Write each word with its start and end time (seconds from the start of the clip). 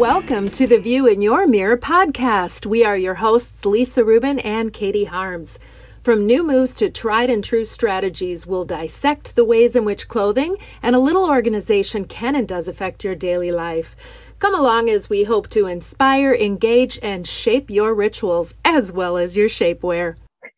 Welcome 0.00 0.48
to 0.52 0.66
the 0.66 0.80
View 0.80 1.06
in 1.06 1.20
Your 1.20 1.46
Mirror 1.46 1.76
podcast. 1.76 2.64
We 2.64 2.86
are 2.86 2.96
your 2.96 3.16
hosts, 3.16 3.66
Lisa 3.66 4.02
Rubin 4.02 4.38
and 4.38 4.72
Katie 4.72 5.04
Harms. 5.04 5.58
From 6.02 6.26
new 6.26 6.42
moves 6.42 6.74
to 6.76 6.88
tried 6.88 7.28
and 7.28 7.44
true 7.44 7.66
strategies, 7.66 8.46
we'll 8.46 8.64
dissect 8.64 9.36
the 9.36 9.44
ways 9.44 9.76
in 9.76 9.84
which 9.84 10.08
clothing 10.08 10.56
and 10.82 10.96
a 10.96 10.98
little 10.98 11.28
organization 11.28 12.06
can 12.06 12.34
and 12.34 12.48
does 12.48 12.66
affect 12.66 13.04
your 13.04 13.14
daily 13.14 13.52
life. 13.52 14.34
Come 14.38 14.54
along 14.54 14.88
as 14.88 15.10
we 15.10 15.24
hope 15.24 15.50
to 15.50 15.66
inspire, 15.66 16.32
engage, 16.32 16.98
and 17.02 17.28
shape 17.28 17.68
your 17.68 17.94
rituals 17.94 18.54
as 18.64 18.90
well 18.90 19.18
as 19.18 19.36
your 19.36 19.50
shapewear. 19.50 20.16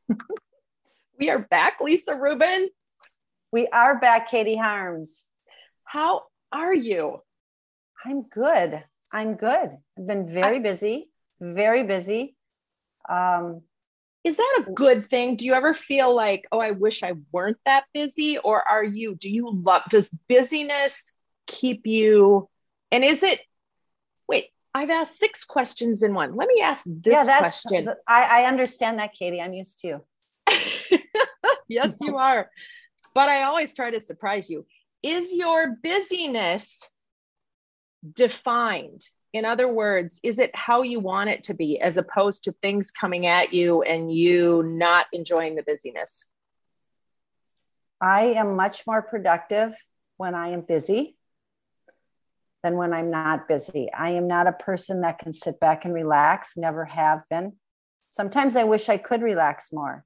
we 1.19 1.31
are 1.31 1.41
back, 1.41 1.81
Lisa 1.81 2.15
Rubin. 2.15 2.71
We 3.51 3.67
are 3.73 3.99
back, 3.99 4.31
Katie 4.31 4.57
Harms. 4.57 5.25
How 5.83 6.27
are 6.53 6.73
you? 6.73 7.23
I'm 8.07 8.23
good. 8.23 8.85
I'm 9.13 9.35
good. 9.35 9.71
I've 9.99 10.07
been 10.07 10.27
very 10.27 10.57
I, 10.57 10.61
busy, 10.61 11.11
very 11.41 11.83
busy. 11.83 12.37
Um, 13.09 13.63
is 14.25 14.37
that 14.37 14.65
a 14.67 14.71
good 14.71 15.11
thing? 15.11 15.37
Do 15.37 15.45
you 15.45 15.55
ever 15.55 15.75
feel 15.75 16.15
like, 16.15 16.47
oh, 16.53 16.61
I 16.61 16.71
wish 16.71 17.03
I 17.03 17.15
weren't 17.33 17.59
that 17.67 17.85
busy? 17.93 18.39
Or 18.39 18.67
are 18.67 18.85
you, 18.85 19.17
do 19.17 19.29
you 19.29 19.51
love, 19.53 19.83
does 19.91 20.11
busyness 20.29 21.13
keep 21.47 21.87
you, 21.87 22.49
and 22.93 23.05
is 23.05 23.23
it, 23.23 23.41
wait, 24.29 24.51
I've 24.75 24.91
asked 24.91 25.19
six 25.19 25.45
questions 25.45 26.03
in 26.03 26.15
one. 26.15 26.37
Let 26.37 26.49
me 26.49 26.61
ask 26.63 26.85
this 26.87 27.15
yeah, 27.15 27.25
that's, 27.25 27.63
question. 27.63 27.89
I, 28.07 28.43
I 28.43 28.45
understand 28.45 28.99
that, 28.99 29.13
Katie. 29.13 29.41
I'm 29.41 29.53
used 29.53 29.81
to. 29.81 29.89
you. 29.89 30.01
yes, 31.69 31.99
you 32.01 32.17
are. 32.17 32.51
But 33.15 33.29
I 33.29 33.43
always 33.43 33.75
try 33.75 33.91
to 33.91 34.01
surprise 34.01 34.49
you. 34.49 34.65
Is 35.03 35.35
your 35.35 35.77
busyness 35.83 36.89
defined? 38.15 39.07
In 39.33 39.45
other 39.45 39.67
words, 39.67 40.21
is 40.23 40.39
it 40.39 40.55
how 40.55 40.83
you 40.83 41.01
want 41.01 41.31
it 41.31 41.45
to 41.45 41.55
be 41.55 41.81
as 41.81 41.97
opposed 41.97 42.45
to 42.45 42.53
things 42.53 42.91
coming 42.91 43.27
at 43.27 43.53
you 43.53 43.83
and 43.83 44.13
you 44.15 44.63
not 44.63 45.07
enjoying 45.13 45.55
the 45.55 45.63
busyness? 45.63 46.27
I 48.01 48.35
am 48.35 48.57
much 48.57 48.87
more 48.87 49.01
productive 49.01 49.75
when 50.17 50.35
I 50.35 50.49
am 50.49 50.63
busy 50.63 51.17
than 52.63 52.77
when 52.77 52.93
I'm 52.93 53.11
not 53.11 53.49
busy. 53.49 53.91
I 53.93 54.11
am 54.11 54.29
not 54.29 54.47
a 54.47 54.53
person 54.53 55.01
that 55.01 55.19
can 55.19 55.33
sit 55.33 55.59
back 55.59 55.85
and 55.85 55.95
relax, 55.95 56.57
never 56.57 56.85
have 56.85 57.23
been. 57.31 57.55
Sometimes 58.11 58.57
I 58.57 58.65
wish 58.65 58.89
I 58.89 58.99
could 58.99 59.23
relax 59.23 59.73
more. 59.73 60.05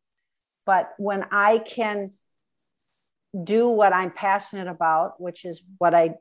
But 0.64 0.92
when 0.98 1.24
I 1.30 1.58
can 1.58 2.10
do 3.42 3.68
what 3.68 3.92
I'm 3.92 4.10
passionate 4.10 4.68
about, 4.68 5.20
which 5.20 5.44
is 5.44 5.62
what 5.78 5.94
I 5.94 6.14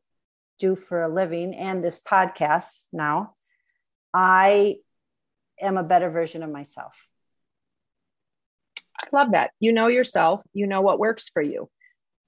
do 0.59 0.75
for 0.75 1.03
a 1.03 1.13
living 1.13 1.53
and 1.55 1.83
this 1.83 2.01
podcast 2.01 2.85
now, 2.93 3.33
I 4.13 4.77
am 5.59 5.77
a 5.77 5.83
better 5.83 6.09
version 6.09 6.43
of 6.43 6.51
myself. 6.51 7.07
I 8.97 9.07
love 9.11 9.31
that. 9.31 9.51
You 9.59 9.73
know 9.73 9.87
yourself, 9.87 10.41
you 10.53 10.67
know 10.67 10.81
what 10.81 10.99
works 10.99 11.29
for 11.29 11.41
you. 11.41 11.69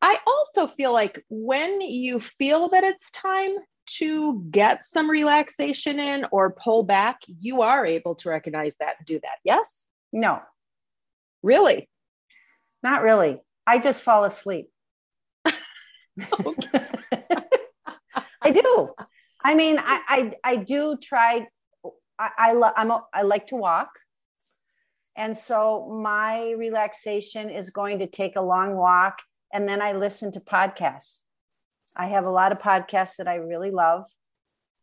I 0.02 0.20
also 0.28 0.68
feel 0.68 0.94
like 0.94 1.24
when 1.30 1.82
you 1.82 2.20
feel 2.20 2.70
that 2.70 2.84
it's 2.84 3.12
time 3.12 3.56
to 3.98 4.46
get 4.52 4.86
some 4.86 5.10
relaxation 5.10 6.00
in 6.00 6.26
or 6.32 6.52
pull 6.52 6.84
back, 6.84 7.20
you 7.26 7.62
are 7.62 7.86
able 7.86 8.16
to 8.16 8.30
recognize 8.30 8.76
that 8.80 8.96
and 9.00 9.08
do 9.08 9.20
that. 9.20 9.38
Yes? 9.44 9.88
No. 10.12 10.42
Really? 11.42 11.90
Not 12.84 13.02
really. 13.02 13.40
I 13.66 13.80
just 13.80 14.04
fall 14.04 14.26
asleep. 14.26 14.70
I 18.48 18.52
do. 18.52 18.90
I 19.44 19.56
mean, 19.56 19.78
I, 19.80 20.02
I, 20.08 20.52
I 20.52 20.56
do 20.58 20.98
try. 21.02 21.48
I, 22.18 22.30
I, 22.38 22.54
lo- 22.54 22.72
I'm 22.76 22.92
a, 22.92 23.04
I 23.14 23.22
like 23.22 23.48
to 23.48 23.56
walk. 23.56 23.90
And 25.16 25.36
so 25.36 26.00
my 26.02 26.52
relaxation 26.52 27.50
is 27.50 27.70
going 27.72 28.00
to 28.00 28.08
take 28.08 28.36
a 28.36 28.42
long 28.42 28.76
walk. 28.76 29.20
And 29.54 29.68
then 29.68 29.82
I 29.82 29.94
listen 29.94 30.32
to 30.34 30.40
podcasts. 30.40 31.22
I 31.96 32.08
have 32.08 32.26
a 32.26 32.30
lot 32.30 32.52
of 32.52 32.60
podcasts 32.60 33.16
that 33.18 33.28
I 33.28 33.36
really 33.36 33.72
love. 33.72 34.06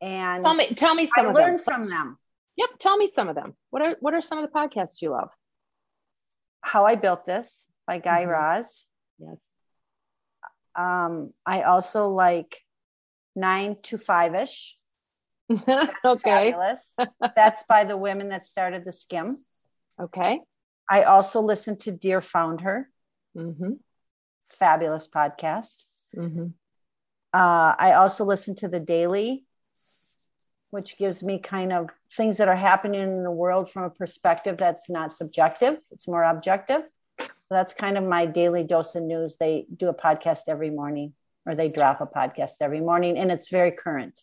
And 0.01 0.45
tell 0.45 0.55
me, 0.55 0.69
tell 0.75 0.95
me 0.95 1.07
some 1.07 1.29
I 1.29 1.33
learn 1.33 1.57
them. 1.57 1.59
from 1.59 1.89
them. 1.89 2.19
Yep. 2.57 2.71
Tell 2.79 2.97
me 2.97 3.09
some 3.09 3.29
of 3.29 3.35
them. 3.35 3.55
What 3.71 3.83
are, 3.83 3.97
what 4.01 4.15
are 4.15 4.23
some 4.23 4.39
of 4.39 4.51
the 4.51 4.59
podcasts 4.59 5.01
you 5.01 5.11
love? 5.11 5.31
How 6.61 6.85
I 6.85 6.97
Built 6.97 7.27
This 7.27 7.67
by 7.87 7.99
Guy 7.99 8.23
mm-hmm. 8.23 8.31
Raz. 8.31 8.85
Yes. 9.19 9.39
Um, 10.77 11.33
I 11.47 11.63
also 11.63 12.09
like 12.09 12.59
nine 13.35 13.77
to 13.85 13.99
five 13.99 14.35
ish. 14.35 14.77
okay. 15.51 15.93
Fabulous. 16.05 16.95
That's 17.37 17.63
by 17.69 17.85
the 17.85 17.97
women 17.97 18.31
that 18.31 18.47
started 18.47 18.85
the 18.85 18.93
Skimm. 18.93 19.37
Okay. 20.01 20.41
I 20.89 21.03
also 21.05 21.41
listened 21.41 21.81
to 21.81 21.93
Dear 21.93 22.21
Founder. 22.21 22.89
Mm-hmm. 23.37 23.73
Fabulous 24.43 25.09
podcast. 25.09 25.85
Mm-hmm. 26.17 26.47
Uh, 27.33 27.75
I 27.79 27.95
also 27.95 28.25
listen 28.25 28.55
to 28.57 28.69
The 28.69 28.81
Daily, 28.81 29.45
which 30.71 30.97
gives 30.99 31.23
me 31.23 31.39
kind 31.41 31.73
of 31.73 31.91
things 32.17 32.37
that 32.37 32.49
are 32.49 32.57
happening 32.57 33.01
in 33.01 33.23
the 33.23 33.31
world 33.31 33.71
from 33.71 33.85
a 33.85 33.91
perspective 33.91 34.57
that's 34.57 34.89
not 34.89 35.13
subjective, 35.13 35.79
it's 35.91 36.07
more 36.07 36.23
objective. 36.23 36.83
So 37.19 37.29
that's 37.51 37.75
kind 37.75 37.99
of 37.99 38.05
my 38.05 38.27
daily 38.27 38.65
dose 38.65 38.95
of 38.95 39.03
news. 39.03 39.37
They 39.37 39.67
do 39.75 39.89
a 39.89 39.95
podcast 39.95 40.43
every 40.49 40.71
morning 40.71 41.13
or 41.47 41.55
they 41.55 41.69
drop 41.69 42.01
a 42.01 42.07
podcast 42.07 42.57
every 42.61 42.81
morning 42.81 43.19
and 43.19 43.31
it's 43.31 43.51
very 43.51 43.71
current. 43.71 44.21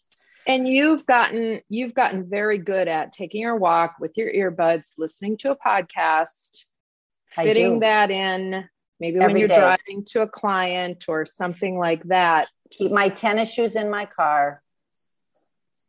And 0.48 0.68
you've 0.68 1.06
gotten 1.06 1.62
you've 1.70 1.94
gotten 1.94 2.28
very 2.28 2.58
good 2.58 2.88
at 2.88 3.14
taking 3.14 3.42
your 3.42 3.56
walk 3.56 3.96
with 4.00 4.18
your 4.18 4.32
earbuds 4.32 4.94
listening 4.98 5.38
to 5.38 5.52
a 5.52 5.56
podcast 5.56 6.66
fitting 7.36 7.80
that 7.82 8.10
in 8.12 8.68
maybe 9.00 9.18
every 9.18 9.34
when 9.34 9.40
you're 9.40 9.48
day. 9.48 9.60
driving 9.60 10.06
to 10.06 10.22
a 10.22 10.28
client 10.28 11.06
or 11.08 11.26
something 11.26 11.78
like 11.78 12.04
that. 12.06 12.48
Keep 12.72 12.92
my 12.92 13.10
tennis 13.10 13.54
shoes 13.54 13.76
in 13.76 13.90
my 13.90 14.06
car. 14.06 14.62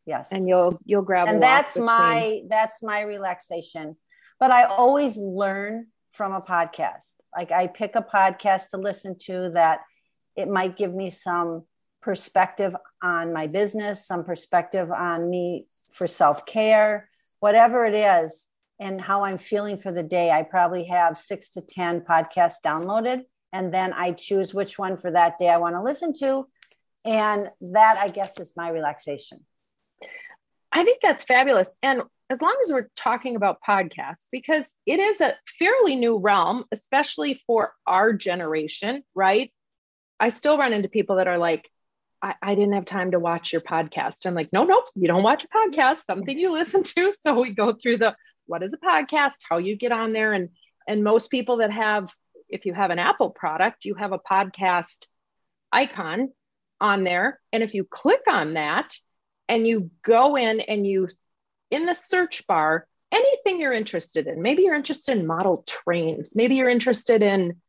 Yes. 0.05 0.33
And 0.33 0.47
you'll 0.47 0.79
you'll 0.85 1.03
grab 1.03 1.29
and 1.29 1.43
that's 1.43 1.75
between. 1.75 1.87
my 1.87 2.41
that's 2.49 2.83
my 2.83 3.01
relaxation. 3.03 3.97
But 4.39 4.51
i 4.51 4.65
always 4.65 5.17
learn 5.17 5.87
from 6.11 6.33
a 6.33 6.41
podcast. 6.41 7.15
Like 7.35 7.53
i 7.53 7.69
pick 7.69 7.97
a 7.97 8.03
podcast 8.03 8.71
to 8.71 8.77
listen 8.77 9.17
to 9.21 9.51
that 9.55 9.81
it 10.37 10.49
might 10.49 10.77
give 10.77 10.93
me 10.93 11.11
some 11.11 11.65
perspective 12.03 12.75
on 13.03 13.33
my 13.33 13.47
business, 13.47 14.07
some 14.07 14.25
perspective 14.25 14.91
on 14.91 15.31
me 15.31 15.67
for 15.93 16.07
self 16.07 16.45
care, 16.47 17.09
whatever 17.41 17.85
it 17.85 17.95
is, 17.95 18.49
and 18.81 19.01
how 19.01 19.25
I'm 19.25 19.39
feeling 19.39 19.77
for 19.77 19.93
the 19.93 20.03
day. 20.03 20.31
I 20.31 20.43
probably 20.43 20.85
have 20.85 21.17
six 21.17 21.51
to 21.51 21.61
10 21.61 22.03
podcasts 22.03 22.57
downloaded, 22.65 23.23
and 23.53 23.73
then 23.73 23.93
I 23.93 24.13
choose 24.13 24.53
which 24.53 24.79
one 24.79 24.97
for 24.97 25.11
that 25.11 25.39
day 25.39 25.49
I 25.49 25.59
want 25.59 25.77
to 25.77 25.83
listen 25.83 26.13
to. 26.21 26.47
And 27.05 27.49
that, 27.73 27.99
I 27.99 28.09
guess, 28.09 28.39
is 28.39 28.53
my 28.57 28.69
relaxation. 28.69 29.45
I 30.73 30.85
think 30.85 31.01
that's 31.03 31.25
fabulous. 31.25 31.77
And 31.83 32.03
as 32.31 32.41
long 32.41 32.57
as 32.65 32.73
we're 32.73 32.89
talking 32.97 33.37
about 33.37 33.59
podcasts, 33.67 34.29
because 34.31 34.75
it 34.87 34.99
is 34.99 35.21
a 35.21 35.35
fairly 35.59 35.97
new 35.97 36.19
realm, 36.19 36.65
especially 36.73 37.43
for 37.47 37.75
our 37.87 38.13
generation, 38.15 39.05
right? 39.15 39.53
I 40.23 40.29
still 40.29 40.57
run 40.57 40.73
into 40.73 40.89
people 40.89 41.17
that 41.17 41.27
are 41.27 41.37
like, 41.37 41.69
I, 42.23 42.35
I, 42.41 42.55
didn't 42.55 42.75
have 42.75 42.85
time 42.85 43.11
to 43.11 43.19
watch 43.19 43.53
your 43.53 43.61
podcast. 43.61 44.25
I'm 44.25 44.37
like, 44.37 44.53
no, 44.53 44.63
no, 44.63 44.81
you 44.95 45.09
don't 45.09 45.25
watch 45.25 45.43
a 45.43 45.49
podcast, 45.49 46.05
something 46.05 46.39
you 46.39 46.53
listen 46.53 46.85
to. 46.85 47.13
So 47.13 47.41
we 47.41 47.53
go 47.53 47.73
through 47.73 47.97
the 47.97 48.15
what 48.47 48.63
is 48.63 48.73
a 48.73 48.77
podcast, 48.77 49.39
how 49.51 49.59
you 49.59 49.77
get 49.77 49.91
on 49.91 50.13
there. 50.13 50.33
And 50.33 50.51
and 50.87 51.03
most 51.03 51.29
people 51.29 51.57
that 51.57 51.73
have, 51.73 52.15
if 52.49 52.67
you 52.67 52.73
have 52.73 52.93
an 52.93 53.01
Apple 53.01 53.31
product, 53.31 53.85
you 53.85 53.97
have 53.97 54.13
a 54.13 54.21
podcast 54.21 55.09
icon 55.73 56.29
on 56.81 57.03
there. 57.03 57.41
And 57.53 57.65
if 57.65 57.75
you 57.75 57.83
click 57.83 58.23
on 58.29 58.55
that 58.55 58.95
and 59.49 59.67
you 59.67 59.91
go 60.05 60.37
in 60.37 60.61
and 60.61 60.87
you 60.87 61.09
in 61.73 61.85
the 61.85 61.95
search 61.95 62.47
bar, 62.47 62.87
anything 63.11 63.61
you're 63.61 63.73
interested 63.73 64.29
in, 64.29 64.41
maybe 64.41 64.63
you're 64.63 64.77
interested 64.77 65.19
in 65.19 65.27
model 65.27 65.65
trains, 65.67 66.37
maybe 66.37 66.55
you're 66.55 66.69
interested 66.69 67.23
in, 67.23 67.61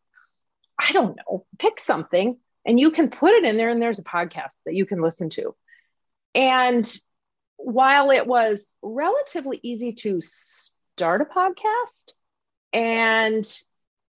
I 0.79 0.91
don't 0.91 1.17
know, 1.17 1.45
pick 1.59 1.79
something 1.79 2.37
and 2.65 2.79
you 2.79 2.91
can 2.91 3.09
put 3.09 3.31
it 3.31 3.45
in 3.45 3.57
there 3.57 3.69
and 3.69 3.81
there's 3.81 3.99
a 3.99 4.03
podcast 4.03 4.55
that 4.65 4.75
you 4.75 4.85
can 4.85 5.01
listen 5.01 5.29
to. 5.31 5.55
And 6.35 6.91
while 7.57 8.11
it 8.11 8.25
was 8.25 8.75
relatively 8.81 9.59
easy 9.63 9.93
to 9.93 10.19
start 10.21 11.21
a 11.21 11.25
podcast 11.25 12.11
and 12.71 13.45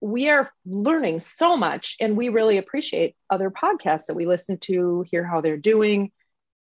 we 0.00 0.28
are 0.28 0.48
learning 0.64 1.20
so 1.20 1.56
much 1.56 1.96
and 2.00 2.16
we 2.16 2.28
really 2.28 2.58
appreciate 2.58 3.16
other 3.30 3.50
podcasts 3.50 4.06
that 4.06 4.14
we 4.14 4.26
listen 4.26 4.58
to 4.58 5.04
hear 5.08 5.24
how 5.24 5.40
they're 5.40 5.56
doing 5.56 6.12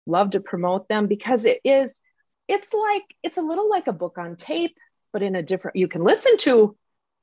love 0.06 0.30
to 0.30 0.40
promote 0.40 0.88
them 0.88 1.06
because 1.06 1.44
it 1.44 1.60
is 1.64 2.00
it's 2.48 2.74
like 2.74 3.04
it's 3.22 3.38
a 3.38 3.42
little 3.42 3.70
like 3.70 3.86
a 3.86 3.92
book 3.92 4.18
on 4.18 4.36
tape 4.36 4.76
but 5.12 5.22
in 5.22 5.34
a 5.34 5.42
different 5.42 5.76
you 5.76 5.88
can 5.88 6.02
listen 6.02 6.36
to 6.36 6.76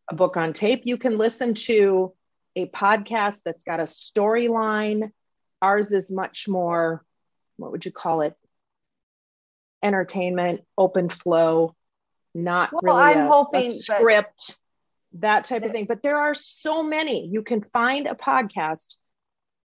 a 0.09 0.15
book 0.15 0.37
on 0.37 0.53
tape. 0.53 0.81
You 0.85 0.97
can 0.97 1.17
listen 1.17 1.53
to 1.53 2.13
a 2.63 2.67
podcast 2.69 3.41
that's 3.43 3.63
got 3.63 3.79
a 3.79 3.83
storyline. 3.83 5.11
Ours 5.61 5.93
is 5.93 6.11
much 6.11 6.47
more, 6.47 7.03
what 7.57 7.71
would 7.71 7.85
you 7.85 7.91
call 7.91 8.21
it? 8.21 8.35
entertainment, 9.83 10.61
open 10.77 11.09
flow, 11.09 11.75
not 12.33 12.71
Well, 12.71 12.81
really 12.83 13.01
I'm 13.01 13.25
a, 13.25 13.27
hoping 13.27 13.65
a 13.65 13.69
script, 13.69 14.57
that 15.13 15.45
type 15.45 15.63
of 15.63 15.71
thing. 15.71 15.85
But 15.85 16.03
there 16.03 16.19
are 16.19 16.35
so 16.35 16.83
many. 16.83 17.27
You 17.27 17.41
can 17.41 17.63
find 17.63 18.07
a 18.07 18.15
podcast 18.15 18.95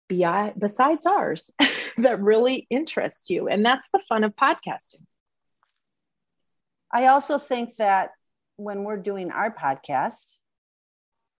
be- 0.09 0.53
besides 0.59 1.07
ours 1.07 1.51
that 1.99 2.21
really 2.21 2.67
interests 2.71 3.31
you. 3.31 3.49
And 3.49 3.65
that's 3.65 3.91
the 3.91 3.99
fun 3.99 4.25
of 4.25 4.37
podcasting. 4.37 5.03
I 6.93 7.07
also 7.07 7.39
think 7.39 7.75
that 7.77 8.11
when 8.57 8.85
we're 8.85 8.99
doing 8.99 9.33
our 9.33 9.53
podcast, 9.53 10.37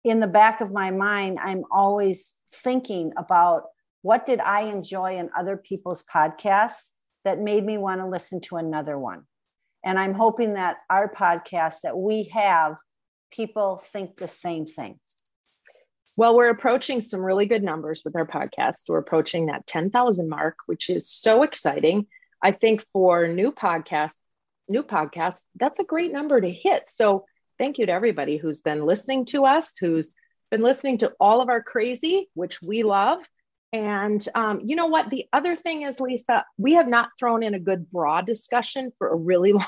in 0.05 0.21
the 0.21 0.27
back 0.27 0.61
of 0.61 0.71
my 0.71 0.91
mind, 0.91 1.39
I'm 1.43 1.65
always 1.71 2.37
thinking 2.53 3.13
about 3.17 3.65
what 4.03 4.27
did 4.27 4.39
I 4.41 4.63
enjoy 4.63 5.17
in 5.17 5.31
other 5.37 5.57
people's 5.57 6.05
podcasts 6.05 6.91
that 7.25 7.41
made 7.41 7.65
me 7.65 7.79
want 7.79 8.03
to 8.03 8.07
listen 8.07 8.41
to 8.43 8.57
another 8.57 8.99
one. 8.99 9.23
And 9.83 9.99
I'm 9.99 10.13
hoping 10.15 10.55
that 10.55 10.77
our 10.91 11.13
podcast 11.13 11.81
that 11.83 11.97
we 11.97 12.25
have, 12.25 12.77
people 13.31 13.79
think 13.79 14.17
the 14.17 14.29
same 14.29 14.67
thing. 14.67 15.01
Well, 16.17 16.37
we're 16.37 16.51
approaching 16.51 17.01
some 17.01 17.21
really 17.21 17.47
good 17.47 17.63
numbers 17.63 18.03
with 18.05 18.15
our 18.15 18.27
podcast. 18.27 18.83
We're 18.89 18.99
approaching 18.99 19.47
that 19.47 19.67
10,000 19.67 20.29
mark, 20.29 20.57
which 20.67 20.91
is 20.91 21.11
so 21.11 21.43
exciting. 21.43 22.07
I 22.43 22.53
think 22.53 22.85
for 22.93 23.27
new 23.27 23.53
podcasts, 23.53 24.19
new 24.69 24.83
podcasts, 24.83 25.41
that's 25.57 25.81
a 25.81 25.85
great 25.85 26.13
number 26.13 26.41
to 26.41 26.51
hit. 26.51 26.89
So 26.89 27.25
thank 27.59 27.79
you 27.79 27.87
to 27.87 27.93
everybody 27.93 28.37
who's 28.37 28.61
been 28.61 28.85
listening 28.85 29.27
to 29.27 29.45
us, 29.45 29.75
who's 29.79 30.15
been 30.51 30.63
listening 30.63 30.99
to 30.99 31.13
all 31.21 31.41
of 31.41 31.49
our 31.49 31.63
crazy, 31.63 32.29
which 32.35 32.63
we 32.63 32.83
love. 32.83 33.19
And 33.73 34.25
um, 34.37 34.61
you 34.65 34.77
know 34.77 34.87
what? 34.87 35.11
The 35.11 35.27
other 35.33 35.57
thing 35.57 35.83
is, 35.83 36.01
Lisa, 36.01 36.45
we 36.57 36.75
have 36.75 36.87
not 36.87 37.09
thrown 37.19 37.43
in 37.43 37.55
a 37.55 37.59
good 37.59 37.91
bra 37.91 38.21
discussion 38.21 38.93
for 38.99 39.09
a 39.09 39.17
really 39.17 39.53
long 39.55 39.67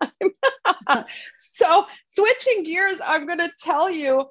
time. 0.00 1.04
so, 1.36 1.84
switching 2.06 2.64
gears, 2.64 3.00
I'm 3.04 3.26
going 3.26 3.38
to 3.38 3.52
tell 3.58 3.90
you 3.90 4.26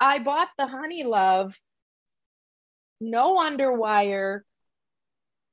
I 0.00 0.18
bought 0.18 0.48
the 0.58 0.64
Honeylove, 0.64 1.54
no 3.00 3.36
underwire. 3.36 4.40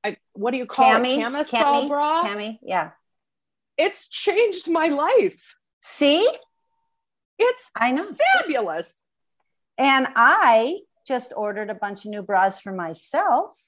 I, 0.03 0.17
what 0.33 0.51
do 0.51 0.57
you 0.57 0.65
call 0.65 0.91
Cami, 0.91 1.17
it? 1.17 1.19
Camisole 1.19 1.61
Cami, 1.61 1.87
bra. 1.87 2.23
Cami, 2.23 2.57
yeah. 2.61 2.91
It's 3.77 4.07
changed 4.07 4.67
my 4.67 4.87
life. 4.87 5.55
See, 5.81 6.27
It's 7.39 7.69
I 7.75 7.91
know. 7.91 8.05
fabulous. 8.37 9.03
And 9.77 10.07
I 10.15 10.79
just 11.07 11.33
ordered 11.35 11.69
a 11.69 11.75
bunch 11.75 12.05
of 12.05 12.11
new 12.11 12.21
bras 12.21 12.59
for 12.59 12.71
myself 12.71 13.59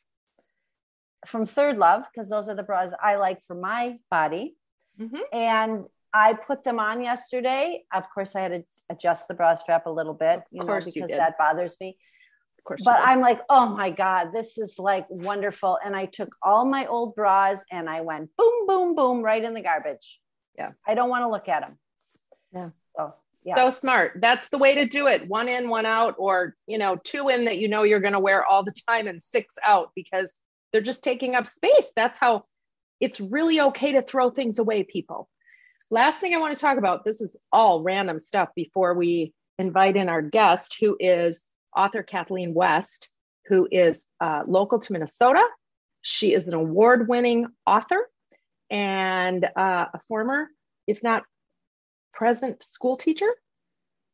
from 1.25 1.45
ThirdLove 1.45 2.05
because 2.13 2.29
those 2.29 2.47
are 2.47 2.55
the 2.55 2.63
bras 2.63 2.93
I 3.01 3.15
like 3.15 3.43
for 3.43 3.55
my 3.55 3.97
body. 4.11 4.55
Mhm. 4.99 5.19
And 5.33 5.85
I 6.13 6.33
put 6.33 6.63
them 6.63 6.79
on 6.79 7.03
yesterday. 7.03 7.85
Of 7.93 8.09
course, 8.09 8.35
I 8.35 8.41
had 8.41 8.51
to 8.51 8.63
adjust 8.89 9.27
the 9.27 9.33
bra 9.33 9.55
strap 9.55 9.85
a 9.85 9.89
little 9.89 10.13
bit, 10.13 10.43
you 10.51 10.63
know, 10.63 10.73
you 10.75 10.79
because 10.93 11.09
did. 11.09 11.19
that 11.19 11.37
bothers 11.37 11.75
me. 11.81 11.97
Of 12.59 12.63
course. 12.63 12.81
But. 12.85 13.01
I'm 13.01 13.19
like, 13.19 13.41
oh 13.49 13.65
my 13.67 13.89
God, 13.89 14.31
this 14.31 14.57
is 14.57 14.79
like 14.79 15.07
wonderful. 15.09 15.77
And 15.83 15.95
I 15.95 16.05
took 16.05 16.33
all 16.41 16.63
my 16.65 16.85
old 16.85 17.15
bras 17.15 17.59
and 17.69 17.89
I 17.89 18.01
went 18.01 18.29
boom, 18.37 18.65
boom, 18.67 18.95
boom, 18.95 19.21
right 19.21 19.43
in 19.43 19.53
the 19.53 19.61
garbage. 19.61 20.21
Yeah. 20.57 20.71
I 20.87 20.93
don't 20.93 21.09
want 21.09 21.25
to 21.25 21.29
look 21.29 21.49
at 21.49 21.61
them. 21.61 21.77
Yeah. 22.53 22.69
So, 22.95 23.13
yeah. 23.45 23.55
so 23.55 23.69
smart. 23.69 24.13
That's 24.21 24.49
the 24.49 24.57
way 24.57 24.75
to 24.75 24.87
do 24.87 25.07
it. 25.07 25.27
One 25.27 25.47
in, 25.47 25.69
one 25.69 25.85
out, 25.85 26.15
or 26.17 26.55
you 26.67 26.77
know, 26.77 26.97
two 27.03 27.29
in 27.29 27.45
that 27.45 27.57
you 27.57 27.67
know 27.67 27.83
you're 27.83 27.99
going 27.99 28.13
to 28.13 28.19
wear 28.19 28.43
all 28.43 28.63
the 28.63 28.73
time, 28.87 29.07
and 29.07 29.21
six 29.21 29.55
out 29.63 29.91
because 29.95 30.39
they're 30.71 30.81
just 30.81 31.03
taking 31.03 31.35
up 31.35 31.47
space. 31.47 31.93
That's 31.95 32.19
how 32.19 32.43
it's 32.99 33.21
really 33.21 33.61
okay 33.61 33.93
to 33.93 34.01
throw 34.01 34.31
things 34.31 34.57
away, 34.59 34.83
people. 34.83 35.29
Last 35.91 36.19
thing 36.19 36.33
I 36.33 36.39
want 36.39 36.55
to 36.55 36.61
talk 36.61 36.79
about 36.79 37.05
this 37.05 37.21
is 37.21 37.37
all 37.51 37.83
random 37.83 38.17
stuff 38.17 38.49
before 38.55 38.95
we 38.95 39.33
invite 39.59 39.95
in 39.95 40.09
our 40.09 40.21
guest, 40.23 40.77
who 40.79 40.97
is 40.99 41.45
author 41.75 42.01
Kathleen 42.01 42.53
West, 42.53 43.09
who 43.47 43.67
is 43.71 44.05
uh, 44.19 44.41
local 44.47 44.79
to 44.79 44.93
Minnesota. 44.93 45.43
She 46.01 46.33
is 46.33 46.47
an 46.47 46.55
award 46.55 47.07
winning 47.07 47.47
author 47.65 48.09
and 48.71 49.45
uh, 49.45 49.85
a 49.93 49.99
former, 50.07 50.47
if 50.87 51.03
not 51.03 51.23
present, 52.15 52.63
school 52.63 52.97
teacher. 52.97 53.29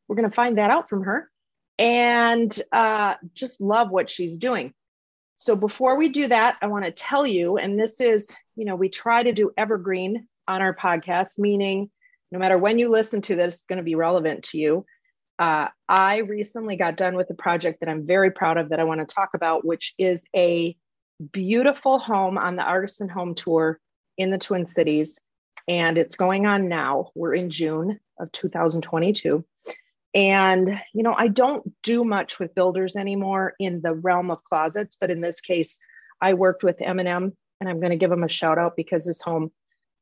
We're 0.08 0.16
going 0.16 0.28
to 0.28 0.34
find 0.34 0.58
that 0.58 0.70
out 0.70 0.88
from 0.88 1.04
her 1.04 1.28
and 1.78 2.56
uh, 2.70 3.14
just 3.34 3.60
love 3.60 3.90
what 3.90 4.10
she's 4.10 4.38
doing. 4.38 4.74
So 5.36 5.56
before 5.56 5.96
we 5.96 6.10
do 6.10 6.28
that, 6.28 6.56
I 6.60 6.66
want 6.66 6.84
to 6.84 6.90
tell 6.90 7.26
you, 7.26 7.56
and 7.56 7.78
this 7.78 8.00
is, 8.00 8.34
you 8.54 8.64
know, 8.64 8.76
we 8.76 8.88
try 8.88 9.22
to 9.22 9.32
do 9.32 9.50
evergreen 9.56 10.28
on 10.46 10.62
our 10.62 10.74
podcast, 10.74 11.38
meaning 11.38 11.90
no 12.30 12.38
matter 12.38 12.58
when 12.58 12.78
you 12.78 12.90
listen 12.90 13.22
to 13.22 13.36
this, 13.36 13.56
it's 13.56 13.66
going 13.66 13.78
to 13.78 13.82
be 13.82 13.94
relevant 13.94 14.44
to 14.44 14.58
you. 14.58 14.86
Uh, 15.38 15.68
I 15.88 16.18
recently 16.18 16.76
got 16.76 16.96
done 16.96 17.16
with 17.16 17.30
a 17.30 17.34
project 17.34 17.80
that 17.80 17.88
I'm 17.88 18.06
very 18.06 18.30
proud 18.30 18.58
of 18.58 18.68
that 18.68 18.80
I 18.80 18.84
want 18.84 19.00
to 19.00 19.14
talk 19.14 19.30
about, 19.34 19.64
which 19.64 19.94
is 19.98 20.24
a 20.36 20.76
beautiful 21.32 21.98
home 21.98 22.38
on 22.38 22.56
the 22.56 22.62
Artisan 22.62 23.08
Home 23.08 23.34
Tour 23.34 23.80
in 24.16 24.30
the 24.30 24.38
Twin 24.38 24.66
Cities. 24.66 25.18
And 25.68 25.98
it's 25.98 26.16
going 26.16 26.46
on 26.46 26.68
now. 26.68 27.10
We're 27.14 27.34
in 27.34 27.50
June 27.50 28.00
of 28.18 28.32
2022. 28.32 29.44
And, 30.14 30.78
you 30.92 31.02
know, 31.02 31.14
I 31.14 31.28
don't 31.28 31.72
do 31.82 32.04
much 32.04 32.38
with 32.38 32.54
builders 32.54 32.96
anymore 32.96 33.54
in 33.58 33.80
the 33.80 33.94
realm 33.94 34.30
of 34.30 34.44
closets, 34.44 34.96
but 35.00 35.10
in 35.10 35.20
this 35.20 35.40
case, 35.40 35.78
I 36.20 36.34
worked 36.34 36.62
with 36.62 36.82
M&M 36.82 37.32
and 37.60 37.68
I'm 37.68 37.80
going 37.80 37.90
to 37.90 37.96
give 37.96 38.10
them 38.10 38.24
a 38.24 38.28
shout 38.28 38.58
out 38.58 38.76
because 38.76 39.06
this 39.06 39.22
home 39.22 39.50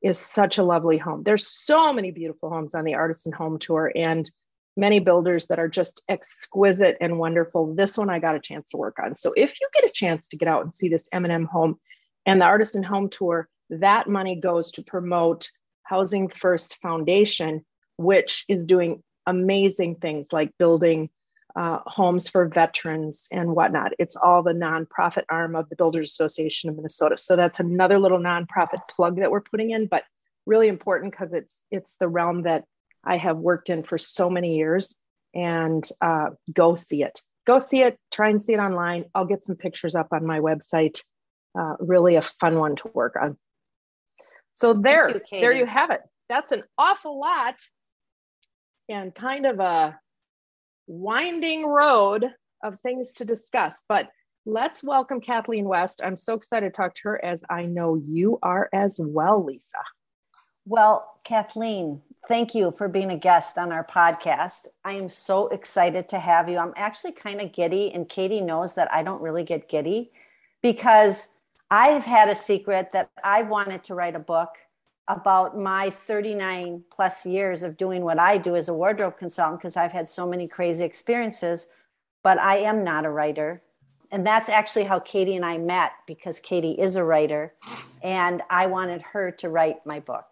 is 0.02 0.18
such 0.18 0.58
a 0.58 0.62
lovely 0.64 0.98
home. 0.98 1.22
There's 1.22 1.46
so 1.46 1.92
many 1.92 2.10
beautiful 2.10 2.50
homes 2.50 2.74
on 2.74 2.84
the 2.84 2.94
Artisan 2.94 3.32
Home 3.32 3.58
Tour 3.58 3.92
and 3.94 4.28
many 4.76 4.98
builders 4.98 5.46
that 5.48 5.58
are 5.58 5.68
just 5.68 6.02
exquisite 6.08 6.96
and 7.00 7.18
wonderful. 7.18 7.74
This 7.74 7.98
one 7.98 8.10
I 8.10 8.18
got 8.18 8.34
a 8.34 8.40
chance 8.40 8.70
to 8.70 8.78
work 8.78 8.98
on. 9.02 9.14
So 9.14 9.32
if 9.36 9.60
you 9.60 9.68
get 9.74 9.84
a 9.84 9.92
chance 9.92 10.28
to 10.28 10.36
get 10.36 10.48
out 10.48 10.64
and 10.64 10.74
see 10.74 10.88
this 10.88 11.08
M&M 11.12 11.44
home 11.44 11.78
and 12.26 12.40
the 12.40 12.46
Artisan 12.46 12.82
Home 12.82 13.10
Tour, 13.10 13.48
that 13.70 14.08
money 14.08 14.36
goes 14.36 14.72
to 14.72 14.82
promote 14.82 15.50
Housing 15.82 16.28
First 16.28 16.78
Foundation, 16.82 17.64
which 17.96 18.44
is 18.48 18.66
doing 18.66 19.02
amazing 19.26 19.96
things 19.96 20.28
like 20.32 20.56
building 20.58 21.10
uh, 21.56 21.80
homes 21.84 22.28
for 22.28 22.46
veterans 22.46 23.26
and 23.32 23.54
whatnot. 23.54 23.92
It's 23.98 24.16
all 24.16 24.42
the 24.42 24.52
nonprofit 24.52 25.24
arm 25.28 25.56
of 25.56 25.68
the 25.68 25.76
Builders 25.76 26.10
Association 26.10 26.70
of 26.70 26.76
Minnesota. 26.76 27.18
So 27.18 27.36
that's 27.36 27.60
another 27.60 27.98
little 27.98 28.18
nonprofit 28.18 28.78
plug 28.88 29.16
that 29.16 29.30
we're 29.30 29.40
putting 29.40 29.70
in, 29.70 29.86
but 29.86 30.04
really 30.46 30.68
important 30.68 31.12
because 31.12 31.34
it's 31.34 31.62
it's 31.70 31.96
the 31.96 32.08
realm 32.08 32.42
that 32.42 32.64
I 33.04 33.16
have 33.16 33.36
worked 33.36 33.70
in 33.70 33.82
for 33.82 33.98
so 33.98 34.30
many 34.30 34.56
years. 34.56 34.94
And 35.34 35.88
uh, 36.00 36.30
go 36.52 36.74
see 36.74 37.02
it. 37.02 37.20
Go 37.46 37.60
see 37.60 37.82
it. 37.82 37.98
Try 38.12 38.30
and 38.30 38.42
see 38.42 38.52
it 38.52 38.58
online. 38.58 39.04
I'll 39.14 39.26
get 39.26 39.44
some 39.44 39.56
pictures 39.56 39.94
up 39.94 40.08
on 40.12 40.26
my 40.26 40.40
website. 40.40 41.02
Uh, 41.58 41.76
really 41.78 42.16
a 42.16 42.22
fun 42.22 42.58
one 42.58 42.76
to 42.76 42.90
work 42.92 43.16
on. 43.20 43.36
So 44.52 44.74
there, 44.74 45.08
you, 45.10 45.20
there 45.30 45.52
you 45.52 45.66
have 45.66 45.90
it. 45.90 46.00
That's 46.28 46.52
an 46.52 46.64
awful 46.76 47.18
lot 47.18 47.56
and 48.88 49.14
kind 49.14 49.46
of 49.46 49.60
a 49.60 49.98
winding 50.86 51.66
road 51.66 52.26
of 52.62 52.80
things 52.80 53.12
to 53.12 53.24
discuss. 53.24 53.84
But 53.88 54.08
let's 54.46 54.82
welcome 54.82 55.20
Kathleen 55.20 55.66
West. 55.66 56.00
I'm 56.04 56.16
so 56.16 56.34
excited 56.34 56.72
to 56.72 56.76
talk 56.76 56.94
to 56.96 57.02
her 57.04 57.24
as 57.24 57.42
I 57.48 57.64
know 57.64 57.94
you 57.94 58.38
are 58.42 58.68
as 58.72 58.98
well, 59.02 59.44
Lisa. 59.44 59.78
Well, 60.66 61.14
Kathleen, 61.24 62.02
thank 62.28 62.54
you 62.54 62.70
for 62.70 62.88
being 62.88 63.10
a 63.10 63.16
guest 63.16 63.58
on 63.58 63.72
our 63.72 63.84
podcast. 63.84 64.66
I 64.84 64.92
am 64.92 65.08
so 65.08 65.48
excited 65.48 66.08
to 66.10 66.18
have 66.18 66.48
you. 66.48 66.58
I'm 66.58 66.74
actually 66.76 67.12
kind 67.12 67.40
of 67.40 67.52
giddy, 67.52 67.92
and 67.92 68.08
Katie 68.08 68.40
knows 68.40 68.74
that 68.74 68.92
I 68.92 69.02
don't 69.02 69.22
really 69.22 69.42
get 69.42 69.68
giddy 69.68 70.12
because 70.62 71.30
I've 71.70 72.04
had 72.04 72.28
a 72.28 72.34
secret 72.34 72.90
that 72.92 73.10
I 73.22 73.42
wanted 73.42 73.84
to 73.84 73.94
write 73.94 74.16
a 74.16 74.20
book 74.20 74.56
about 75.06 75.56
my 75.56 75.90
39 75.90 76.82
plus 76.90 77.24
years 77.24 77.62
of 77.62 77.76
doing 77.76 78.02
what 78.02 78.18
I 78.18 78.38
do 78.38 78.56
as 78.56 78.68
a 78.68 78.74
wardrobe 78.74 79.16
consultant 79.16 79.60
because 79.60 79.76
I've 79.76 79.92
had 79.92 80.08
so 80.08 80.26
many 80.26 80.48
crazy 80.48 80.84
experiences, 80.84 81.68
but 82.22 82.40
I 82.40 82.58
am 82.58 82.82
not 82.82 83.04
a 83.04 83.10
writer. 83.10 83.60
And 84.10 84.26
that's 84.26 84.48
actually 84.48 84.84
how 84.84 84.98
Katie 84.98 85.36
and 85.36 85.44
I 85.44 85.58
met 85.58 85.92
because 86.06 86.40
Katie 86.40 86.72
is 86.72 86.96
a 86.96 87.04
writer 87.04 87.54
and 88.02 88.42
I 88.50 88.66
wanted 88.66 89.02
her 89.02 89.30
to 89.32 89.48
write 89.48 89.86
my 89.86 90.00
book. 90.00 90.29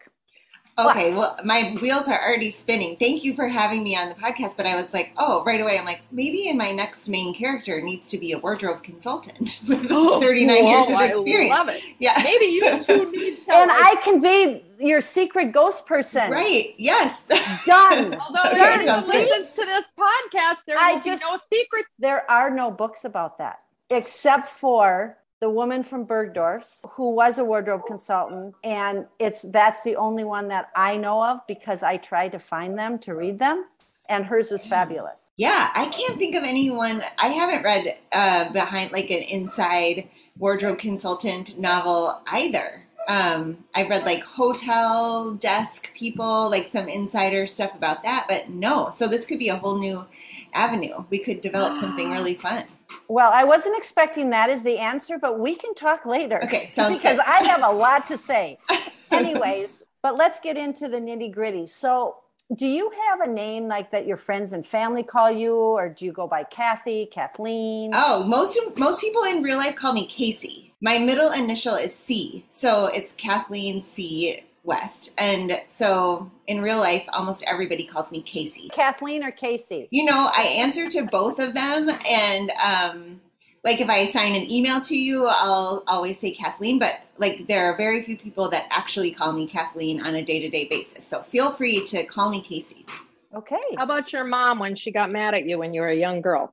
Okay, 0.78 1.10
well, 1.14 1.36
my 1.44 1.76
wheels 1.82 2.06
are 2.06 2.22
already 2.24 2.50
spinning. 2.50 2.96
Thank 2.98 3.24
you 3.24 3.34
for 3.34 3.48
having 3.48 3.82
me 3.82 3.96
on 3.96 4.08
the 4.08 4.14
podcast. 4.14 4.56
But 4.56 4.66
I 4.66 4.76
was 4.76 4.94
like, 4.94 5.12
oh, 5.16 5.42
right 5.44 5.60
away, 5.60 5.76
I'm 5.78 5.84
like, 5.84 6.02
maybe 6.12 6.48
in 6.48 6.56
my 6.56 6.70
next 6.70 7.08
main 7.08 7.34
character 7.34 7.80
needs 7.80 8.08
to 8.10 8.18
be 8.18 8.32
a 8.32 8.38
wardrobe 8.38 8.82
consultant 8.84 9.60
with 9.68 9.88
39 9.88 10.66
years 10.66 10.84
of 10.90 11.00
experience. 11.00 11.52
Oh, 11.52 11.56
I 11.56 11.58
love 11.58 11.68
it. 11.70 11.82
Yeah. 11.98 12.20
Maybe 12.22 12.44
you 12.46 12.60
two 12.82 13.10
need 13.10 13.40
to. 13.40 13.52
And 13.54 13.70
I 13.72 13.96
can 14.04 14.20
be 14.20 14.62
your 14.78 15.00
secret 15.00 15.50
ghost 15.52 15.86
person. 15.86 16.30
Right. 16.30 16.74
Yes. 16.78 17.24
Done. 17.66 18.14
Although 18.14 18.50
Okay, 18.50 18.60
anyone 18.60 18.86
sounds 18.86 19.06
who 19.06 19.12
listens 19.14 19.50
to 19.50 19.64
this 19.64 19.84
podcast, 19.98 20.56
there 20.66 20.78
I 20.78 20.92
will 20.94 21.00
just- 21.00 21.22
be 21.22 21.28
no 21.28 21.38
secrets. 21.52 21.88
There 21.98 22.30
are 22.30 22.50
no 22.50 22.70
books 22.70 23.04
about 23.04 23.38
that 23.38 23.58
except 23.90 24.48
for 24.48 25.16
the 25.40 25.50
woman 25.50 25.82
from 25.82 26.04
Bergdorf's 26.04 26.84
who 26.90 27.14
was 27.14 27.38
a 27.38 27.44
wardrobe 27.44 27.82
consultant 27.86 28.54
and 28.64 29.06
it's 29.18 29.42
that's 29.42 29.82
the 29.84 29.96
only 29.96 30.24
one 30.24 30.48
that 30.48 30.70
I 30.74 30.96
know 30.96 31.22
of 31.22 31.40
because 31.46 31.82
I 31.82 31.96
tried 31.96 32.32
to 32.32 32.38
find 32.38 32.76
them 32.76 32.98
to 33.00 33.14
read 33.14 33.38
them 33.38 33.66
and 34.08 34.24
hers 34.24 34.50
was 34.50 34.66
fabulous. 34.66 35.32
Yeah, 35.36 35.70
I 35.74 35.86
can't 35.86 36.18
think 36.18 36.34
of 36.34 36.42
anyone 36.42 37.02
I 37.18 37.28
haven't 37.28 37.62
read 37.62 37.96
uh, 38.12 38.52
behind 38.52 38.90
like 38.92 39.10
an 39.10 39.22
inside 39.22 40.08
wardrobe 40.38 40.78
consultant 40.78 41.58
novel 41.58 42.20
either. 42.26 42.84
Um, 43.06 43.64
I've 43.74 43.88
read 43.88 44.04
like 44.04 44.22
hotel 44.22 45.34
desk 45.34 45.92
people, 45.94 46.50
like 46.50 46.68
some 46.68 46.88
insider 46.88 47.46
stuff 47.46 47.74
about 47.74 48.02
that, 48.02 48.26
but 48.28 48.50
no. 48.50 48.90
So 48.90 49.08
this 49.08 49.26
could 49.26 49.38
be 49.38 49.48
a 49.48 49.56
whole 49.56 49.78
new 49.78 50.04
avenue. 50.52 51.04
We 51.10 51.18
could 51.18 51.40
develop 51.40 51.74
something 51.74 52.10
really 52.10 52.34
fun. 52.34 52.64
Well, 53.08 53.30
I 53.32 53.44
wasn't 53.44 53.76
expecting 53.76 54.30
that 54.30 54.50
as 54.50 54.62
the 54.62 54.78
answer, 54.78 55.18
but 55.18 55.38
we 55.38 55.54
can 55.54 55.74
talk 55.74 56.04
later. 56.06 56.42
Okay, 56.44 56.68
sounds 56.68 56.98
because 57.00 57.16
good. 57.16 57.26
I 57.26 57.44
have 57.44 57.62
a 57.62 57.70
lot 57.70 58.06
to 58.08 58.18
say. 58.18 58.58
Anyways, 59.10 59.82
but 60.02 60.16
let's 60.16 60.40
get 60.40 60.56
into 60.56 60.88
the 60.88 60.98
nitty 60.98 61.32
gritty. 61.32 61.66
So, 61.66 62.16
do 62.54 62.66
you 62.66 62.90
have 63.08 63.20
a 63.20 63.26
name 63.26 63.66
like 63.68 63.90
that 63.90 64.06
your 64.06 64.16
friends 64.16 64.52
and 64.54 64.66
family 64.66 65.02
call 65.02 65.30
you, 65.30 65.54
or 65.54 65.88
do 65.90 66.04
you 66.06 66.12
go 66.12 66.26
by 66.26 66.44
Kathy, 66.44 67.06
Kathleen? 67.06 67.90
Oh, 67.94 68.22
most 68.24 68.58
most 68.76 69.00
people 69.00 69.22
in 69.24 69.42
real 69.42 69.58
life 69.58 69.76
call 69.76 69.92
me 69.92 70.06
Casey. 70.06 70.74
My 70.80 70.98
middle 70.98 71.30
initial 71.32 71.74
is 71.74 71.94
C, 71.94 72.46
so 72.50 72.86
it's 72.86 73.12
Kathleen 73.12 73.82
C. 73.82 74.44
West, 74.68 75.12
and 75.18 75.60
so 75.66 76.30
in 76.46 76.60
real 76.60 76.78
life, 76.78 77.04
almost 77.12 77.42
everybody 77.48 77.84
calls 77.84 78.12
me 78.12 78.22
Casey. 78.22 78.68
Kathleen 78.68 79.24
or 79.24 79.30
Casey? 79.32 79.88
You 79.90 80.04
know, 80.04 80.30
I 80.36 80.42
answer 80.42 80.88
to 80.90 81.02
both 81.04 81.40
of 81.40 81.54
them, 81.54 81.90
and 82.08 82.50
um, 82.62 83.20
like 83.64 83.80
if 83.80 83.88
I 83.90 83.96
assign 83.98 84.34
an 84.36 84.48
email 84.48 84.80
to 84.82 84.96
you, 84.96 85.26
I'll 85.26 85.82
always 85.88 86.20
say 86.20 86.32
Kathleen, 86.32 86.78
but 86.78 87.00
like 87.16 87.48
there 87.48 87.72
are 87.72 87.76
very 87.76 88.04
few 88.04 88.16
people 88.16 88.48
that 88.50 88.66
actually 88.70 89.10
call 89.10 89.32
me 89.32 89.48
Kathleen 89.48 90.00
on 90.04 90.14
a 90.14 90.22
day 90.24 90.38
to 90.40 90.48
day 90.50 90.66
basis. 90.68 91.04
So 91.04 91.22
feel 91.22 91.52
free 91.54 91.84
to 91.86 92.04
call 92.04 92.30
me 92.30 92.42
Casey. 92.42 92.86
Okay. 93.34 93.56
How 93.76 93.84
about 93.84 94.12
your 94.12 94.24
mom 94.24 94.58
when 94.58 94.76
she 94.76 94.92
got 94.92 95.10
mad 95.10 95.34
at 95.34 95.44
you 95.44 95.58
when 95.58 95.74
you 95.74 95.80
were 95.80 95.88
a 95.90 95.96
young 95.96 96.20
girl? 96.20 96.52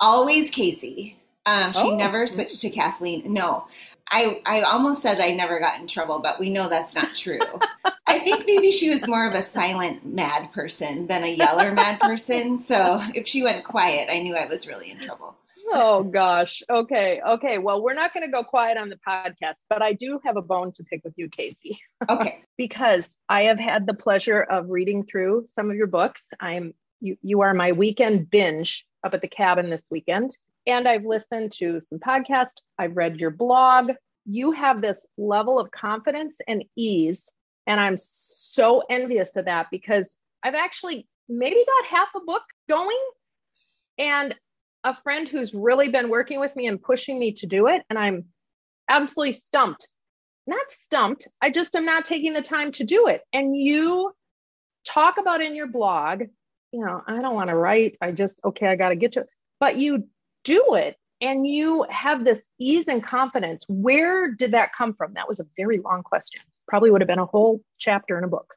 Always 0.00 0.50
Casey. 0.50 1.16
Um, 1.46 1.72
she 1.72 1.78
Oh. 1.80 1.96
never 1.96 2.26
switched 2.26 2.60
to 2.62 2.70
Kathleen. 2.70 3.32
No, 3.32 3.66
I 4.10 4.40
I 4.46 4.60
almost 4.62 5.02
said 5.02 5.20
I 5.20 5.30
never 5.32 5.58
got 5.58 5.80
in 5.80 5.86
trouble, 5.86 6.20
but 6.20 6.38
we 6.38 6.50
know 6.50 6.68
that's 6.68 6.94
not 6.94 7.14
true. 7.14 7.40
I 8.06 8.20
think 8.20 8.44
maybe 8.46 8.70
she 8.70 8.88
was 8.88 9.06
more 9.06 9.26
of 9.26 9.34
a 9.34 9.42
silent 9.42 10.06
mad 10.06 10.52
person 10.52 11.06
than 11.06 11.24
a 11.24 11.28
yeller 11.28 11.72
mad 11.72 12.00
person. 12.00 12.58
So 12.58 13.02
if 13.14 13.26
she 13.26 13.42
went 13.42 13.64
quiet, 13.64 14.08
I 14.10 14.20
knew 14.20 14.36
I 14.36 14.46
was 14.46 14.66
really 14.68 14.90
in 14.90 15.00
trouble. 15.00 15.36
Oh 15.72 16.04
gosh. 16.04 16.62
Okay. 16.70 17.20
Okay. 17.26 17.58
Well, 17.58 17.82
we're 17.82 17.94
not 17.94 18.14
going 18.14 18.24
to 18.24 18.30
go 18.30 18.44
quiet 18.44 18.78
on 18.78 18.88
the 18.88 18.98
podcast, 19.06 19.54
but 19.68 19.82
I 19.82 19.94
do 19.94 20.20
have 20.24 20.36
a 20.36 20.42
bone 20.42 20.72
to 20.72 20.84
pick 20.84 21.02
with 21.04 21.14
you, 21.16 21.28
Casey, 21.28 21.80
Okay. 22.08 22.44
because 22.56 23.16
I 23.28 23.44
have 23.44 23.58
had 23.58 23.86
the 23.86 23.94
pleasure 23.94 24.40
of 24.40 24.70
reading 24.70 25.04
through 25.04 25.46
some 25.48 25.68
of 25.70 25.76
your 25.76 25.88
books. 25.88 26.28
I'm 26.38 26.74
you 27.00 27.16
you 27.22 27.40
are 27.40 27.52
my 27.52 27.72
weekend 27.72 28.30
binge 28.30 28.86
up 29.04 29.14
at 29.14 29.20
the 29.22 29.28
cabin 29.28 29.68
this 29.70 29.86
weekend. 29.90 30.36
And 30.66 30.88
I've 30.88 31.04
listened 31.04 31.52
to 31.58 31.80
some 31.80 31.98
podcasts. 31.98 32.54
I've 32.78 32.96
read 32.96 33.16
your 33.16 33.30
blog. 33.30 33.92
You 34.24 34.52
have 34.52 34.80
this 34.80 35.04
level 35.16 35.58
of 35.58 35.70
confidence 35.70 36.40
and 36.46 36.64
ease. 36.76 37.30
And 37.66 37.80
I'm 37.80 37.96
so 37.98 38.82
envious 38.90 39.36
of 39.36 39.44
that 39.44 39.68
because 39.70 40.16
I've 40.42 40.54
actually 40.54 41.06
maybe 41.28 41.64
got 41.64 41.90
half 41.90 42.08
a 42.16 42.20
book 42.20 42.42
going. 42.68 42.98
And 43.98 44.34
a 44.84 44.96
friend 45.02 45.28
who's 45.28 45.52
really 45.52 45.88
been 45.88 46.08
working 46.08 46.38
with 46.38 46.54
me 46.54 46.66
and 46.66 46.80
pushing 46.80 47.18
me 47.18 47.32
to 47.32 47.46
do 47.46 47.66
it. 47.66 47.82
And 47.90 47.98
I'm 47.98 48.26
absolutely 48.88 49.40
stumped. 49.40 49.88
Not 50.46 50.70
stumped. 50.70 51.26
I 51.42 51.50
just 51.50 51.74
am 51.74 51.84
not 51.84 52.04
taking 52.04 52.32
the 52.32 52.42
time 52.42 52.70
to 52.72 52.84
do 52.84 53.08
it. 53.08 53.22
And 53.32 53.56
you 53.56 54.12
talk 54.86 55.18
about 55.18 55.42
in 55.42 55.56
your 55.56 55.66
blog, 55.66 56.22
you 56.70 56.84
know, 56.84 57.02
I 57.04 57.20
don't 57.20 57.34
want 57.34 57.50
to 57.50 57.56
write. 57.56 57.96
I 58.00 58.12
just, 58.12 58.40
okay, 58.44 58.68
I 58.68 58.76
got 58.76 58.90
to 58.90 58.96
get 58.96 59.12
to 59.12 59.20
it. 59.20 59.26
But 59.58 59.76
you 59.76 60.08
do 60.46 60.74
it 60.74 60.96
and 61.20 61.46
you 61.46 61.84
have 61.90 62.24
this 62.24 62.48
ease 62.58 62.88
and 62.88 63.02
confidence. 63.02 63.64
Where 63.68 64.32
did 64.32 64.52
that 64.52 64.70
come 64.76 64.94
from? 64.94 65.14
That 65.14 65.28
was 65.28 65.40
a 65.40 65.46
very 65.56 65.78
long 65.78 66.02
question. 66.02 66.40
Probably 66.68 66.90
would 66.90 67.00
have 67.00 67.08
been 67.08 67.18
a 67.18 67.26
whole 67.26 67.60
chapter 67.78 68.18
in 68.18 68.24
a 68.24 68.28
book. 68.28 68.54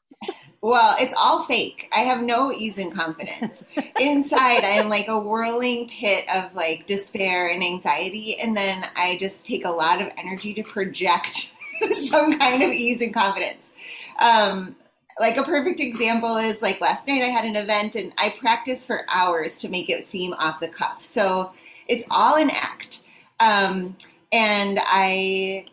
Well, 0.62 0.98
it's 1.00 1.13
all 1.17 1.43
fake. 1.43 1.89
I 1.93 2.00
have 2.00 2.22
no 2.22 2.51
ease 2.51 2.77
and 2.77 2.93
confidence. 2.93 3.63
Inside, 4.00 4.65
I 4.65 4.72
am 4.72 4.89
like 4.89 5.08
a 5.08 5.17
whirling 5.17 5.88
pit 5.88 6.25
of 6.34 6.53
like 6.53 6.86
despair 6.86 7.48
and 7.48 7.63
anxiety. 7.63 8.38
And 8.39 8.58
then 8.58 8.86
I 8.96 9.17
just 9.19 9.46
take 9.46 9.63
a 9.63 9.69
lot 9.69 10.01
of 10.01 10.12
energy 10.17 10.53
to 10.55 10.63
project 10.63 11.55
some 11.91 12.38
kind 12.38 12.62
of 12.62 12.72
ease 12.72 13.01
and 13.01 13.13
confidence. 13.13 13.72
Um, 14.19 14.75
like 15.17 15.38
a 15.38 15.43
perfect 15.43 15.79
example 15.79 16.36
is 16.38 16.62
like 16.62 16.81
last 16.81 17.08
night 17.08 17.22
I 17.22 17.27
had 17.27 17.46
an 17.46 17.55
event 17.55 17.96
and 17.96 18.12
I 18.17 18.29
practiced 18.29 18.88
for 18.88 19.05
hours 19.10 19.60
to 19.62 19.69
make 19.69 19.89
it 19.89 20.08
seem 20.08 20.34
off 20.34 20.60
the 20.60 20.69
cuff. 20.69 21.03
So 21.03 21.53
it's 21.89 22.05
all 22.10 22.38
an 22.38 22.50
act. 22.50 23.03
Um, 23.41 23.98
and 24.31 24.79
I 24.81 25.65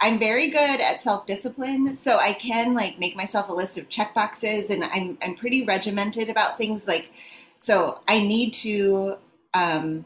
I'm 0.00 0.18
very 0.18 0.50
good 0.50 0.80
at 0.80 1.02
self 1.02 1.26
discipline, 1.26 1.96
so 1.96 2.18
I 2.18 2.32
can 2.34 2.74
like 2.74 2.98
make 2.98 3.16
myself 3.16 3.48
a 3.48 3.52
list 3.52 3.78
of 3.78 3.88
check 3.88 4.14
boxes, 4.14 4.70
and 4.70 4.84
I'm 4.84 5.18
I'm 5.22 5.34
pretty 5.34 5.64
regimented 5.64 6.28
about 6.28 6.58
things. 6.58 6.86
Like, 6.86 7.10
so 7.58 8.00
I 8.06 8.20
need 8.20 8.52
to 8.54 9.16
um, 9.54 10.04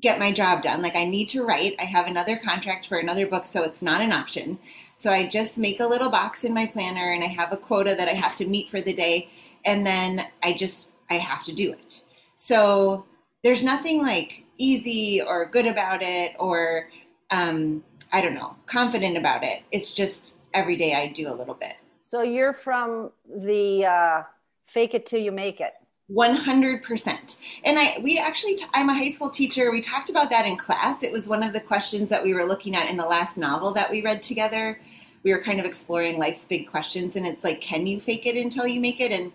get 0.00 0.18
my 0.18 0.32
job 0.32 0.62
done. 0.62 0.82
Like, 0.82 0.96
I 0.96 1.04
need 1.04 1.28
to 1.30 1.44
write. 1.44 1.76
I 1.78 1.84
have 1.84 2.06
another 2.06 2.36
contract 2.36 2.88
for 2.88 2.98
another 2.98 3.26
book, 3.26 3.46
so 3.46 3.62
it's 3.62 3.82
not 3.82 4.00
an 4.00 4.12
option. 4.12 4.58
So 4.96 5.12
I 5.12 5.28
just 5.28 5.58
make 5.58 5.80
a 5.80 5.86
little 5.86 6.10
box 6.10 6.44
in 6.44 6.52
my 6.52 6.66
planner, 6.66 7.12
and 7.12 7.22
I 7.22 7.28
have 7.28 7.52
a 7.52 7.56
quota 7.56 7.94
that 7.94 8.08
I 8.08 8.14
have 8.14 8.34
to 8.36 8.46
meet 8.46 8.68
for 8.68 8.80
the 8.80 8.92
day, 8.92 9.30
and 9.64 9.86
then 9.86 10.26
I 10.42 10.52
just 10.54 10.92
I 11.08 11.14
have 11.14 11.44
to 11.44 11.52
do 11.52 11.72
it. 11.72 12.04
So 12.34 13.04
there's 13.44 13.62
nothing 13.62 14.02
like 14.02 14.44
easy 14.60 15.22
or 15.22 15.46
good 15.46 15.66
about 15.66 16.02
it 16.02 16.36
or 16.38 16.88
um, 17.30 17.82
I 18.12 18.20
don't 18.20 18.34
know, 18.34 18.56
confident 18.66 19.16
about 19.16 19.44
it. 19.44 19.62
It's 19.70 19.94
just 19.94 20.36
every 20.52 20.76
day 20.76 20.94
I 20.94 21.08
do 21.08 21.28
a 21.28 21.34
little 21.34 21.54
bit. 21.54 21.74
So 21.98 22.22
you're 22.22 22.52
from 22.52 23.12
the 23.24 23.86
uh, 23.86 24.22
fake 24.64 24.94
it 24.94 25.06
till 25.06 25.20
you 25.20 25.32
make 25.32 25.60
it. 25.60 25.72
100%. 26.10 27.38
And 27.64 27.78
I 27.78 27.98
we 28.02 28.18
actually 28.18 28.58
I'm 28.74 28.88
a 28.88 28.94
high 28.94 29.10
school 29.10 29.30
teacher. 29.30 29.70
We 29.70 29.80
talked 29.80 30.10
about 30.10 30.30
that 30.30 30.44
in 30.44 30.56
class. 30.56 31.04
It 31.04 31.12
was 31.12 31.28
one 31.28 31.44
of 31.44 31.52
the 31.52 31.60
questions 31.60 32.08
that 32.08 32.24
we 32.24 32.34
were 32.34 32.44
looking 32.44 32.74
at 32.74 32.90
in 32.90 32.96
the 32.96 33.06
last 33.06 33.38
novel 33.38 33.72
that 33.74 33.90
we 33.90 34.02
read 34.02 34.22
together. 34.22 34.80
We 35.22 35.32
were 35.32 35.40
kind 35.40 35.60
of 35.60 35.66
exploring 35.66 36.18
life's 36.18 36.46
big 36.46 36.66
questions 36.68 37.14
and 37.14 37.26
it's 37.26 37.44
like 37.44 37.60
can 37.60 37.86
you 37.86 38.00
fake 38.00 38.26
it 38.26 38.36
until 38.36 38.66
you 38.66 38.80
make 38.80 39.00
it 39.00 39.12
and 39.12 39.30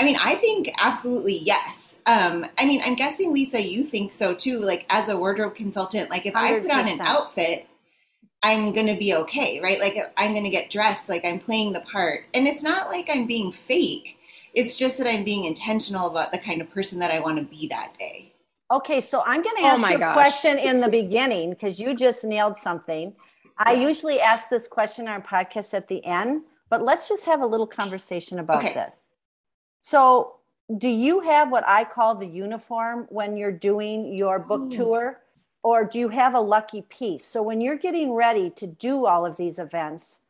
I 0.00 0.04
mean, 0.04 0.16
I 0.18 0.34
think 0.36 0.70
absolutely 0.78 1.38
yes. 1.40 1.98
Um, 2.06 2.46
I 2.58 2.64
mean, 2.66 2.80
I'm 2.84 2.94
guessing 2.94 3.34
Lisa, 3.34 3.60
you 3.62 3.84
think 3.84 4.12
so 4.12 4.34
too. 4.34 4.60
Like 4.60 4.86
as 4.88 5.10
a 5.10 5.18
wardrobe 5.18 5.54
consultant, 5.54 6.08
like 6.10 6.24
if 6.24 6.34
I 6.34 6.60
put 6.60 6.70
on 6.70 6.88
an 6.88 7.02
outfit, 7.02 7.66
I'm 8.42 8.72
gonna 8.72 8.96
be 8.96 9.14
okay, 9.14 9.60
right? 9.60 9.78
Like 9.80 9.96
I'm 10.16 10.34
gonna 10.34 10.50
get 10.50 10.70
dressed, 10.70 11.08
like 11.10 11.24
I'm 11.26 11.40
playing 11.40 11.74
the 11.74 11.80
part, 11.82 12.24
and 12.34 12.48
it's 12.48 12.62
not 12.62 12.88
like 12.88 13.10
I'm 13.12 13.26
being 13.26 13.52
fake. 13.52 14.18
It's 14.54 14.76
just 14.76 14.98
that 14.98 15.06
I'm 15.06 15.24
being 15.24 15.44
intentional 15.44 16.08
about 16.10 16.32
the 16.32 16.38
kind 16.38 16.62
of 16.62 16.70
person 16.70 16.98
that 17.00 17.12
I 17.12 17.20
want 17.20 17.38
to 17.38 17.44
be 17.44 17.68
that 17.68 17.94
day. 17.98 18.32
Okay, 18.70 19.00
so 19.00 19.22
I'm 19.26 19.42
going 19.42 19.56
to 19.56 19.62
Oh 19.62 19.66
ask 19.66 19.82
my 19.82 19.92
you 19.92 19.98
a 19.98 20.00
gosh. 20.00 20.14
question 20.14 20.58
in 20.58 20.80
the 20.80 20.88
beginning 20.88 21.50
because 21.50 21.80
you 21.80 21.94
just 21.94 22.24
nailed 22.24 22.56
something. 22.56 23.14
I 23.58 23.72
usually 23.72 24.20
ask 24.20 24.48
this 24.48 24.68
question 24.68 25.08
on 25.08 25.14
our 25.14 25.22
podcast 25.22 25.74
at 25.74 25.88
the 25.88 26.04
end, 26.04 26.42
but 26.70 26.82
let's 26.82 27.08
just 27.08 27.24
have 27.26 27.42
a 27.42 27.46
little 27.46 27.66
conversation 27.66 28.38
about 28.38 28.58
Okay. 28.58 28.74
this. 28.74 28.99
So, 29.80 30.36
do 30.78 30.88
you 30.88 31.20
have 31.20 31.50
what 31.50 31.64
I 31.66 31.84
call 31.84 32.14
the 32.14 32.26
uniform 32.26 33.06
when 33.10 33.36
you're 33.36 33.52
doing 33.52 34.14
your 34.16 34.38
book 34.38 34.72
Ooh. 34.72 34.76
tour? 34.76 35.20
Or 35.62 35.84
do 35.84 35.98
you 35.98 36.08
have 36.08 36.34
a 36.34 36.40
lucky 36.40 36.82
piece? 36.82 37.24
So, 37.24 37.42
when 37.42 37.60
you're 37.60 37.76
getting 37.76 38.12
ready 38.12 38.50
to 38.50 38.66
do 38.66 39.06
all 39.06 39.26
of 39.26 39.36
these 39.36 39.58
events, 39.58 40.20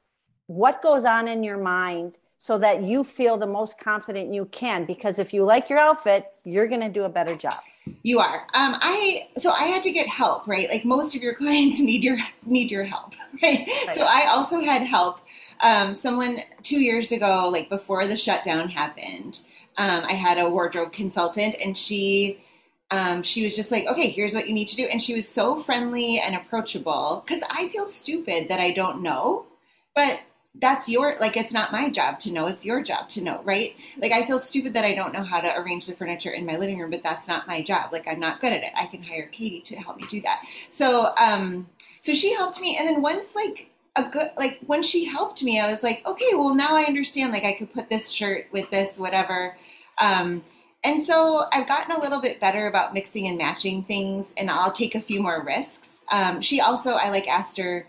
what 0.46 0.82
goes 0.82 1.04
on 1.04 1.28
in 1.28 1.44
your 1.44 1.58
mind 1.58 2.16
so 2.38 2.56
that 2.58 2.82
you 2.82 3.04
feel 3.04 3.36
the 3.36 3.46
most 3.46 3.78
confident 3.78 4.32
you 4.32 4.46
can? 4.46 4.84
Because 4.84 5.18
if 5.18 5.34
you 5.34 5.44
like 5.44 5.68
your 5.68 5.78
outfit, 5.78 6.26
you're 6.44 6.66
going 6.66 6.80
to 6.80 6.88
do 6.88 7.04
a 7.04 7.08
better 7.08 7.36
job. 7.36 7.60
You 8.02 8.18
are. 8.18 8.46
Um, 8.54 8.76
I 8.80 9.28
so 9.36 9.50
I 9.52 9.64
had 9.64 9.82
to 9.82 9.90
get 9.90 10.06
help, 10.08 10.46
right? 10.46 10.68
Like 10.68 10.84
most 10.84 11.14
of 11.14 11.22
your 11.22 11.34
clients 11.40 11.80
need 11.80 12.02
your 12.02 12.18
need 12.46 12.70
your 12.70 12.84
help, 12.84 13.14
right? 13.42 13.68
So 13.94 14.04
I 14.08 14.26
also 14.28 14.60
had 14.60 14.82
help. 14.82 15.20
Um, 15.62 15.94
someone 15.94 16.40
two 16.62 16.80
years 16.80 17.12
ago, 17.12 17.48
like 17.52 17.68
before 17.68 18.06
the 18.06 18.16
shutdown 18.16 18.68
happened, 18.68 19.40
um, 19.76 20.04
I 20.04 20.12
had 20.12 20.38
a 20.38 20.48
wardrobe 20.48 20.92
consultant, 20.92 21.56
and 21.62 21.76
she 21.76 22.42
um, 22.90 23.22
she 23.22 23.44
was 23.44 23.54
just 23.54 23.70
like, 23.70 23.86
okay, 23.86 24.10
here's 24.10 24.34
what 24.34 24.48
you 24.48 24.54
need 24.54 24.68
to 24.68 24.76
do, 24.76 24.84
and 24.86 25.02
she 25.02 25.14
was 25.14 25.28
so 25.28 25.58
friendly 25.58 26.18
and 26.18 26.34
approachable 26.34 27.22
because 27.24 27.42
I 27.50 27.68
feel 27.68 27.86
stupid 27.86 28.48
that 28.48 28.60
I 28.60 28.72
don't 28.72 29.02
know, 29.02 29.46
but 29.94 30.20
that's 30.56 30.88
your 30.88 31.16
like 31.20 31.36
it's 31.36 31.52
not 31.52 31.70
my 31.70 31.88
job 31.88 32.18
to 32.18 32.32
know 32.32 32.46
it's 32.46 32.64
your 32.66 32.82
job 32.82 33.08
to 33.08 33.22
know 33.22 33.40
right? 33.44 33.76
Like 33.98 34.10
i 34.12 34.26
feel 34.26 34.40
stupid 34.40 34.74
that 34.74 34.84
i 34.84 34.94
don't 34.94 35.12
know 35.12 35.22
how 35.22 35.40
to 35.40 35.56
arrange 35.56 35.86
the 35.86 35.94
furniture 35.94 36.30
in 36.30 36.44
my 36.44 36.56
living 36.56 36.78
room 36.78 36.90
but 36.90 37.04
that's 37.04 37.28
not 37.28 37.46
my 37.46 37.62
job 37.62 37.92
like 37.92 38.08
i'm 38.08 38.18
not 38.18 38.40
good 38.40 38.52
at 38.52 38.64
it. 38.64 38.72
I 38.76 38.86
can 38.86 39.02
hire 39.02 39.28
katie 39.28 39.60
to 39.60 39.76
help 39.76 39.96
me 39.96 40.06
do 40.08 40.20
that. 40.22 40.44
So 40.68 41.14
um 41.16 41.68
so 42.00 42.14
she 42.14 42.34
helped 42.34 42.60
me 42.60 42.76
and 42.78 42.88
then 42.88 43.00
once 43.02 43.34
like 43.36 43.69
a 44.06 44.10
good 44.10 44.28
like 44.36 44.58
when 44.66 44.82
she 44.82 45.04
helped 45.04 45.42
me 45.42 45.60
i 45.60 45.70
was 45.70 45.82
like 45.82 46.02
okay 46.06 46.30
well 46.34 46.54
now 46.54 46.76
i 46.76 46.82
understand 46.82 47.32
like 47.32 47.44
i 47.44 47.52
could 47.54 47.72
put 47.72 47.88
this 47.88 48.10
shirt 48.10 48.46
with 48.52 48.68
this 48.70 48.98
whatever 48.98 49.56
um 49.98 50.42
and 50.82 51.04
so 51.04 51.44
I've 51.52 51.68
gotten 51.68 51.94
a 51.94 52.00
little 52.00 52.20
bit 52.20 52.40
better 52.40 52.66
about 52.66 52.94
mixing 52.94 53.26
and 53.26 53.36
matching 53.36 53.84
things, 53.84 54.32
and 54.36 54.50
I'll 54.50 54.72
take 54.72 54.94
a 54.94 55.00
few 55.00 55.22
more 55.22 55.42
risks. 55.44 56.00
Um, 56.10 56.40
she 56.40 56.60
also, 56.60 56.92
I 56.92 57.10
like 57.10 57.28
asked 57.28 57.58
her, 57.58 57.86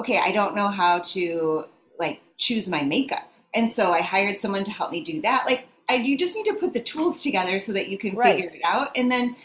okay, 0.00 0.18
I 0.18 0.32
don't 0.32 0.56
know 0.56 0.68
how 0.68 1.00
to 1.00 1.64
like 1.98 2.20
choose 2.38 2.68
my 2.68 2.82
makeup. 2.82 3.30
And 3.54 3.70
so 3.70 3.92
I 3.92 4.00
hired 4.00 4.40
someone 4.40 4.64
to 4.64 4.70
help 4.70 4.90
me 4.90 5.04
do 5.04 5.20
that. 5.20 5.44
Like 5.46 5.68
I, 5.88 5.96
you 5.96 6.16
just 6.16 6.34
need 6.34 6.46
to 6.46 6.54
put 6.54 6.72
the 6.72 6.80
tools 6.80 7.22
together 7.22 7.60
so 7.60 7.72
that 7.74 7.88
you 7.88 7.98
can 7.98 8.16
right. 8.16 8.34
figure 8.34 8.56
it 8.56 8.62
out. 8.64 8.96
And 8.96 9.10
then 9.10 9.36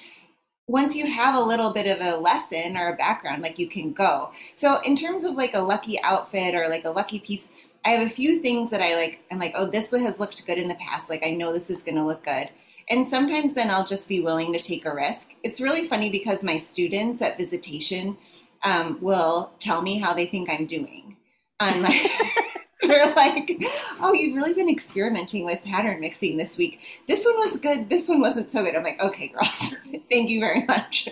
once 0.68 0.96
you 0.96 1.08
have 1.08 1.36
a 1.36 1.42
little 1.42 1.72
bit 1.72 1.88
of 1.88 2.06
a 2.06 2.18
lesson 2.18 2.76
or 2.76 2.90
a 2.90 2.98
background, 2.98 3.42
like 3.42 3.58
you 3.58 3.68
can 3.68 3.94
go. 3.94 4.32
So 4.54 4.82
in 4.82 4.96
terms 4.96 5.24
of 5.24 5.36
like 5.36 5.54
a 5.54 5.62
lucky 5.62 6.00
outfit 6.02 6.54
or 6.56 6.68
like 6.68 6.84
a 6.84 6.90
lucky 6.90 7.20
piece, 7.20 7.50
I 7.86 7.92
have 7.92 8.06
a 8.06 8.14
few 8.14 8.42
things 8.42 8.70
that 8.72 8.82
I 8.82 8.96
like. 8.96 9.22
I'm 9.32 9.40
like, 9.40 9.54
oh, 9.56 9.66
this 9.66 9.92
has 9.92 10.20
looked 10.20 10.46
good 10.46 10.58
in 10.58 10.68
the 10.68 10.76
past. 10.76 11.10
Like 11.10 11.26
I 11.26 11.32
know 11.32 11.54
this 11.54 11.70
is 11.70 11.84
going 11.84 11.96
to 11.96 12.06
look 12.06 12.26
good. 12.26 12.50
And 12.90 13.08
sometimes 13.08 13.54
then 13.54 13.72
I'll 13.72 13.86
just 13.86 14.10
be 14.10 14.22
willing 14.22 14.52
to 14.54 14.60
take 14.60 14.86
a 14.86 14.94
risk. 14.94 15.36
It's 15.44 15.62
really 15.62 15.88
funny 15.88 16.10
because 16.10 16.44
my 16.44 16.58
students 16.58 17.22
at 17.22 17.38
visitation 17.38 18.18
um, 18.64 18.98
will 19.02 19.52
tell 19.60 19.82
me 19.82 20.00
how 20.00 20.14
they 20.14 20.26
think 20.26 20.50
I'm 20.50 20.66
doing 20.66 21.16
on 21.60 21.82
my. 21.82 22.34
They're 22.92 23.14
like, 23.16 23.62
oh, 24.00 24.14
you've 24.14 24.36
really 24.36 24.54
been 24.54 24.70
experimenting 24.70 25.44
with 25.44 25.64
pattern 25.64 26.00
mixing 26.00 26.38
this 26.38 26.58
week. 26.58 26.80
This 27.08 27.26
one 27.26 27.38
was 27.38 27.58
good. 27.58 27.90
This 27.90 28.08
one 28.08 28.22
wasn't 28.22 28.50
so 28.50 28.64
good. 28.64 28.76
I'm 28.76 28.84
like, 28.84 29.02
okay, 29.02 29.28
girls, 29.28 29.76
thank 30.10 30.30
you 30.30 30.40
very 30.40 30.66
much. 30.66 31.10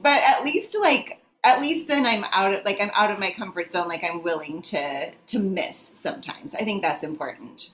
But 0.00 0.22
at 0.22 0.44
least 0.44 0.76
like 0.80 1.20
at 1.42 1.60
least 1.60 1.88
then 1.88 2.06
I'm 2.06 2.24
out 2.32 2.52
of 2.52 2.64
like 2.64 2.80
I'm 2.80 2.90
out 2.94 3.10
of 3.10 3.18
my 3.18 3.30
comfort 3.32 3.72
zone. 3.72 3.88
Like 3.88 4.04
I'm 4.04 4.22
willing 4.22 4.62
to 4.62 5.10
to 5.12 5.38
miss 5.38 5.90
sometimes. 5.94 6.54
I 6.54 6.58
think 6.58 6.82
that's 6.82 7.02
important. 7.02 7.70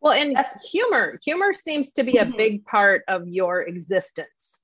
Well, 0.00 0.12
and 0.12 0.36
that's 0.36 0.70
humor. 0.70 1.18
Humor 1.24 1.52
seems 1.52 1.92
to 1.92 2.04
be 2.04 2.18
a 2.18 2.24
mm-hmm. 2.24 2.36
big 2.36 2.64
part 2.66 3.04
of 3.08 3.26
your 3.26 3.62
existence. 3.62 4.60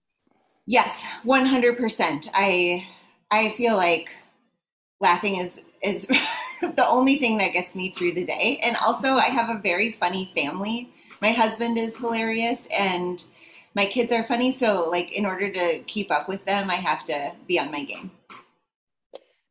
Yes, 0.67 1.05
100%. 1.25 2.29
I 2.35 2.87
I 3.31 3.51
feel 3.57 3.77
like 3.77 4.11
laughing 5.01 5.37
is 5.41 5.63
is 5.83 6.07
the 6.63 6.87
only 6.89 7.17
thing 7.17 7.39
that 7.39 7.53
gets 7.53 7.75
me 7.75 7.91
through 7.91 8.13
the 8.13 8.25
day. 8.25 8.61
And 8.63 8.77
also 8.77 9.15
I 9.15 9.27
have 9.27 9.55
a 9.55 9.61
very 9.61 9.93
funny 9.93 10.31
family. 10.35 10.91
My 11.21 11.31
husband 11.31 11.79
is 11.79 11.97
hilarious 11.97 12.69
and 12.77 13.23
my 13.75 13.87
kids 13.87 14.13
are 14.13 14.25
funny, 14.25 14.53
so 14.53 14.89
like 14.91 15.13
in 15.13 15.25
order 15.25 15.51
to 15.51 15.79
keep 15.87 16.11
up 16.11 16.29
with 16.29 16.45
them, 16.45 16.69
I 16.69 16.75
have 16.75 17.05
to 17.05 17.33
be 17.47 17.59
on 17.59 17.71
my 17.71 17.85
game. 17.85 18.11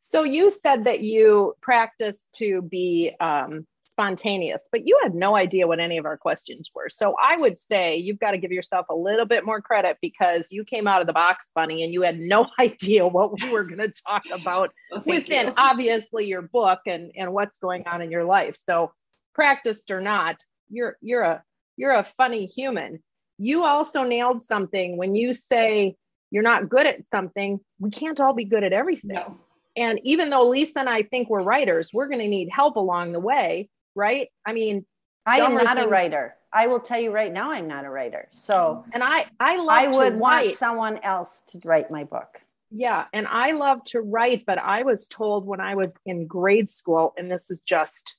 So 0.03 0.23
you 0.23 0.51
said 0.51 0.83
that 0.83 1.01
you 1.01 1.55
practice 1.61 2.27
to 2.33 2.61
be 2.61 3.13
um, 3.19 3.65
spontaneous, 3.91 4.69
but 4.71 4.87
you 4.87 4.97
had 5.03 5.13
no 5.13 5.35
idea 5.35 5.67
what 5.67 5.79
any 5.79 5.97
of 5.97 6.05
our 6.05 6.17
questions 6.17 6.71
were. 6.73 6.89
So 6.89 7.15
I 7.21 7.37
would 7.37 7.59
say 7.59 7.97
you've 7.97 8.19
got 8.19 8.31
to 8.31 8.37
give 8.37 8.51
yourself 8.51 8.87
a 8.89 8.95
little 8.95 9.25
bit 9.25 9.45
more 9.45 9.61
credit 9.61 9.97
because 10.01 10.47
you 10.49 10.63
came 10.63 10.87
out 10.87 11.01
of 11.01 11.07
the 11.07 11.13
box 11.13 11.51
funny 11.53 11.83
and 11.83 11.93
you 11.93 12.01
had 12.01 12.17
no 12.17 12.47
idea 12.59 13.05
what 13.05 13.39
we 13.39 13.49
were 13.51 13.63
going 13.63 13.79
to 13.79 13.93
talk 14.07 14.23
about 14.31 14.71
oh, 14.91 15.03
well, 15.05 15.17
within 15.17 15.47
you. 15.47 15.53
obviously 15.57 16.25
your 16.25 16.41
book 16.41 16.79
and 16.87 17.11
and 17.15 17.33
what's 17.33 17.57
going 17.57 17.85
on 17.85 18.01
in 18.01 18.11
your 18.11 18.23
life. 18.23 18.55
So 18.57 18.91
practiced 19.35 19.91
or 19.91 20.01
not, 20.01 20.43
you're 20.69 20.97
you're 21.01 21.23
a 21.23 21.43
you're 21.75 21.91
a 21.91 22.07
funny 22.17 22.45
human. 22.45 23.03
You 23.37 23.65
also 23.65 24.03
nailed 24.03 24.43
something 24.43 24.97
when 24.97 25.15
you 25.15 25.33
say 25.33 25.95
you're 26.29 26.43
not 26.43 26.69
good 26.69 26.85
at 26.85 27.07
something. 27.09 27.59
We 27.79 27.91
can't 27.91 28.19
all 28.21 28.33
be 28.33 28.45
good 28.45 28.63
at 28.63 28.71
everything. 28.71 29.15
No. 29.15 29.37
And 29.75 29.99
even 30.03 30.29
though 30.29 30.47
Lisa 30.47 30.79
and 30.79 30.89
I 30.89 31.03
think 31.03 31.29
we're 31.29 31.41
writers, 31.41 31.91
we're 31.93 32.07
going 32.07 32.19
to 32.19 32.27
need 32.27 32.49
help 32.49 32.75
along 32.75 33.11
the 33.11 33.19
way 33.19 33.69
right? 33.95 34.29
I 34.45 34.53
mean, 34.53 34.85
I 35.25 35.39
am 35.39 35.55
not 35.55 35.77
things. 35.77 35.85
a 35.85 35.89
writer. 35.89 36.35
I 36.53 36.67
will 36.67 36.79
tell 36.79 36.99
you 36.99 37.11
right 37.11 37.31
now, 37.31 37.51
I'm 37.51 37.67
not 37.67 37.85
a 37.85 37.89
writer. 37.89 38.27
So, 38.31 38.83
and 38.91 39.03
I, 39.03 39.27
I 39.39 39.57
love. 39.57 39.67
I 39.69 39.87
would 39.87 40.15
want 40.17 40.51
someone 40.51 40.99
else 41.03 41.43
to 41.49 41.59
write 41.63 41.89
my 41.91 42.03
book. 42.03 42.41
Yeah, 42.71 43.05
and 43.13 43.27
I 43.27 43.51
love 43.51 43.83
to 43.85 44.01
write, 44.01 44.45
but 44.45 44.57
I 44.57 44.83
was 44.83 45.07
told 45.07 45.45
when 45.45 45.59
I 45.59 45.75
was 45.75 45.93
in 46.05 46.27
grade 46.27 46.71
school, 46.71 47.13
and 47.17 47.29
this 47.29 47.51
is 47.51 47.61
just 47.61 48.15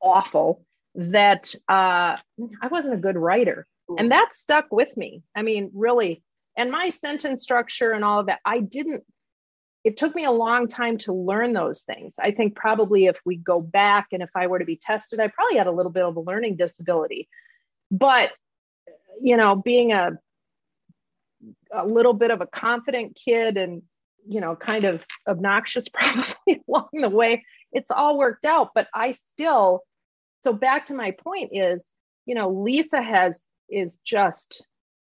awful, 0.00 0.64
that 0.96 1.54
uh, 1.68 2.16
I 2.62 2.66
wasn't 2.70 2.94
a 2.94 2.98
good 2.98 3.16
writer, 3.16 3.66
Ooh. 3.90 3.96
and 3.96 4.10
that 4.10 4.34
stuck 4.34 4.66
with 4.72 4.96
me. 4.96 5.22
I 5.36 5.42
mean, 5.42 5.70
really, 5.72 6.22
and 6.56 6.70
my 6.70 6.88
sentence 6.88 7.42
structure 7.42 7.92
and 7.92 8.04
all 8.04 8.20
of 8.20 8.26
that, 8.26 8.40
I 8.44 8.60
didn't 8.60 9.04
it 9.86 9.96
took 9.96 10.16
me 10.16 10.24
a 10.24 10.32
long 10.32 10.66
time 10.66 10.98
to 10.98 11.12
learn 11.12 11.52
those 11.52 11.82
things. 11.82 12.16
I 12.18 12.32
think 12.32 12.56
probably 12.56 13.06
if 13.06 13.20
we 13.24 13.36
go 13.36 13.60
back 13.60 14.08
and 14.10 14.20
if 14.20 14.30
I 14.34 14.48
were 14.48 14.58
to 14.58 14.64
be 14.64 14.74
tested, 14.74 15.20
I 15.20 15.28
probably 15.28 15.58
had 15.58 15.68
a 15.68 15.72
little 15.72 15.92
bit 15.92 16.02
of 16.02 16.16
a 16.16 16.20
learning 16.20 16.56
disability. 16.56 17.28
But, 17.88 18.32
you 19.22 19.36
know, 19.36 19.54
being 19.54 19.92
a, 19.92 20.18
a 21.72 21.86
little 21.86 22.14
bit 22.14 22.32
of 22.32 22.40
a 22.40 22.48
confident 22.48 23.14
kid 23.14 23.56
and, 23.56 23.82
you 24.26 24.40
know, 24.40 24.56
kind 24.56 24.82
of 24.82 25.04
obnoxious 25.24 25.88
probably 25.94 26.64
along 26.68 26.88
the 26.92 27.08
way, 27.08 27.44
it's 27.70 27.92
all 27.92 28.18
worked 28.18 28.44
out. 28.44 28.70
But 28.74 28.88
I 28.92 29.12
still, 29.12 29.82
so 30.42 30.52
back 30.52 30.86
to 30.86 30.94
my 30.94 31.12
point 31.12 31.50
is, 31.52 31.80
you 32.24 32.34
know, 32.34 32.50
Lisa 32.50 33.00
has, 33.00 33.46
is 33.70 34.00
just, 34.04 34.66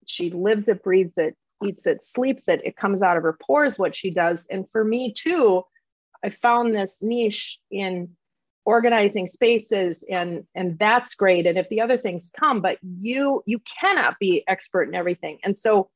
she 0.06 0.30
lives 0.30 0.68
it, 0.68 0.84
breathes 0.84 1.18
it, 1.18 1.36
eats 1.66 1.86
it, 1.86 2.04
sleeps 2.04 2.48
it, 2.48 2.60
it 2.64 2.76
comes 2.76 3.02
out 3.02 3.16
of 3.16 3.22
her 3.22 3.36
pores 3.40 3.78
what 3.78 3.94
she 3.94 4.10
does. 4.10 4.46
And 4.50 4.66
for 4.70 4.84
me 4.84 5.12
too, 5.12 5.62
I 6.24 6.30
found 6.30 6.74
this 6.74 6.98
niche 7.02 7.58
in 7.70 8.10
organizing 8.64 9.26
spaces 9.26 10.04
and 10.10 10.44
and 10.54 10.78
that's 10.78 11.14
great. 11.14 11.46
And 11.46 11.58
if 11.58 11.68
the 11.70 11.80
other 11.80 11.96
things 11.96 12.30
come 12.38 12.60
but 12.60 12.78
you 12.82 13.42
you 13.46 13.60
cannot 13.80 14.18
be 14.18 14.44
expert 14.46 14.84
in 14.84 14.94
everything. 14.94 15.38
And 15.42 15.56
so 15.56 15.90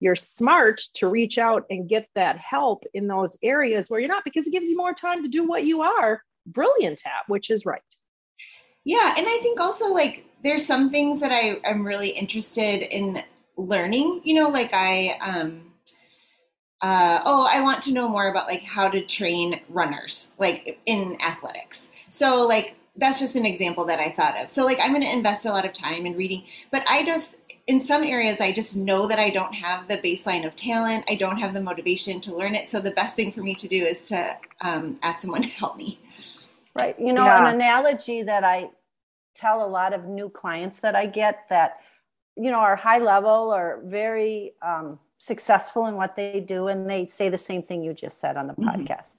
you're 0.00 0.16
smart 0.16 0.80
to 0.94 1.08
reach 1.08 1.38
out 1.38 1.66
and 1.70 1.88
get 1.88 2.08
that 2.14 2.38
help 2.38 2.84
in 2.94 3.08
those 3.08 3.36
areas 3.42 3.90
where 3.90 4.00
you're 4.00 4.08
not 4.08 4.24
because 4.24 4.46
it 4.46 4.52
gives 4.52 4.68
you 4.68 4.76
more 4.76 4.94
time 4.94 5.22
to 5.22 5.28
do 5.28 5.46
what 5.46 5.64
you 5.64 5.82
are 5.82 6.22
brilliant 6.46 7.02
at 7.04 7.28
which 7.28 7.50
is 7.50 7.66
right. 7.66 7.82
Yeah. 8.84 9.14
And 9.16 9.26
i 9.28 9.38
think 9.42 9.60
also 9.60 9.92
like 9.92 10.24
there's 10.42 10.64
some 10.64 10.90
things 10.90 11.20
that 11.20 11.30
i 11.30 11.60
I'm 11.68 11.86
really 11.86 12.10
interested 12.10 12.82
in 12.82 13.22
learning 13.58 14.20
you 14.22 14.34
know 14.34 14.48
like 14.48 14.70
i 14.72 15.18
um 15.20 15.62
uh, 16.80 17.20
oh 17.24 17.46
i 17.50 17.60
want 17.60 17.82
to 17.82 17.92
know 17.92 18.08
more 18.08 18.28
about 18.28 18.46
like 18.46 18.62
how 18.62 18.88
to 18.88 19.04
train 19.04 19.60
runners 19.68 20.34
like 20.38 20.78
in 20.86 21.20
athletics. 21.20 21.90
So 22.08 22.46
like 22.46 22.76
that's 22.96 23.18
just 23.18 23.34
an 23.34 23.44
example 23.44 23.84
that 23.86 23.98
i 23.98 24.10
thought 24.10 24.38
of. 24.38 24.48
So 24.48 24.64
like 24.64 24.78
i'm 24.80 24.92
going 24.92 25.02
to 25.02 25.12
invest 25.12 25.44
a 25.44 25.50
lot 25.50 25.64
of 25.64 25.72
time 25.72 26.06
in 26.06 26.16
reading 26.16 26.44
but 26.70 26.84
i 26.88 27.04
just 27.04 27.38
in 27.66 27.80
some 27.80 28.04
areas 28.04 28.40
i 28.40 28.52
just 28.52 28.76
know 28.76 29.08
that 29.08 29.18
i 29.18 29.28
don't 29.28 29.52
have 29.54 29.88
the 29.88 29.98
baseline 29.98 30.46
of 30.46 30.54
talent. 30.54 31.04
I 31.08 31.16
don't 31.16 31.36
have 31.38 31.52
the 31.52 31.60
motivation 31.60 32.20
to 32.22 32.34
learn 32.34 32.54
it. 32.54 32.70
So 32.70 32.80
the 32.80 32.92
best 32.92 33.16
thing 33.16 33.32
for 33.32 33.40
me 33.40 33.56
to 33.56 33.66
do 33.66 33.84
is 33.84 34.04
to 34.06 34.36
um, 34.60 34.98
ask 35.02 35.22
someone 35.22 35.42
to 35.48 35.48
help 35.48 35.76
me. 35.76 35.98
Right. 36.74 36.98
You 36.98 37.12
know 37.12 37.24
yeah. 37.24 37.40
an 37.40 37.54
analogy 37.56 38.22
that 38.22 38.44
i 38.44 38.70
tell 39.34 39.64
a 39.64 39.66
lot 39.66 39.92
of 39.92 40.04
new 40.04 40.28
clients 40.28 40.80
that 40.80 40.94
i 40.94 41.06
get 41.06 41.48
that 41.48 41.78
you 42.38 42.50
know, 42.50 42.58
are 42.58 42.76
high 42.76 42.98
level 42.98 43.52
or 43.52 43.80
very 43.84 44.52
um, 44.62 44.98
successful 45.18 45.86
in 45.86 45.94
what 45.96 46.16
they 46.16 46.40
do, 46.40 46.68
and 46.68 46.88
they 46.88 47.06
say 47.06 47.28
the 47.28 47.38
same 47.38 47.62
thing 47.62 47.82
you 47.82 47.92
just 47.92 48.20
said 48.20 48.36
on 48.36 48.46
the 48.46 48.54
mm-hmm. 48.54 48.68
podcast. 48.68 49.16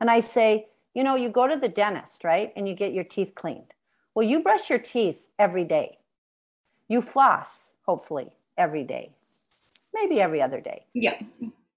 And 0.00 0.10
I 0.10 0.20
say, 0.20 0.66
you 0.94 1.04
know, 1.04 1.16
you 1.16 1.28
go 1.28 1.46
to 1.46 1.56
the 1.56 1.68
dentist, 1.68 2.24
right, 2.24 2.52
and 2.56 2.68
you 2.68 2.74
get 2.74 2.92
your 2.92 3.04
teeth 3.04 3.34
cleaned. 3.34 3.74
Well, 4.14 4.26
you 4.26 4.42
brush 4.42 4.70
your 4.70 4.78
teeth 4.78 5.28
every 5.38 5.64
day. 5.64 5.98
You 6.88 7.00
floss, 7.00 7.72
hopefully, 7.86 8.28
every 8.58 8.84
day, 8.84 9.12
maybe 9.94 10.20
every 10.20 10.42
other 10.42 10.60
day. 10.60 10.84
Yeah. 10.92 11.18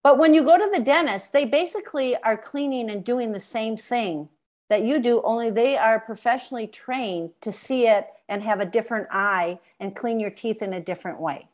But 0.04 0.18
when 0.20 0.34
you 0.34 0.44
go 0.44 0.58
to 0.58 0.70
the 0.72 0.84
dentist, 0.84 1.34
they 1.34 1.46
basically 1.46 2.16
are 2.18 2.38
cleaning 2.38 2.90
and 2.90 3.04
doing 3.04 3.32
the 3.32 3.40
same 3.40 3.78
thing 3.78 4.30
that 4.70 4.84
you 4.84 5.00
do, 5.00 5.22
only 5.24 5.50
they 5.50 5.78
are 5.78 6.00
professionally 6.00 6.68
trained 6.68 7.32
to 7.42 7.52
see 7.52 7.88
it 7.88 8.08
and 8.28 8.42
have 8.44 8.60
a 8.60 8.66
different 8.66 9.08
eye 9.12 9.60
and 9.80 9.96
clean 9.96 10.20
your 10.20 10.32
teeth 10.32 10.62
in 10.62 10.74
a 10.74 10.80
different 10.80 11.20
way. 11.20 11.48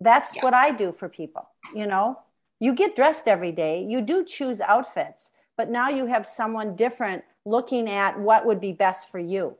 That's 0.00 0.36
yeah. 0.36 0.44
what 0.44 0.54
I 0.54 0.70
do 0.70 0.92
for 0.92 1.08
people. 1.08 1.48
You 1.74 1.86
know, 1.86 2.20
you 2.60 2.74
get 2.74 2.94
dressed 2.94 3.28
every 3.28 3.52
day, 3.52 3.82
you 3.82 4.02
do 4.02 4.24
choose 4.24 4.60
outfits, 4.60 5.30
but 5.56 5.70
now 5.70 5.88
you 5.88 6.06
have 6.06 6.26
someone 6.26 6.76
different 6.76 7.24
looking 7.44 7.88
at 7.88 8.18
what 8.18 8.44
would 8.46 8.60
be 8.60 8.72
best 8.72 9.10
for 9.10 9.18
you 9.18 9.56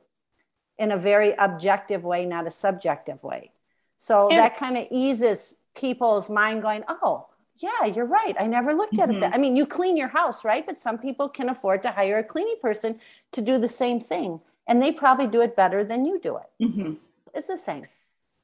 in 0.77 0.91
a 0.91 0.97
very 0.97 1.33
objective 1.37 2.03
way, 2.03 2.25
not 2.25 2.47
a 2.47 2.51
subjective 2.51 3.21
way. 3.23 3.51
So 3.97 4.29
and- 4.29 4.39
that 4.39 4.57
kind 4.57 4.77
of 4.77 4.87
eases 4.91 5.55
people's 5.75 6.29
mind 6.29 6.61
going, 6.61 6.83
oh, 6.87 7.27
yeah, 7.59 7.85
you're 7.85 8.05
right. 8.05 8.35
I 8.39 8.47
never 8.47 8.73
looked 8.73 8.99
at 8.99 9.09
Mhm. 9.09 9.17
it. 9.17 9.19
That, 9.21 9.33
I 9.35 9.37
mean, 9.37 9.55
you 9.55 9.65
clean 9.65 9.97
your 9.97 10.07
house, 10.07 10.43
right? 10.43 10.65
But 10.65 10.77
some 10.77 10.97
people 10.97 11.29
can 11.29 11.49
afford 11.49 11.83
to 11.83 11.91
hire 11.91 12.17
a 12.19 12.23
cleaning 12.23 12.57
person 12.61 12.99
to 13.33 13.41
do 13.41 13.57
the 13.57 13.67
same 13.67 13.99
thing, 13.99 14.39
and 14.67 14.81
they 14.81 14.91
probably 14.91 15.27
do 15.27 15.41
it 15.41 15.55
better 15.55 15.83
than 15.83 16.05
you 16.05 16.19
do 16.19 16.37
it. 16.37 16.49
Mhm. 16.63 16.97
It's 17.33 17.47
the 17.47 17.57
same. 17.57 17.85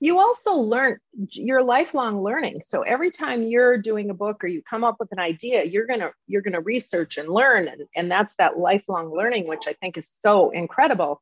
you 0.02 0.20
also 0.20 0.54
learn 0.54 1.00
you're 1.32 1.64
lifelong 1.64 2.22
learning 2.22 2.62
so 2.62 2.82
every 2.82 3.10
time 3.10 3.42
you're 3.44 3.78
doing 3.78 4.10
a 4.10 4.14
book 4.14 4.44
or 4.44 4.48
you 4.48 4.62
come 4.62 4.84
up 4.84 4.98
with 5.00 5.10
an 5.14 5.20
idea 5.20 5.64
you're 5.64 5.86
going 5.86 6.02
to 6.02 6.12
you're 6.28 6.42
to 6.42 6.60
research 6.60 7.18
and 7.18 7.30
learn 7.30 7.70
and, 7.70 7.88
and 7.96 8.12
that's 8.12 8.36
that 8.36 8.60
lifelong 8.60 9.10
learning 9.16 9.48
which 9.48 9.70
i 9.70 9.74
think 9.82 9.98
is 9.98 10.12
so 10.22 10.50
incredible 10.50 11.22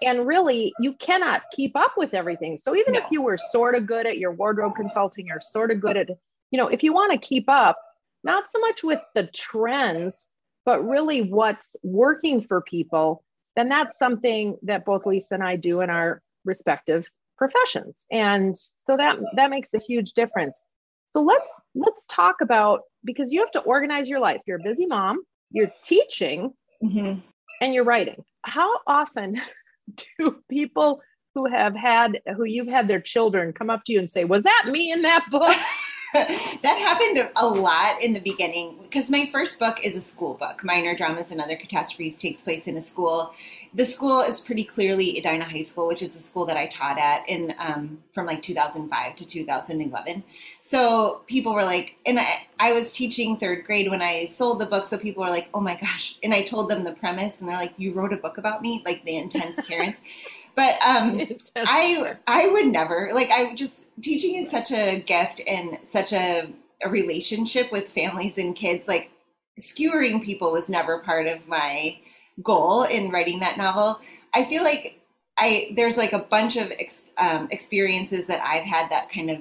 and 0.00 0.26
really 0.26 0.72
you 0.80 0.94
cannot 0.94 1.42
keep 1.52 1.76
up 1.76 1.98
with 1.98 2.14
everything 2.14 2.56
so 2.58 2.74
even 2.74 2.94
No. 2.94 3.00
if 3.00 3.04
you 3.10 3.20
were 3.20 3.36
sort 3.36 3.74
of 3.74 3.86
good 3.86 4.06
at 4.06 4.16
your 4.16 4.32
wardrobe 4.32 4.74
consulting 4.74 5.30
or 5.30 5.38
sort 5.42 5.70
of 5.70 5.78
good 5.78 5.98
at 5.98 6.08
you 6.50 6.58
know 6.58 6.68
if 6.68 6.82
you 6.82 6.92
want 6.92 7.12
to 7.12 7.18
keep 7.18 7.48
up 7.48 7.78
not 8.24 8.50
so 8.50 8.58
much 8.60 8.82
with 8.82 9.00
the 9.14 9.26
trends 9.28 10.28
but 10.64 10.86
really 10.86 11.22
what's 11.22 11.76
working 11.82 12.42
for 12.42 12.60
people 12.60 13.24
then 13.56 13.68
that's 13.68 13.98
something 13.98 14.56
that 14.62 14.84
both 14.84 15.06
lisa 15.06 15.34
and 15.34 15.42
i 15.42 15.56
do 15.56 15.80
in 15.80 15.90
our 15.90 16.22
respective 16.44 17.10
professions. 17.36 18.04
And 18.10 18.56
so 18.74 18.96
that 18.96 19.16
that 19.36 19.48
makes 19.48 19.72
a 19.72 19.78
huge 19.78 20.12
difference. 20.12 20.64
So 21.12 21.22
let's 21.22 21.48
let's 21.76 22.04
talk 22.06 22.36
about 22.42 22.80
because 23.04 23.32
you 23.32 23.38
have 23.40 23.52
to 23.52 23.60
organize 23.60 24.10
your 24.10 24.18
life. 24.18 24.40
You're 24.46 24.58
a 24.58 24.62
busy 24.62 24.86
mom 24.86 25.22
you're 25.50 25.72
teaching 25.82 26.52
Mhm. 26.82 27.22
and 27.60 27.74
you're 27.74 27.84
writing. 27.84 28.22
How 28.42 28.70
often 28.86 29.40
do 30.18 30.36
people 30.50 31.00
who 31.34 31.46
have 31.46 31.74
had 31.74 32.20
who 32.36 32.44
you've 32.44 32.68
had 32.68 32.88
their 32.88 33.00
children 33.00 33.52
come 33.52 33.70
up 33.70 33.84
to 33.84 33.92
you 33.92 33.98
and 33.98 34.10
say 34.10 34.24
was 34.24 34.44
that 34.44 34.64
me 34.66 34.90
in 34.92 35.02
that 35.02 35.24
book 35.30 35.56
that 36.14 36.64
happened 36.64 37.30
a 37.36 37.46
lot 37.46 38.02
in 38.02 38.14
the 38.14 38.20
beginning 38.20 38.78
because 38.82 39.10
my 39.10 39.28
first 39.30 39.58
book 39.58 39.84
is 39.84 39.94
a 39.94 40.00
school 40.00 40.34
book. 40.34 40.64
Minor 40.64 40.96
Dramas 40.96 41.30
and 41.30 41.40
Other 41.40 41.56
Catastrophes 41.56 42.20
takes 42.20 42.42
place 42.42 42.66
in 42.66 42.78
a 42.78 42.82
school. 42.82 43.34
The 43.74 43.84
school 43.84 44.20
is 44.22 44.40
pretty 44.40 44.64
clearly 44.64 45.18
Edina 45.18 45.44
High 45.44 45.62
School, 45.62 45.86
which 45.86 46.00
is 46.00 46.16
a 46.16 46.20
school 46.20 46.46
that 46.46 46.56
I 46.56 46.66
taught 46.68 46.98
at 46.98 47.28
in 47.28 47.54
um, 47.58 48.02
from 48.14 48.24
like 48.24 48.40
2005 48.40 49.16
to 49.16 49.26
2011. 49.26 50.24
So 50.62 51.22
people 51.26 51.52
were 51.52 51.64
like, 51.64 51.96
and 52.06 52.18
I, 52.18 52.46
I 52.58 52.72
was 52.72 52.94
teaching 52.94 53.36
third 53.36 53.66
grade 53.66 53.90
when 53.90 54.00
I 54.00 54.24
sold 54.26 54.60
the 54.60 54.66
book. 54.66 54.86
So 54.86 54.96
people 54.96 55.22
were 55.22 55.30
like, 55.30 55.50
oh 55.52 55.60
my 55.60 55.78
gosh. 55.78 56.16
And 56.22 56.32
I 56.32 56.42
told 56.42 56.70
them 56.70 56.84
the 56.84 56.92
premise, 56.92 57.40
and 57.40 57.48
they're 57.48 57.56
like, 57.56 57.74
you 57.76 57.92
wrote 57.92 58.14
a 58.14 58.16
book 58.16 58.38
about 58.38 58.62
me, 58.62 58.82
like 58.86 59.04
the 59.04 59.16
intense 59.16 59.60
parents. 59.66 60.00
But 60.58 60.84
um, 60.84 61.20
I 61.56 62.16
I 62.26 62.48
would 62.48 62.66
never 62.66 63.10
like 63.14 63.30
I 63.30 63.54
just 63.54 63.86
teaching 64.02 64.34
is 64.34 64.50
such 64.50 64.72
a 64.72 64.98
gift 64.98 65.40
and 65.46 65.78
such 65.84 66.12
a, 66.12 66.52
a 66.82 66.90
relationship 66.90 67.70
with 67.70 67.90
families 67.90 68.38
and 68.38 68.56
kids. 68.56 68.88
Like 68.88 69.12
skewering 69.60 70.20
people 70.20 70.50
was 70.50 70.68
never 70.68 70.98
part 70.98 71.28
of 71.28 71.46
my 71.46 72.00
goal 72.42 72.82
in 72.82 73.10
writing 73.10 73.38
that 73.38 73.56
novel. 73.56 74.00
I 74.34 74.46
feel 74.46 74.64
like 74.64 75.00
I 75.38 75.74
there's 75.76 75.96
like 75.96 76.12
a 76.12 76.18
bunch 76.18 76.56
of 76.56 76.72
ex, 76.72 77.06
um, 77.18 77.46
experiences 77.52 78.26
that 78.26 78.42
I've 78.44 78.64
had 78.64 78.90
that 78.90 79.12
kind 79.12 79.30
of 79.30 79.40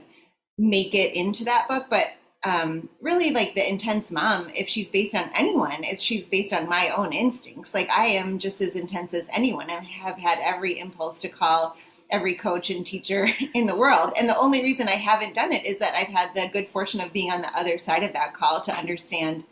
make 0.59 0.93
it 0.93 1.15
into 1.15 1.43
that 1.45 1.67
book, 1.67 1.87
but 1.89 2.09
um, 2.43 2.89
really 3.01 3.31
like 3.31 3.55
the 3.55 3.67
intense 3.67 4.11
mom, 4.11 4.49
if 4.53 4.69
she's 4.69 4.89
based 4.89 5.15
on 5.15 5.29
anyone, 5.35 5.83
it's 5.83 6.01
she's 6.01 6.29
based 6.29 6.53
on 6.53 6.69
my 6.69 6.89
own 6.89 7.11
instincts. 7.11 7.73
Like 7.73 7.89
I 7.89 8.07
am 8.07 8.39
just 8.39 8.61
as 8.61 8.75
intense 8.75 9.13
as 9.13 9.27
anyone. 9.31 9.69
I 9.69 9.75
have 9.75 10.17
had 10.17 10.39
every 10.41 10.79
impulse 10.79 11.21
to 11.21 11.29
call 11.29 11.75
every 12.09 12.35
coach 12.35 12.69
and 12.69 12.85
teacher 12.85 13.27
in 13.53 13.65
the 13.65 13.75
world. 13.75 14.13
And 14.17 14.29
the 14.29 14.37
only 14.37 14.61
reason 14.63 14.87
I 14.87 14.91
haven't 14.91 15.35
done 15.35 15.51
it 15.51 15.65
is 15.65 15.79
that 15.79 15.93
I've 15.93 16.07
had 16.07 16.33
the 16.33 16.49
good 16.51 16.67
fortune 16.69 17.01
of 17.01 17.11
being 17.11 17.31
on 17.31 17.41
the 17.41 17.57
other 17.57 17.77
side 17.77 18.03
of 18.03 18.13
that 18.13 18.33
call 18.33 18.61
to 18.61 18.77
understand 18.77 19.43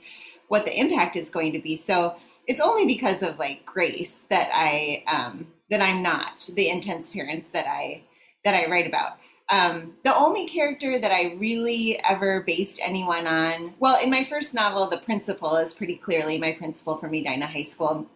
what 0.47 0.65
the 0.65 0.79
impact 0.79 1.15
is 1.15 1.29
going 1.29 1.53
to 1.53 1.59
be. 1.59 1.75
So 1.75 2.15
it's 2.47 2.59
only 2.59 2.85
because 2.85 3.23
of 3.23 3.39
like 3.39 3.65
grace 3.65 4.21
that 4.29 4.49
I 4.53 5.03
um, 5.07 5.47
that 5.69 5.81
I'm 5.81 6.03
not 6.03 6.47
the 6.53 6.69
intense 6.69 7.09
parents 7.09 7.49
that 7.49 7.67
I 7.67 8.03
that 8.43 8.53
I 8.53 8.69
write 8.69 8.87
about. 8.87 9.17
Um, 9.49 9.93
the 10.03 10.15
only 10.15 10.47
character 10.47 10.97
that 10.97 11.11
I 11.11 11.35
really 11.37 11.99
ever 12.03 12.41
based 12.41 12.81
anyone 12.83 13.27
on, 13.27 13.75
well, 13.79 14.01
in 14.03 14.09
my 14.09 14.23
first 14.23 14.55
novel, 14.55 14.87
the 14.87 14.97
principal 14.97 15.55
is 15.57 15.73
pretty 15.73 15.97
clearly 15.97 16.39
my 16.39 16.53
principal 16.53 16.97
from 16.97 17.13
Edina 17.13 17.45
High 17.45 17.63
School. 17.63 18.07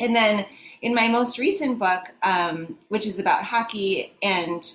And 0.00 0.14
then 0.14 0.46
in 0.82 0.94
my 0.94 1.08
most 1.08 1.38
recent 1.38 1.78
book, 1.78 2.10
um, 2.22 2.78
which 2.88 3.06
is 3.06 3.18
about 3.18 3.44
hockey 3.44 4.12
and 4.22 4.72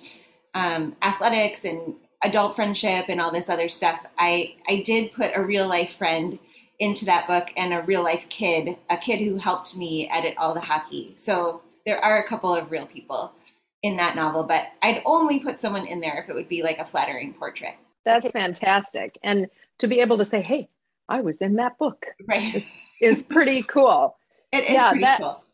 um, 0.54 0.94
athletics 1.02 1.64
and 1.64 1.94
adult 2.22 2.56
friendship 2.56 3.06
and 3.08 3.20
all 3.20 3.30
this 3.30 3.48
other 3.48 3.68
stuff, 3.68 4.04
I, 4.18 4.56
I 4.68 4.82
did 4.82 5.14
put 5.14 5.32
a 5.34 5.42
real 5.42 5.68
life 5.68 5.96
friend 5.96 6.38
into 6.78 7.04
that 7.06 7.26
book 7.26 7.48
and 7.56 7.72
a 7.72 7.82
real 7.82 8.02
life 8.02 8.26
kid, 8.28 8.76
a 8.90 8.96
kid 8.96 9.20
who 9.20 9.36
helped 9.36 9.76
me 9.76 10.08
edit 10.10 10.34
all 10.36 10.54
the 10.54 10.60
hockey. 10.60 11.12
So 11.16 11.62
there 11.86 12.02
are 12.04 12.22
a 12.22 12.28
couple 12.28 12.54
of 12.54 12.70
real 12.70 12.86
people 12.86 13.32
in 13.82 13.96
that 13.96 14.16
novel, 14.16 14.44
but 14.44 14.64
I'd 14.82 15.02
only 15.06 15.40
put 15.40 15.60
someone 15.60 15.86
in 15.86 16.00
there 16.00 16.20
if 16.22 16.28
it 16.28 16.34
would 16.34 16.48
be 16.48 16.62
like 16.62 16.78
a 16.78 16.84
flattering 16.84 17.32
portrait. 17.34 17.74
That's 18.04 18.30
fantastic. 18.30 19.18
And 19.22 19.48
to 19.78 19.86
be 19.88 20.00
able 20.00 20.18
to 20.18 20.24
say, 20.24 20.40
hey, 20.42 20.68
I 21.08 21.20
was 21.20 21.38
in 21.38 21.54
that 21.56 21.78
book 21.78 22.06
Right. 22.28 22.54
is, 22.54 22.70
is 23.00 23.22
pretty 23.22 23.62
cool. 23.68 24.16
It 24.52 24.64
is 24.64 24.70
Yeah, 24.72 24.90
pretty 24.90 25.04
that- 25.04 25.20
cool. 25.20 25.44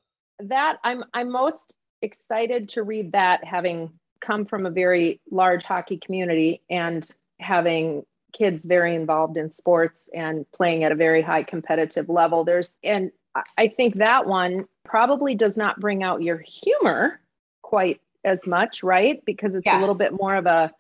That 0.41 0.79
I'm 0.83 1.05
I'm 1.15 1.31
most 1.31 1.77
excited 2.03 2.71
to 2.71 2.83
read 2.83 3.13
that 3.13 3.45
having 3.45 3.93
come 4.21 4.47
from 4.47 4.67
a 4.67 4.71
very 4.71 5.21
large 5.31 5.63
hockey 5.63 5.97
community 5.97 6.61
and 6.69 7.09
having 7.39 8.05
kids 8.33 8.65
very 8.65 8.97
involved 8.97 9.37
in 9.37 9.53
sports 9.53 10.09
and 10.13 10.45
playing 10.51 10.83
at 10.83 10.91
a 10.91 10.97
very 10.97 11.23
high 11.23 11.45
competitive 11.45 12.09
level. 12.09 12.43
There's 12.43 12.73
and 12.83 13.13
I 13.57 13.69
think 13.69 13.97
that 13.99 14.27
one 14.27 14.67
probably 14.85 15.37
does 15.37 15.57
not 15.57 15.79
bring 15.79 16.03
out 16.03 16.21
your 16.23 16.39
humor 16.39 17.21
quite 17.63 18.01
as 18.25 18.47
much, 18.47 18.83
right? 18.83 19.23
Because 19.25 19.55
it's 19.55 19.67
Yeah. 19.67 19.79
a 19.79 19.81
little 19.81 19.95
bit 19.95 20.13
more 20.13 20.35
of 20.35 20.47
a 20.47 20.73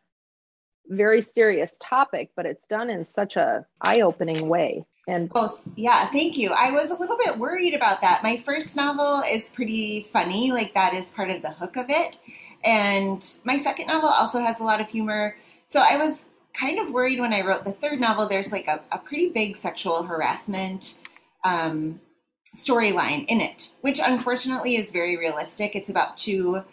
very 0.88 1.20
serious 1.22 1.78
topic, 1.82 2.30
but 2.36 2.46
it's 2.46 2.66
done 2.66 2.90
in 2.90 3.04
such 3.04 3.36
a 3.36 3.64
eye-opening 3.80 4.48
way. 4.48 4.84
And 5.06 5.28
Both. 5.28 5.60
Yeah, 5.76 6.06
thank 6.08 6.38
you. 6.38 6.50
I 6.50 6.70
was 6.70 6.90
a 6.90 6.98
little 6.98 7.18
bit 7.18 7.38
worried 7.38 7.74
about 7.74 8.00
that. 8.00 8.22
My 8.22 8.38
first 8.38 8.74
novel 8.74 9.22
is 9.30 9.50
pretty 9.50 10.08
funny, 10.12 10.50
like 10.50 10.74
that 10.74 10.94
is 10.94 11.10
part 11.10 11.30
of 11.30 11.42
the 11.42 11.50
hook 11.50 11.76
of 11.76 11.86
it. 11.88 12.16
And 12.64 13.24
my 13.44 13.58
second 13.58 13.86
novel 13.86 14.08
also 14.08 14.40
has 14.40 14.60
a 14.60 14.64
lot 14.64 14.80
of 14.80 14.88
humor. 14.88 15.36
So 15.66 15.80
I 15.80 15.98
was 15.98 16.26
kind 16.54 16.78
of 16.78 16.90
worried 16.90 17.20
when 17.20 17.34
I 17.34 17.42
wrote 17.42 17.64
the 17.64 17.72
third 17.72 18.00
novel. 18.00 18.26
There's 18.26 18.52
like 18.52 18.66
a, 18.68 18.80
a 18.92 18.98
pretty 18.98 19.28
big 19.28 19.56
sexual 19.56 20.04
harassment 20.04 20.98
um, 21.44 22.00
storyline 22.56 23.26
in 23.26 23.40
it, 23.42 23.72
which 23.82 24.00
unfortunately 24.02 24.76
is 24.76 24.90
very 24.90 25.18
realistic. 25.18 25.76
It's 25.76 25.90
about 25.90 26.16
two 26.16 26.64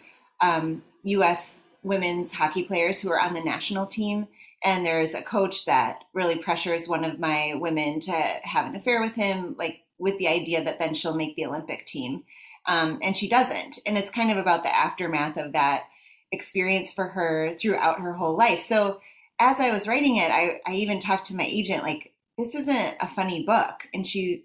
um, 0.42 0.82
U.S. 1.04 1.62
women's 1.82 2.32
hockey 2.32 2.64
players 2.64 3.00
who 3.00 3.10
are 3.10 3.20
on 3.20 3.34
the 3.34 3.42
national 3.42 3.86
team. 3.86 4.28
And 4.64 4.86
there's 4.86 5.14
a 5.14 5.22
coach 5.22 5.64
that 5.64 6.04
really 6.12 6.38
pressures 6.38 6.86
one 6.86 7.04
of 7.04 7.18
my 7.18 7.54
women 7.56 8.00
to 8.00 8.12
have 8.12 8.66
an 8.66 8.76
affair 8.76 9.00
with 9.00 9.14
him 9.14 9.56
like 9.58 9.82
with 9.98 10.18
the 10.18 10.28
idea 10.28 10.62
that 10.64 10.78
then 10.78 10.94
she'll 10.94 11.16
make 11.16 11.36
the 11.36 11.46
olympic 11.46 11.86
team. 11.86 12.24
Um, 12.66 13.00
and 13.02 13.16
she 13.16 13.28
doesn't. 13.28 13.80
And 13.86 13.98
it's 13.98 14.10
kind 14.10 14.30
of 14.30 14.36
about 14.36 14.62
the 14.62 14.74
aftermath 14.74 15.36
of 15.36 15.52
that 15.52 15.84
experience 16.30 16.92
for 16.92 17.08
her 17.08 17.54
throughout 17.58 18.00
her 18.00 18.12
whole 18.14 18.36
life. 18.36 18.60
So 18.60 19.00
as 19.38 19.58
i 19.58 19.72
was 19.72 19.88
writing 19.88 20.16
it 20.16 20.30
i, 20.30 20.60
I 20.66 20.74
even 20.74 21.00
talked 21.00 21.26
to 21.26 21.34
my 21.34 21.44
agent 21.44 21.82
like 21.82 22.12
this 22.38 22.54
isn't 22.54 22.96
a 23.00 23.08
funny 23.08 23.44
book. 23.44 23.88
And 23.92 24.06
she 24.06 24.44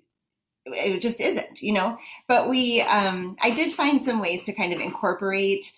it 0.66 1.00
just 1.00 1.22
isn't 1.22 1.62
you 1.62 1.74
know? 1.74 1.98
But 2.28 2.50
we 2.50 2.82
um, 2.82 3.36
i 3.42 3.52
did 3.52 3.74
find 3.74 4.04
some 4.04 4.20
ways 4.20 4.46
to 4.46 4.54
kind 4.54 4.74
of 4.74 4.80
incorporate 4.80 5.74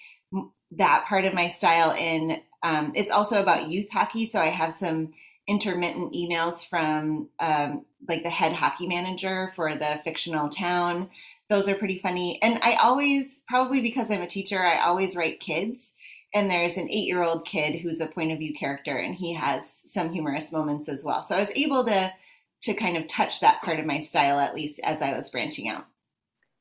that 0.72 1.06
part 1.08 1.26
of 1.26 1.34
my 1.34 1.50
style 1.50 1.92
in 1.92 2.42
um, 2.62 2.92
it's 2.96 3.12
also 3.12 3.42
about 3.42 3.70
youth 3.70 3.90
hockey, 3.90 4.26
so 4.26 4.40
I 4.40 4.48
have 4.48 4.74
some 4.74 5.14
intermittent 5.48 6.14
emails 6.14 6.68
from 6.68 7.30
um, 7.40 7.86
like 8.08 8.24
the 8.24 8.30
head 8.30 8.54
hockey 8.54 8.88
manager 8.88 9.52
for 9.56 9.74
the 9.74 10.00
fictional 10.04 10.50
town. 10.50 11.10
Those 11.48 11.68
are 11.70 11.76
pretty 11.76 12.00
funny, 12.00 12.40
and 12.42 12.60
I 12.62 12.76
always 12.76 13.42
probably 13.48 13.82
because 13.82 14.12
I'm 14.12 14.22
a 14.22 14.28
teacher, 14.28 14.62
I 14.62 14.80
always 14.82 15.16
write 15.16 15.40
kids. 15.40 15.96
And 16.32 16.48
there's 16.48 16.78
an 16.78 16.92
eight-year-old 16.92 17.44
kid 17.48 17.82
who's 17.82 18.00
a 18.00 18.06
point 18.06 18.32
of 18.32 18.38
view 18.38 18.54
character, 18.54 18.96
and 18.96 19.16
he 19.16 19.34
has 19.34 19.82
some 19.88 20.14
humorous 20.14 20.52
moments 20.52 20.88
as 20.88 21.04
well. 21.04 21.24
So 21.24 21.36
I 21.36 21.40
was 21.40 21.52
able 21.56 21.84
to 21.86 22.14
to 22.62 22.74
kind 22.74 22.98
of 22.98 23.08
touch 23.08 23.40
that 23.40 23.62
part 23.64 23.80
of 23.80 23.86
my 23.86 24.00
style 24.00 24.38
at 24.40 24.54
least 24.54 24.80
as 24.84 25.02
I 25.02 25.14
was 25.14 25.30
branching 25.30 25.70
out. 25.70 25.86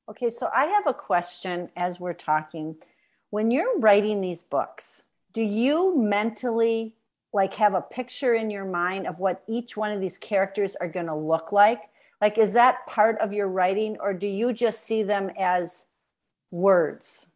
Okay, 0.08 0.30
so 0.30 0.48
I 0.54 0.66
have 0.66 0.86
a 0.86 0.94
question 0.94 1.68
as 1.76 2.00
we're 2.00 2.14
talking. 2.14 2.76
When 3.30 3.50
you're 3.50 3.78
writing 3.78 4.20
these 4.20 4.42
books, 4.42 5.04
do 5.32 5.42
you 5.42 5.96
mentally 5.96 6.94
like 7.32 7.54
have 7.54 7.74
a 7.74 7.82
picture 7.82 8.34
in 8.34 8.50
your 8.50 8.64
mind 8.64 9.06
of 9.06 9.18
what 9.18 9.42
each 9.46 9.76
one 9.76 9.92
of 9.92 10.00
these 10.00 10.18
characters 10.18 10.76
are 10.76 10.88
going 10.88 11.06
to 11.06 11.14
look 11.14 11.52
like? 11.52 11.82
Like, 12.20 12.38
is 12.38 12.54
that 12.54 12.84
part 12.86 13.18
of 13.20 13.32
your 13.32 13.48
writing, 13.48 13.96
or 14.00 14.12
do 14.12 14.26
you 14.26 14.52
just 14.52 14.82
see 14.82 15.02
them 15.02 15.30
as 15.38 15.86
words? 16.50 17.28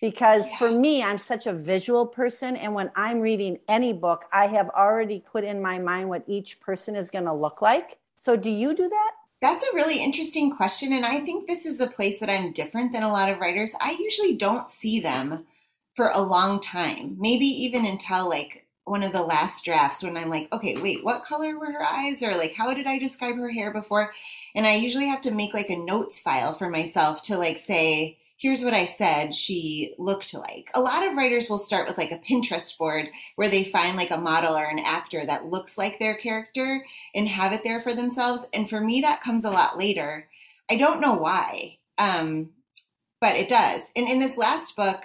because 0.00 0.48
yeah. 0.48 0.58
for 0.58 0.70
me 0.70 1.02
i'm 1.02 1.18
such 1.18 1.46
a 1.46 1.52
visual 1.52 2.06
person 2.06 2.56
and 2.56 2.74
when 2.74 2.90
i'm 2.96 3.20
reading 3.20 3.58
any 3.68 3.92
book 3.92 4.24
i 4.32 4.46
have 4.46 4.68
already 4.70 5.20
put 5.20 5.44
in 5.44 5.60
my 5.60 5.78
mind 5.78 6.08
what 6.08 6.24
each 6.26 6.58
person 6.60 6.96
is 6.96 7.10
going 7.10 7.24
to 7.24 7.32
look 7.32 7.62
like 7.62 7.98
so 8.16 8.36
do 8.36 8.50
you 8.50 8.74
do 8.74 8.88
that 8.88 9.12
that's 9.40 9.64
a 9.64 9.74
really 9.74 10.02
interesting 10.02 10.54
question 10.54 10.92
and 10.92 11.04
i 11.04 11.20
think 11.20 11.46
this 11.46 11.66
is 11.66 11.80
a 11.80 11.86
place 11.86 12.20
that 12.20 12.30
i'm 12.30 12.52
different 12.52 12.92
than 12.92 13.02
a 13.02 13.12
lot 13.12 13.30
of 13.30 13.38
writers. 13.38 13.74
I 13.80 13.96
usually 13.98 14.36
don't 14.36 14.70
see 14.70 15.00
them 15.00 15.46
for 15.94 16.10
a 16.10 16.20
long 16.20 16.60
time 16.60 17.16
maybe 17.18 17.46
even 17.46 17.84
until 17.84 18.28
like 18.28 18.66
one 18.84 19.02
of 19.02 19.12
the 19.12 19.22
last 19.22 19.64
drafts 19.64 20.02
when 20.02 20.16
i'm 20.16 20.30
like 20.30 20.48
okay 20.52 20.80
wait 20.80 21.04
what 21.04 21.24
color 21.24 21.58
were 21.58 21.72
her 21.72 21.84
eyes? 21.84 22.22
or 22.22 22.34
like 22.34 22.54
how 22.54 22.72
did 22.74 22.86
i 22.86 22.98
describe 22.98 23.36
her 23.36 23.50
hair 23.50 23.72
before? 23.72 24.12
And 24.54 24.66
i 24.66 24.74
usually 24.74 25.06
have 25.06 25.20
to 25.22 25.30
make 25.30 25.54
like 25.54 25.70
a 25.70 25.76
notes 25.76 26.20
file 26.20 26.54
for 26.54 26.68
myself 26.68 27.22
to 27.22 27.36
like 27.36 27.58
say 27.58 28.18
here's 28.40 28.64
what 28.64 28.72
I 28.72 28.86
said 28.86 29.34
she 29.34 29.94
looked 29.98 30.32
like. 30.32 30.70
A 30.72 30.80
lot 30.80 31.06
of 31.06 31.14
writers 31.14 31.50
will 31.50 31.58
start 31.58 31.86
with 31.86 31.98
like 31.98 32.10
a 32.10 32.18
Pinterest 32.18 32.76
board 32.78 33.10
where 33.36 33.50
they 33.50 33.64
find 33.64 33.98
like 33.98 34.10
a 34.10 34.16
model 34.16 34.56
or 34.56 34.64
an 34.64 34.78
actor 34.78 35.24
that 35.26 35.46
looks 35.46 35.76
like 35.76 35.98
their 35.98 36.16
character 36.16 36.84
and 37.14 37.28
have 37.28 37.52
it 37.52 37.62
there 37.64 37.82
for 37.82 37.92
themselves. 37.92 38.48
And 38.54 38.68
for 38.68 38.80
me, 38.80 39.02
that 39.02 39.22
comes 39.22 39.44
a 39.44 39.50
lot 39.50 39.78
later. 39.78 40.26
I 40.70 40.76
don't 40.76 41.02
know 41.02 41.14
why, 41.14 41.76
um, 41.98 42.50
but 43.20 43.36
it 43.36 43.50
does. 43.50 43.92
And 43.94 44.08
in 44.08 44.20
this 44.20 44.38
last 44.38 44.74
book, 44.74 45.02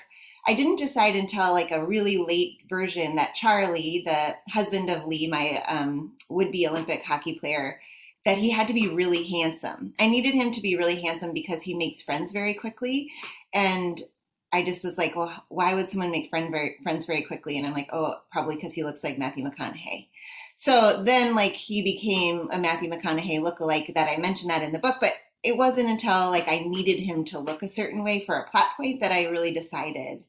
I 0.47 0.53
didn't 0.53 0.77
decide 0.77 1.17
until 1.17 1.51
like 1.51 1.71
a 1.71 1.85
really 1.85 2.17
late 2.17 2.59
version 2.69 3.15
that 3.15 3.35
Charlie, 3.35 4.03
the 4.05 4.35
husband 4.49 4.89
of 4.89 5.07
Lee, 5.07 5.27
my 5.27 5.61
um, 5.67 6.13
would 6.29 6.53
be 6.53 6.67
Olympic 6.67 7.03
hockey 7.03 7.37
player, 7.37 7.81
that 8.25 8.37
he 8.39 8.49
had 8.49 8.67
to 8.67 8.73
be 8.73 8.87
really 8.87 9.23
handsome. 9.23 9.93
I 9.99 10.07
needed 10.07 10.33
him 10.33 10.51
to 10.51 10.61
be 10.61 10.75
really 10.75 11.01
handsome 11.01 11.33
because 11.33 11.61
he 11.61 11.75
makes 11.75 12.01
friends 12.01 12.31
very 12.31 12.55
quickly. 12.55 13.11
And 13.53 14.03
I 14.51 14.63
just 14.63 14.83
was 14.83 14.97
like, 14.97 15.15
well, 15.15 15.43
why 15.49 15.75
would 15.75 15.89
someone 15.89 16.11
make 16.11 16.29
friend 16.29 16.49
very, 16.51 16.77
friends 16.81 17.05
very 17.05 17.23
quickly? 17.23 17.57
And 17.57 17.67
I'm 17.67 17.73
like, 17.73 17.89
oh, 17.93 18.15
probably 18.31 18.55
because 18.55 18.73
he 18.73 18.83
looks 18.83 19.03
like 19.03 19.17
Matthew 19.19 19.45
McConaughey. 19.45 20.07
So 20.55 21.03
then, 21.03 21.35
like, 21.35 21.53
he 21.53 21.83
became 21.83 22.49
a 22.51 22.59
Matthew 22.59 22.89
McConaughey 22.89 23.39
lookalike 23.39 23.93
that 23.93 24.09
I 24.09 24.17
mentioned 24.17 24.49
that 24.49 24.63
in 24.63 24.71
the 24.71 24.79
book. 24.79 24.95
But 25.01 25.13
it 25.45 25.57
wasn't 25.57 25.89
until 25.89 26.31
like 26.31 26.47
I 26.47 26.59
needed 26.65 26.99
him 26.99 27.23
to 27.25 27.39
look 27.39 27.61
a 27.61 27.69
certain 27.69 28.03
way 28.03 28.25
for 28.25 28.35
a 28.35 28.49
plot 28.49 28.65
point 28.75 29.01
that 29.01 29.11
I 29.11 29.25
really 29.25 29.53
decided 29.53 30.23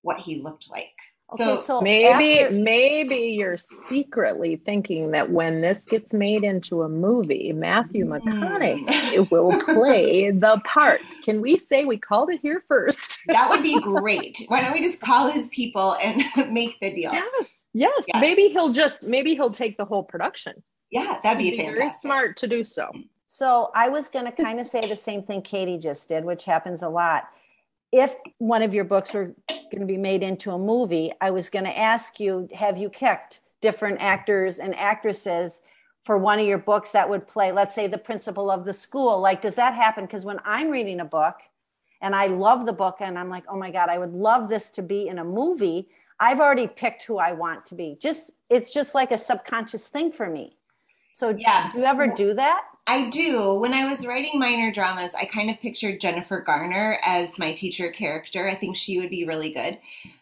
what 0.00 0.20
he 0.20 0.40
looked 0.40 0.70
like. 0.70 0.96
Okay, 1.32 1.42
so, 1.42 1.56
so 1.56 1.80
maybe 1.80 2.40
after- 2.40 2.54
maybe 2.54 3.16
you're 3.16 3.56
secretly 3.56 4.56
thinking 4.56 5.12
that 5.12 5.30
when 5.30 5.62
this 5.62 5.86
gets 5.86 6.12
made 6.12 6.44
into 6.44 6.82
a 6.82 6.88
movie, 6.88 7.52
Matthew 7.52 8.04
mm. 8.04 8.20
McConaughey 8.20 9.30
will 9.30 9.58
play 9.60 10.30
the 10.32 10.60
part. 10.64 11.00
Can 11.22 11.40
we 11.40 11.56
say 11.56 11.84
we 11.84 11.96
called 11.96 12.30
it 12.30 12.40
here 12.42 12.62
first? 12.68 13.22
that 13.28 13.48
would 13.48 13.62
be 13.62 13.80
great. 13.80 14.44
Why 14.48 14.60
don't 14.60 14.74
we 14.74 14.82
just 14.82 15.00
call 15.00 15.30
his 15.30 15.48
people 15.48 15.96
and 16.02 16.22
make 16.52 16.78
the 16.80 16.94
deal? 16.94 17.12
Yes, 17.12 17.54
yes. 17.72 18.04
yes. 18.06 18.20
Maybe 18.20 18.48
he'll 18.48 18.72
just 18.72 19.02
maybe 19.02 19.34
he'll 19.34 19.50
take 19.50 19.78
the 19.78 19.86
whole 19.86 20.02
production. 20.02 20.62
Yeah, 20.90 21.18
that'd 21.22 21.38
be, 21.38 21.52
be. 21.52 21.56
Very 21.56 21.90
smart 22.00 22.36
to 22.36 22.46
do 22.46 22.64
so. 22.64 22.90
So 23.26 23.70
I 23.74 23.88
was 23.88 24.08
going 24.08 24.26
to 24.26 24.30
kind 24.30 24.60
of 24.60 24.66
say 24.66 24.86
the 24.86 24.94
same 24.94 25.20
thing 25.20 25.42
Katie 25.42 25.78
just 25.78 26.08
did, 26.08 26.24
which 26.24 26.44
happens 26.44 26.82
a 26.82 26.88
lot. 26.88 27.24
If 27.96 28.16
one 28.38 28.62
of 28.62 28.74
your 28.74 28.82
books 28.82 29.14
were 29.14 29.36
going 29.48 29.78
to 29.78 29.86
be 29.86 29.96
made 29.96 30.24
into 30.24 30.50
a 30.50 30.58
movie, 30.58 31.12
I 31.20 31.30
was 31.30 31.48
going 31.48 31.64
to 31.64 31.78
ask 31.78 32.18
you 32.18 32.48
have 32.52 32.76
you 32.76 32.88
picked 32.88 33.40
different 33.60 34.00
actors 34.00 34.58
and 34.58 34.74
actresses 34.74 35.60
for 36.02 36.18
one 36.18 36.40
of 36.40 36.44
your 36.44 36.58
books 36.58 36.90
that 36.90 37.08
would 37.08 37.24
play, 37.24 37.52
let's 37.52 37.72
say, 37.72 37.86
the 37.86 37.96
principal 37.96 38.50
of 38.50 38.64
the 38.64 38.72
school? 38.72 39.20
Like, 39.20 39.42
does 39.42 39.54
that 39.54 39.74
happen? 39.74 40.06
Because 40.06 40.24
when 40.24 40.40
I'm 40.44 40.70
reading 40.70 40.98
a 40.98 41.04
book 41.04 41.36
and 42.02 42.16
I 42.16 42.26
love 42.26 42.66
the 42.66 42.72
book 42.72 42.96
and 42.98 43.16
I'm 43.16 43.30
like, 43.30 43.44
oh 43.48 43.56
my 43.56 43.70
God, 43.70 43.88
I 43.88 43.98
would 43.98 44.12
love 44.12 44.48
this 44.48 44.72
to 44.72 44.82
be 44.82 45.06
in 45.06 45.20
a 45.20 45.24
movie, 45.24 45.88
I've 46.18 46.40
already 46.40 46.66
picked 46.66 47.04
who 47.04 47.18
I 47.18 47.30
want 47.30 47.64
to 47.66 47.76
be. 47.76 47.96
Just, 48.00 48.32
it's 48.50 48.72
just 48.72 48.96
like 48.96 49.12
a 49.12 49.18
subconscious 49.18 49.86
thing 49.86 50.10
for 50.10 50.28
me. 50.28 50.56
So, 51.12 51.28
yeah. 51.38 51.70
do 51.70 51.78
you 51.78 51.84
ever 51.84 52.08
do 52.08 52.34
that? 52.34 52.64
I 52.86 53.08
do. 53.08 53.54
When 53.54 53.72
I 53.72 53.90
was 53.90 54.06
writing 54.06 54.38
minor 54.38 54.70
dramas, 54.70 55.14
I 55.14 55.24
kind 55.24 55.50
of 55.50 55.60
pictured 55.60 56.00
Jennifer 56.00 56.40
Garner 56.40 56.98
as 57.02 57.38
my 57.38 57.54
teacher 57.54 57.90
character. 57.90 58.46
I 58.46 58.54
think 58.54 58.76
she 58.76 58.98
would 58.98 59.10
be 59.10 59.24
really 59.24 59.52
good. 59.52 59.78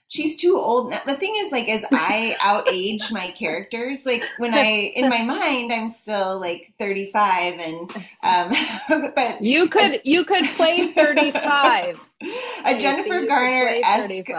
She's 0.06 0.36
too 0.36 0.58
old. 0.58 0.90
Now. 0.90 1.00
The 1.06 1.16
thing 1.16 1.32
is, 1.38 1.50
like, 1.50 1.68
as 1.68 1.84
I 1.90 2.36
outage 2.40 3.10
my 3.10 3.30
characters, 3.32 4.04
like 4.06 4.22
when 4.38 4.54
I 4.54 4.92
in 4.94 5.08
my 5.08 5.22
mind, 5.22 5.72
I'm 5.72 5.90
still 5.90 6.38
like 6.38 6.72
35, 6.78 7.58
and 7.58 7.90
um, 8.22 9.10
but 9.16 9.42
you 9.42 9.68
could 9.68 10.00
you 10.04 10.24
could 10.24 10.44
play 10.50 10.92
35. 10.92 11.98
a 12.64 12.78
Jennifer 12.78 13.26
Garner 13.26 13.80
esque. 13.82 14.30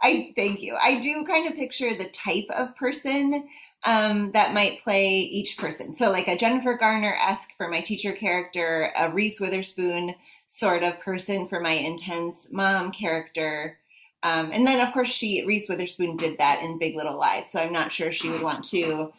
I 0.00 0.32
thank 0.36 0.62
you. 0.62 0.76
I 0.80 1.00
do 1.00 1.24
kind 1.24 1.48
of 1.48 1.56
picture 1.56 1.92
the 1.92 2.08
type 2.08 2.46
of 2.50 2.74
person 2.76 3.48
um, 3.84 4.32
that 4.32 4.54
might 4.54 4.82
play 4.82 5.18
each 5.18 5.56
person. 5.56 5.94
So, 5.94 6.10
like 6.10 6.28
a 6.28 6.36
Jennifer 6.36 6.76
Garner 6.76 7.16
esque 7.20 7.50
for 7.56 7.68
my 7.68 7.80
teacher 7.80 8.12
character, 8.12 8.92
a 8.96 9.10
Reese 9.10 9.40
Witherspoon 9.40 10.14
sort 10.46 10.82
of 10.82 11.00
person 11.00 11.48
for 11.48 11.60
my 11.60 11.72
intense 11.72 12.48
mom 12.50 12.90
character. 12.92 13.78
Um, 14.24 14.50
and 14.52 14.66
then, 14.66 14.84
of 14.84 14.92
course, 14.92 15.10
she 15.10 15.44
Reese 15.46 15.68
Witherspoon 15.68 16.16
did 16.16 16.38
that 16.38 16.60
in 16.60 16.78
Big 16.78 16.96
Little 16.96 17.16
Lies, 17.16 17.52
so 17.52 17.60
I'm 17.60 17.72
not 17.72 17.92
sure 17.92 18.10
she 18.10 18.28
would 18.28 18.42
want 18.42 18.64
to 18.64 19.12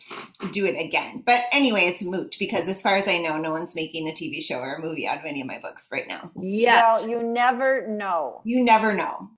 do 0.51 0.65
it 0.65 0.75
again. 0.77 1.23
But 1.25 1.43
anyway, 1.53 1.85
it's 1.85 2.03
moot 2.03 2.35
because, 2.37 2.67
as 2.67 2.81
far 2.81 2.97
as 2.97 3.07
I 3.07 3.19
know, 3.19 3.37
no 3.37 3.51
one's 3.51 3.75
making 3.75 4.09
a 4.09 4.11
TV 4.11 4.43
show 4.43 4.59
or 4.59 4.75
a 4.75 4.81
movie 4.81 5.07
out 5.07 5.19
of 5.19 5.25
any 5.25 5.39
of 5.39 5.47
my 5.47 5.59
books 5.59 5.87
right 5.89 6.07
now. 6.07 6.31
Yeah, 6.37 6.95
well, 6.95 7.09
you 7.09 7.23
never 7.23 7.87
know. 7.87 8.41
You 8.43 8.61
never 8.61 8.93
know. 8.93 9.29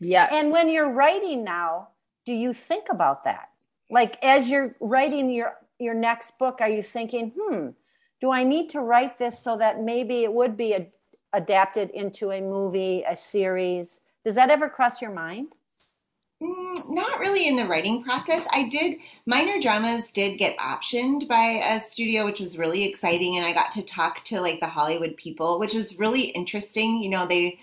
Yeah. 0.00 0.28
And 0.32 0.50
when 0.50 0.68
you're 0.68 0.90
writing 0.90 1.44
now, 1.44 1.88
do 2.24 2.32
you 2.32 2.52
think 2.52 2.86
about 2.90 3.24
that? 3.24 3.47
Like 3.90 4.18
as 4.22 4.48
you're 4.48 4.76
writing 4.80 5.30
your 5.30 5.54
your 5.78 5.94
next 5.94 6.38
book 6.38 6.58
are 6.60 6.68
you 6.68 6.82
thinking 6.82 7.32
hmm 7.38 7.68
do 8.20 8.30
i 8.30 8.42
need 8.42 8.68
to 8.68 8.80
write 8.80 9.18
this 9.18 9.38
so 9.38 9.56
that 9.56 9.80
maybe 9.80 10.24
it 10.24 10.32
would 10.32 10.56
be 10.56 10.74
adapted 11.32 11.90
into 11.90 12.30
a 12.30 12.40
movie 12.40 13.04
a 13.06 13.16
series? 13.16 14.00
Does 14.24 14.34
that 14.34 14.50
ever 14.50 14.68
cross 14.68 15.00
your 15.00 15.12
mind? 15.12 15.54
Mm, 16.42 16.90
not 16.90 17.18
really 17.18 17.48
in 17.48 17.56
the 17.56 17.66
writing 17.66 18.04
process. 18.04 18.46
I 18.52 18.68
did 18.68 18.98
minor 19.26 19.60
dramas 19.60 20.10
did 20.10 20.38
get 20.38 20.56
optioned 20.58 21.26
by 21.26 21.60
a 21.64 21.80
studio 21.80 22.24
which 22.24 22.38
was 22.38 22.58
really 22.58 22.84
exciting 22.84 23.36
and 23.36 23.44
i 23.44 23.52
got 23.52 23.72
to 23.72 23.82
talk 23.82 24.22
to 24.24 24.40
like 24.40 24.60
the 24.60 24.68
hollywood 24.68 25.16
people 25.16 25.58
which 25.58 25.74
was 25.74 25.98
really 25.98 26.22
interesting. 26.22 27.02
You 27.02 27.10
know 27.10 27.26
they 27.26 27.58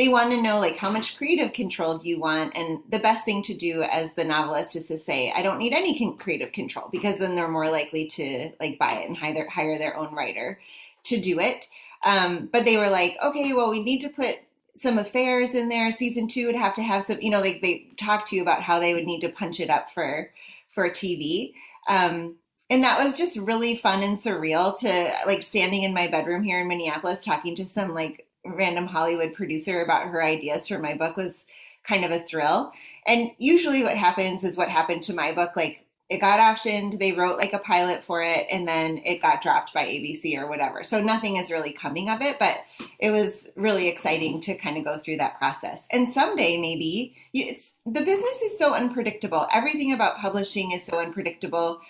they 0.00 0.08
want 0.08 0.30
to 0.30 0.40
know 0.40 0.58
like 0.58 0.78
how 0.78 0.90
much 0.90 1.18
creative 1.18 1.52
control 1.52 1.98
do 1.98 2.08
you 2.08 2.18
want? 2.18 2.56
And 2.56 2.78
the 2.88 2.98
best 2.98 3.26
thing 3.26 3.42
to 3.42 3.54
do 3.54 3.82
as 3.82 4.10
the 4.14 4.24
novelist 4.24 4.74
is 4.74 4.88
to 4.88 4.98
say 4.98 5.30
i 5.36 5.42
don't 5.42 5.58
need 5.58 5.74
any 5.74 5.98
con- 5.98 6.16
creative 6.16 6.52
control 6.52 6.88
because 6.90 7.18
then 7.18 7.34
they're 7.34 7.48
more 7.48 7.68
likely 7.68 8.06
to 8.06 8.50
like 8.58 8.78
buy 8.78 8.94
it 8.94 9.08
and 9.08 9.16
hire, 9.18 9.46
hire 9.46 9.76
their 9.76 9.94
own 9.98 10.14
writer 10.14 10.58
to 11.02 11.20
do 11.20 11.38
it. 11.38 11.68
Um, 12.02 12.48
but 12.50 12.64
they 12.64 12.78
were 12.78 12.88
like 12.88 13.18
okay 13.22 13.52
well 13.52 13.70
we 13.70 13.82
need 13.82 14.00
to 14.00 14.08
put 14.08 14.38
some 14.74 14.96
affairs 14.96 15.54
in 15.54 15.68
there. 15.68 15.92
Season 15.92 16.26
two 16.26 16.46
would 16.46 16.56
have 16.56 16.72
to 16.74 16.82
have 16.82 17.04
some 17.04 17.20
you 17.20 17.28
know 17.28 17.42
like 17.42 17.60
they 17.60 17.86
talked 17.98 18.28
to 18.28 18.36
you 18.36 18.40
about 18.40 18.62
how 18.62 18.78
they 18.78 18.94
would 18.94 19.04
need 19.04 19.20
to 19.20 19.28
punch 19.28 19.60
it 19.60 19.68
up 19.68 19.90
for 19.90 20.32
for 20.74 20.88
tv 20.88 21.52
um, 21.88 22.36
and 22.70 22.84
that 22.84 23.04
was 23.04 23.18
just 23.18 23.36
really 23.36 23.76
fun 23.76 24.02
and 24.02 24.16
surreal 24.16 24.78
to 24.78 25.12
like 25.26 25.42
standing 25.42 25.82
in 25.82 25.92
my 25.92 26.06
bedroom 26.06 26.42
here 26.42 26.60
in 26.60 26.68
minneapolis 26.68 27.24
talking 27.24 27.56
to 27.56 27.66
some 27.66 27.92
like 27.92 28.29
random 28.44 28.86
Hollywood 28.86 29.34
producer 29.34 29.82
about 29.82 30.08
her 30.08 30.22
ideas 30.22 30.68
for 30.68 30.78
my 30.78 30.94
book 30.94 31.16
was 31.16 31.46
kind 31.84 32.04
of 32.04 32.10
a 32.10 32.20
thrill. 32.20 32.72
And 33.06 33.30
usually 33.38 33.82
what 33.82 33.96
happens 33.96 34.44
is 34.44 34.56
what 34.56 34.68
happened 34.68 35.02
to 35.04 35.14
my 35.14 35.32
book 35.32 35.56
like 35.56 35.84
it 36.10 36.20
got 36.20 36.40
optioned, 36.40 36.98
they 36.98 37.12
wrote 37.12 37.38
like 37.38 37.52
a 37.52 37.60
pilot 37.60 38.02
for 38.02 38.20
it 38.20 38.44
and 38.50 38.66
then 38.66 38.98
it 39.04 39.22
got 39.22 39.40
dropped 39.40 39.72
by 39.72 39.86
ABC 39.86 40.36
or 40.36 40.48
whatever. 40.48 40.82
So 40.82 41.00
nothing 41.00 41.36
is 41.36 41.52
really 41.52 41.72
coming 41.72 42.10
of 42.10 42.20
it, 42.20 42.36
but 42.40 42.58
it 42.98 43.12
was 43.12 43.48
really 43.54 43.86
exciting 43.86 44.40
to 44.40 44.56
kind 44.56 44.76
of 44.76 44.84
go 44.84 44.98
through 44.98 45.18
that 45.18 45.38
process. 45.38 45.86
And 45.92 46.12
someday 46.12 46.60
maybe 46.60 47.16
it's 47.32 47.76
the 47.86 48.04
business 48.04 48.42
is 48.42 48.58
so 48.58 48.74
unpredictable. 48.74 49.46
Everything 49.52 49.92
about 49.92 50.18
publishing 50.18 50.72
is 50.72 50.84
so 50.84 50.98
unpredictable. 50.98 51.80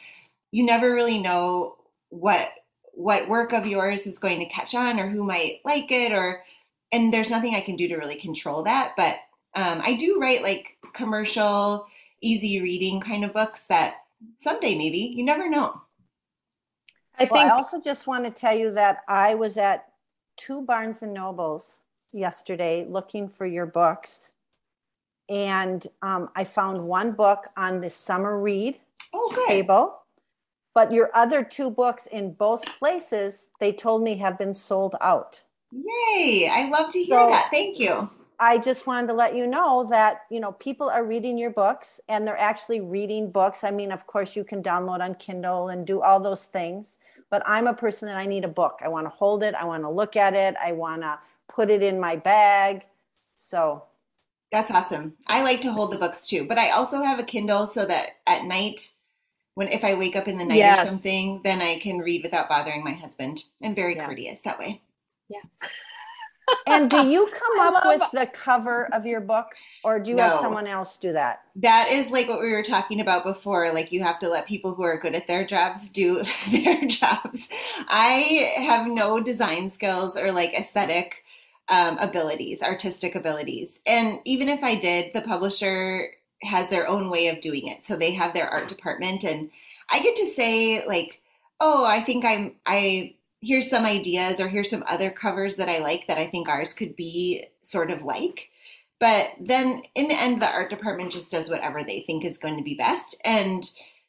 You 0.51 0.65
never 0.65 0.95
really 0.95 1.19
know 1.19 1.77
what 2.11 2.47
what 2.95 3.29
work 3.29 3.53
of 3.53 3.67
yours 3.67 4.07
is 4.07 4.19
going 4.19 4.41
to 4.41 4.47
catch 4.47 4.75
on 4.75 4.99
or 4.99 5.09
who 5.09 5.23
might 5.23 5.61
like 5.65 5.91
it 5.91 6.13
or 6.13 6.43
and 6.93 7.13
there's 7.13 7.31
nothing 7.31 7.55
I 7.55 7.61
can 7.61 7.77
do 7.77 7.89
to 7.89 7.97
really 7.97 8.17
control 8.17 8.63
that. 8.65 8.95
But 8.97 9.17
um, 9.55 9.81
I 9.83 9.95
do 9.97 10.19
write 10.21 10.43
like 10.43 10.77
commercial, 10.93 11.87
easy 12.21 12.61
reading 12.61 13.01
kind 13.01 13.25
of 13.25 13.33
books 13.33 13.67
that 13.69 13.95
someday 14.37 14.77
maybe 14.77 14.99
you 14.99 15.25
never 15.25 15.49
know. 15.49 15.81
I 17.15 17.25
think 17.25 17.33
well, 17.33 17.47
I 17.47 17.51
also 17.51 17.81
just 17.81 18.07
want 18.07 18.25
to 18.25 18.31
tell 18.31 18.57
you 18.57 18.71
that 18.73 18.99
I 19.09 19.35
was 19.35 19.57
at 19.57 19.87
two 20.37 20.63
Barnes 20.63 21.03
and 21.03 21.13
Nobles 21.13 21.79
yesterday 22.13 22.87
looking 22.89 23.29
for 23.29 23.47
your 23.47 23.67
books, 23.67 24.33
and 25.29 25.87
um, 26.03 26.31
I 26.35 26.45
found 26.45 26.83
one 26.87 27.13
book 27.13 27.47
on 27.57 27.81
the 27.81 27.91
summer 27.91 28.41
read 28.41 28.81
oh, 29.13 29.45
table 29.49 30.00
but 30.81 30.91
your 30.91 31.11
other 31.13 31.45
two 31.45 31.69
books 31.69 32.07
in 32.07 32.33
both 32.33 32.65
places, 32.79 33.51
they 33.61 33.71
told 33.71 34.03
me 34.03 34.17
have 34.17 34.39
been 34.39 34.55
sold 34.55 34.97
out. 35.03 35.43
Yay! 35.71 36.49
I 36.51 36.71
love 36.71 36.91
to 36.93 37.05
hear 37.05 37.19
so, 37.19 37.27
that. 37.29 37.49
Thank 37.51 37.79
you. 37.79 38.09
I 38.39 38.57
just 38.57 38.87
wanted 38.87 39.09
to 39.09 39.13
let 39.13 39.37
you 39.37 39.47
know 39.47 39.87
that, 39.91 40.23
you 40.31 40.41
know, 40.41 40.53
people 40.53 40.89
are 40.89 41.05
reading 41.05 41.37
your 41.37 41.51
books 41.51 42.01
and 42.09 42.27
they're 42.27 42.39
actually 42.39 42.81
reading 42.81 43.31
books. 43.31 43.63
I 43.63 43.71
mean, 43.71 43.93
of 43.93 44.07
course, 44.07 44.35
you 44.35 44.43
can 44.43 44.63
download 44.63 45.03
on 45.03 45.17
Kindle 45.17 45.69
and 45.69 45.87
do 45.87 46.01
all 46.01 46.19
those 46.19 46.47
things, 46.47 46.97
but 47.29 47.43
I'm 47.45 47.67
a 47.67 47.75
person 47.75 48.09
that 48.09 48.17
I 48.17 48.25
need 48.25 48.47
a 48.47 48.49
book. 48.49 48.79
I 48.83 48.89
want 48.89 49.05
to 49.05 49.11
hold 49.11 49.43
it, 49.43 49.55
I 49.55 49.67
want 49.67 49.83
to 49.83 49.91
look 49.91 50.17
at 50.17 50.33
it, 50.33 50.55
I 50.59 50.73
want 50.73 51.03
to 51.03 51.19
put 51.47 51.69
it 51.69 51.83
in 51.83 52.01
my 52.01 52.17
bag. 52.17 52.87
So 53.37 53.85
that's 54.51 54.71
awesome. 54.71 55.13
I 55.27 55.43
like 55.43 55.61
to 55.61 55.73
hold 55.73 55.93
the 55.93 55.99
books 55.99 56.27
too, 56.27 56.47
but 56.49 56.57
I 56.57 56.71
also 56.71 57.03
have 57.03 57.19
a 57.19 57.25
Kindle 57.25 57.67
so 57.67 57.85
that 57.85 58.13
at 58.27 58.45
night, 58.45 58.93
when 59.55 59.69
if 59.69 59.85
I 59.85 59.95
wake 59.95 60.17
up 60.17 60.29
in 60.29 60.39
the 60.39 60.45
night 60.45 60.59
yes. 60.59 60.87
or 60.87 60.91
something, 60.91 61.41
then 61.45 61.61
I 61.61 61.79
can 61.79 61.99
read 61.99 62.23
without 62.23 62.49
bothering 62.49 62.85
my 62.85 62.93
husband. 62.93 63.43
I'm 63.63 63.75
very 63.75 63.97
yeah. 63.97 64.07
courteous 64.07 64.41
that 64.43 64.59
way. 64.59 64.83
Yeah 65.29 65.69
and 66.67 66.91
do 66.91 67.07
you 67.09 67.31
come 67.33 67.61
up 67.61 67.85
love... 67.85 68.01
with 68.01 68.11
the 68.13 68.27
cover 68.27 68.93
of 68.95 69.07
your 69.07 69.21
book 69.21 69.55
or 69.85 69.99
do 69.99 70.11
you 70.11 70.17
no. 70.17 70.25
have 70.25 70.35
someone 70.35 70.67
else 70.67 70.99
do 70.99 71.13
that? 71.13 71.43
That 71.57 71.89
is 71.91 72.11
like 72.11 72.29
what 72.29 72.41
we 72.41 72.53
were 72.53 72.63
talking 72.63 73.01
about 73.01 73.25
before. 73.25 73.73
Like 73.73 73.93
you 73.93 74.03
have 74.03 74.19
to 74.21 74.29
let 74.29 74.47
people 74.47 74.75
who 74.75 74.83
are 74.83 74.99
good 74.99 75.15
at 75.15 75.27
their 75.27 75.45
jobs 75.45 75.89
do 75.89 76.25
their 76.51 76.87
jobs. 76.87 77.49
I 77.89 78.53
have 78.57 78.87
no 78.87 79.21
design 79.21 79.71
skills 79.71 80.17
or 80.17 80.33
like 80.33 80.59
aesthetic 80.59 81.25
um, 81.69 81.99
abilities, 81.99 82.63
artistic 82.63 83.15
abilities. 83.15 83.81
And 83.87 84.19
even 84.25 84.49
if 84.49 84.63
I 84.63 84.75
did, 84.75 85.13
the 85.13 85.23
publisher 85.23 86.11
has 86.43 86.71
their 86.71 86.89
own 86.89 87.11
way 87.11 87.29
of 87.29 87.41
doing 87.41 87.67
it. 87.67 87.85
So 87.85 87.97
they 87.97 88.13
have 88.13 88.35
their 88.35 88.49
art 88.49 88.69
department 88.69 89.25
and 89.25 89.51
I 89.91 90.01
get 90.01 90.17
to 90.17 90.27
say 90.27 90.87
like, 90.87 91.21
oh, 91.61 91.85
I 91.85 92.01
think 92.01 92.25
I'm 92.25 92.55
I 92.67 93.15
here's 93.43 93.71
some 93.71 93.85
ideas 93.85 94.41
or 94.41 94.49
here's 94.49 94.71
some 94.71 94.85
other 94.87 95.11
covers 95.11 95.57
that 95.57 95.69
I 95.69 95.79
like 95.79 96.07
that 96.07 96.19
I 96.19 96.27
think 96.27 96.49
ours 96.49 96.73
could 96.73 96.97
be 96.97 97.47
sort 97.63 97.91
of 97.91 98.03
like. 98.03 98.51
But 98.99 99.31
then 99.41 99.83
in 99.95 100.09
the 100.09 100.21
end, 100.21 100.43
the 100.43 100.51
art 100.51 100.69
department 100.69 101.13
just 101.13 101.31
does 101.31 101.49
whatever 101.49 101.83
they 101.83 102.01
think 102.01 102.25
is 102.25 102.37
going 102.37 102.59
to 102.59 102.63
be 102.63 102.75
best. 102.75 103.17
And 103.25 103.69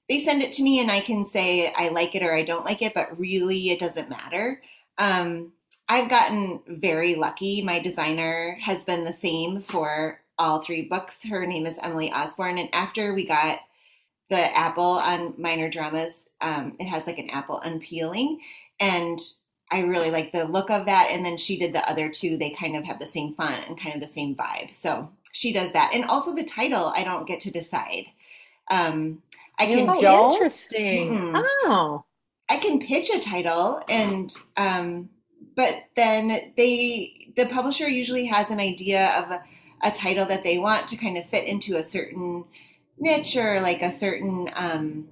they 0.10 0.20
send 0.20 0.42
it 0.42 0.52
to 0.54 0.64
me 0.64 0.82
and 0.82 0.92
I 0.92 1.00
can 1.00 1.24
say 1.24 1.74
I 1.74 1.88
like 1.90 2.14
it 2.16 2.24
or 2.24 2.34
I 2.34 2.44
don't 2.44 2.66
like 2.66 2.82
it, 2.82 2.94
but 2.94 3.18
really 3.18 3.70
it 3.70 3.80
doesn't 3.80 4.10
matter. 4.10 4.62
Um, 4.98 5.54
I've 5.88 6.10
gotten 6.10 6.62
very 6.68 7.16
lucky. 7.16 7.64
My 7.64 7.80
designer 7.80 8.58
has 8.62 8.86
been 8.86 9.04
the 9.04 9.14
same 9.14 9.62
for 9.62 10.21
all 10.42 10.62
three 10.62 10.82
books. 10.82 11.24
Her 11.24 11.46
name 11.46 11.68
is 11.68 11.78
Emily 11.82 12.12
Osborne. 12.12 12.58
And 12.58 12.70
after 12.74 13.14
we 13.14 13.28
got 13.28 13.60
the 14.30 14.58
apple 14.58 14.84
on 14.84 15.36
minor 15.38 15.70
dramas, 15.70 16.26
um, 16.42 16.76
it 16.80 16.86
has 16.86 17.06
like 17.06 17.20
an 17.20 17.30
apple 17.30 17.60
unpeeling 17.60 18.40
and 18.80 19.20
I 19.70 19.82
really 19.82 20.10
like 20.10 20.32
the 20.32 20.46
look 20.46 20.72
of 20.72 20.88
that. 20.88 21.10
And 21.12 21.24
then 21.24 21.38
she 21.38 21.60
did 21.60 21.74
the 21.74 21.88
other 21.88 22.10
two. 22.10 22.38
They 22.38 22.50
kind 22.50 22.76
of 22.76 22.84
have 22.84 23.00
the 23.00 23.06
same 23.06 23.36
font 23.36 23.68
and 23.68 23.80
kind 23.80 23.94
of 23.94 24.02
the 24.02 24.08
same 24.08 24.36
vibe. 24.36 24.74
So 24.74 25.10
she 25.32 25.54
does 25.54 25.72
that. 25.74 25.92
And 25.94 26.06
also 26.06 26.36
the 26.36 26.44
title, 26.44 26.92
I 26.96 27.04
don't 27.04 27.28
get 27.28 27.40
to 27.42 27.52
decide. 27.52 28.06
Um, 28.70 29.22
I 29.60 29.68
can 29.68 29.88
oh, 29.88 30.00
don't? 30.00 30.34
interesting. 30.34 31.12
Mm-hmm. 31.12 31.36
Oh, 31.72 32.04
I 32.50 32.58
can 32.58 32.80
pitch 32.80 33.12
a 33.12 33.20
title, 33.20 33.82
and 33.88 34.34
um, 34.58 35.10
but 35.56 35.84
then 35.96 36.54
they 36.58 37.32
the 37.36 37.46
publisher 37.46 37.88
usually 37.88 38.26
has 38.26 38.50
an 38.50 38.60
idea 38.60 39.10
of 39.18 39.32
a, 39.32 39.44
a, 39.84 39.92
title 39.92 40.26
that 40.26 40.44
they 40.44 40.60
want 40.60 40.88
to 40.90 40.98
kind 40.98 41.18
of 41.18 41.26
fit 41.28 41.46
into 41.46 41.76
a 41.76 41.84
certain 41.84 42.46
niche 42.98 43.36
or 43.36 43.60
like 43.62 43.82
a 43.82 43.92
certain 43.92 44.50
um, 44.54 45.08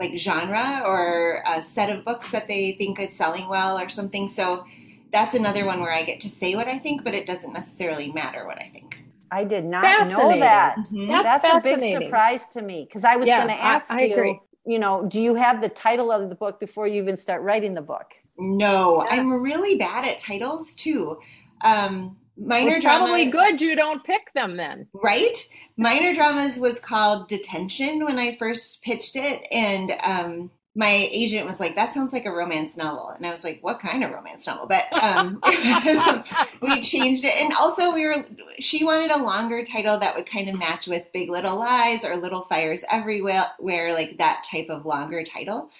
like 0.00 0.16
genre 0.16 0.82
or 0.84 1.42
a 1.46 1.62
set 1.62 1.96
of 1.96 2.04
books 2.04 2.30
that 2.30 2.48
they 2.48 2.72
think 2.72 3.00
is 3.00 3.12
selling 3.12 3.48
well 3.48 3.78
or 3.78 3.88
something. 3.88 4.28
So 4.28 4.64
that's 5.12 5.34
another 5.34 5.64
one 5.64 5.80
where 5.80 5.92
I 5.92 6.02
get 6.02 6.20
to 6.20 6.30
say 6.30 6.54
what 6.54 6.66
I 6.66 6.78
think, 6.78 7.04
but 7.04 7.14
it 7.14 7.26
doesn't 7.26 7.52
necessarily 7.52 8.12
matter 8.12 8.46
what 8.46 8.60
I 8.60 8.68
think. 8.72 8.98
I 9.30 9.44
did 9.44 9.64
not 9.64 10.06
know 10.08 10.38
that. 10.38 10.76
Mm-hmm. 10.76 11.08
That's, 11.08 11.42
that's 11.42 11.64
a 11.64 11.76
big 11.76 12.02
surprise 12.02 12.48
to 12.50 12.62
me 12.62 12.84
because 12.84 13.04
I 13.04 13.16
was 13.16 13.26
yeah, 13.26 13.44
going 13.44 13.56
to 13.56 13.62
ask 13.62 13.90
I, 13.90 14.00
I 14.00 14.04
you, 14.04 14.14
agree. 14.14 14.40
you 14.66 14.78
know, 14.78 15.06
do 15.08 15.20
you 15.20 15.34
have 15.34 15.60
the 15.60 15.68
title 15.68 16.12
of 16.12 16.28
the 16.28 16.34
book 16.34 16.60
before 16.60 16.86
you 16.86 17.02
even 17.02 17.16
start 17.16 17.42
writing 17.42 17.74
the 17.74 17.82
book? 17.82 18.12
No, 18.38 19.02
yeah. 19.02 19.16
I'm 19.16 19.32
really 19.32 19.76
bad 19.78 20.04
at 20.04 20.18
titles 20.18 20.74
too. 20.74 21.18
Um, 21.62 22.16
minor 22.36 22.80
probably 22.80 23.26
good 23.26 23.60
you 23.60 23.76
don't 23.76 24.04
pick 24.04 24.32
them 24.32 24.56
then. 24.56 24.86
Right? 24.92 25.36
Minor 25.76 26.14
dramas 26.14 26.58
was 26.58 26.80
called 26.80 27.28
detention 27.28 28.04
when 28.04 28.18
i 28.18 28.36
first 28.36 28.82
pitched 28.82 29.16
it 29.16 29.46
and 29.50 29.96
um, 30.02 30.50
my 30.76 31.08
agent 31.12 31.46
was 31.46 31.60
like 31.60 31.76
that 31.76 31.92
sounds 31.92 32.12
like 32.12 32.26
a 32.26 32.32
romance 32.32 32.76
novel. 32.76 33.08
And 33.08 33.26
i 33.26 33.30
was 33.30 33.44
like 33.44 33.58
what 33.62 33.80
kind 33.80 34.02
of 34.02 34.10
romance 34.10 34.46
novel? 34.46 34.66
But 34.66 34.92
um, 34.92 35.40
we 36.62 36.82
changed 36.82 37.24
it. 37.24 37.36
And 37.36 37.52
also 37.52 37.92
we 37.92 38.06
were 38.06 38.24
she 38.58 38.84
wanted 38.84 39.10
a 39.10 39.22
longer 39.22 39.64
title 39.64 39.98
that 39.98 40.16
would 40.16 40.26
kind 40.26 40.48
of 40.48 40.58
match 40.58 40.86
with 40.86 41.12
big 41.12 41.30
little 41.30 41.56
lies 41.56 42.04
or 42.04 42.16
little 42.16 42.42
fires 42.42 42.84
everywhere 42.90 43.46
where 43.58 43.92
like 43.92 44.18
that 44.18 44.44
type 44.50 44.68
of 44.70 44.86
longer 44.86 45.22
title. 45.24 45.70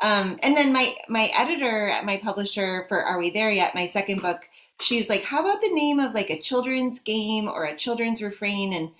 Um, 0.00 0.38
and 0.42 0.56
then 0.56 0.72
my 0.72 0.94
my 1.08 1.30
editor 1.34 1.88
at 1.88 2.04
my 2.04 2.18
publisher 2.18 2.84
for 2.88 3.02
are 3.02 3.18
we 3.18 3.30
there 3.30 3.50
yet? 3.50 3.74
My 3.74 3.86
second 3.86 4.22
book 4.22 4.48
she 4.80 4.98
was 4.98 5.08
like, 5.08 5.22
"How 5.22 5.40
about 5.40 5.62
the 5.62 5.72
name 5.72 6.00
of 6.00 6.14
like 6.14 6.30
a 6.30 6.40
children's 6.40 7.00
game 7.00 7.48
or 7.48 7.64
a 7.64 7.76
children's 7.76 8.22
refrain?" 8.22 8.72
And 8.72 8.90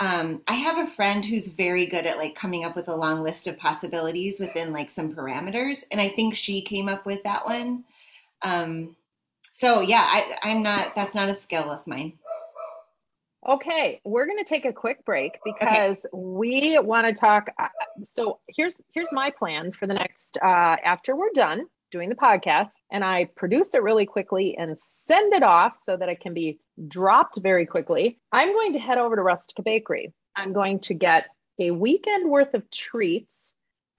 um, 0.00 0.42
I 0.48 0.54
have 0.54 0.78
a 0.78 0.90
friend 0.90 1.24
who's 1.24 1.48
very 1.48 1.86
good 1.86 2.06
at 2.06 2.18
like 2.18 2.34
coming 2.34 2.64
up 2.64 2.74
with 2.74 2.88
a 2.88 2.96
long 2.96 3.22
list 3.22 3.46
of 3.46 3.58
possibilities 3.58 4.40
within 4.40 4.72
like 4.72 4.90
some 4.90 5.14
parameters, 5.14 5.84
and 5.90 6.00
I 6.00 6.08
think 6.08 6.36
she 6.36 6.62
came 6.62 6.88
up 6.88 7.06
with 7.06 7.22
that 7.24 7.46
one. 7.46 7.84
Um, 8.42 8.96
so 9.52 9.80
yeah, 9.80 10.02
I, 10.04 10.38
I'm 10.42 10.62
not. 10.62 10.94
That's 10.96 11.14
not 11.14 11.28
a 11.28 11.34
skill 11.34 11.70
of 11.70 11.86
mine. 11.86 12.14
Okay, 13.46 14.00
we're 14.04 14.26
going 14.26 14.38
to 14.38 14.44
take 14.44 14.64
a 14.64 14.72
quick 14.72 15.04
break 15.04 15.38
because 15.44 15.98
okay. 15.98 16.08
we 16.12 16.78
want 16.78 17.06
to 17.06 17.12
talk. 17.12 17.50
Uh, 17.58 17.68
so 18.02 18.40
here's 18.48 18.80
here's 18.92 19.12
my 19.12 19.30
plan 19.30 19.70
for 19.70 19.86
the 19.86 19.94
next 19.94 20.38
uh, 20.42 20.76
after 20.82 21.14
we're 21.14 21.32
done 21.34 21.66
doing 21.94 22.08
the 22.08 22.16
podcast 22.16 22.72
and 22.90 23.04
I 23.04 23.26
produce 23.36 23.72
it 23.72 23.82
really 23.82 24.04
quickly 24.04 24.56
and 24.58 24.76
send 24.76 25.32
it 25.32 25.44
off 25.44 25.78
so 25.78 25.96
that 25.96 26.08
it 26.08 26.20
can 26.20 26.34
be 26.34 26.58
dropped 26.88 27.38
very 27.40 27.66
quickly, 27.66 28.18
I'm 28.32 28.52
going 28.52 28.72
to 28.72 28.80
head 28.80 28.98
over 28.98 29.14
to 29.14 29.22
Rustica 29.22 29.62
Bakery. 29.62 30.12
I'm 30.34 30.52
going 30.52 30.80
to 30.80 30.94
get 30.94 31.26
a 31.60 31.70
weekend 31.70 32.28
worth 32.28 32.54
of 32.54 32.68
treats. 32.68 33.54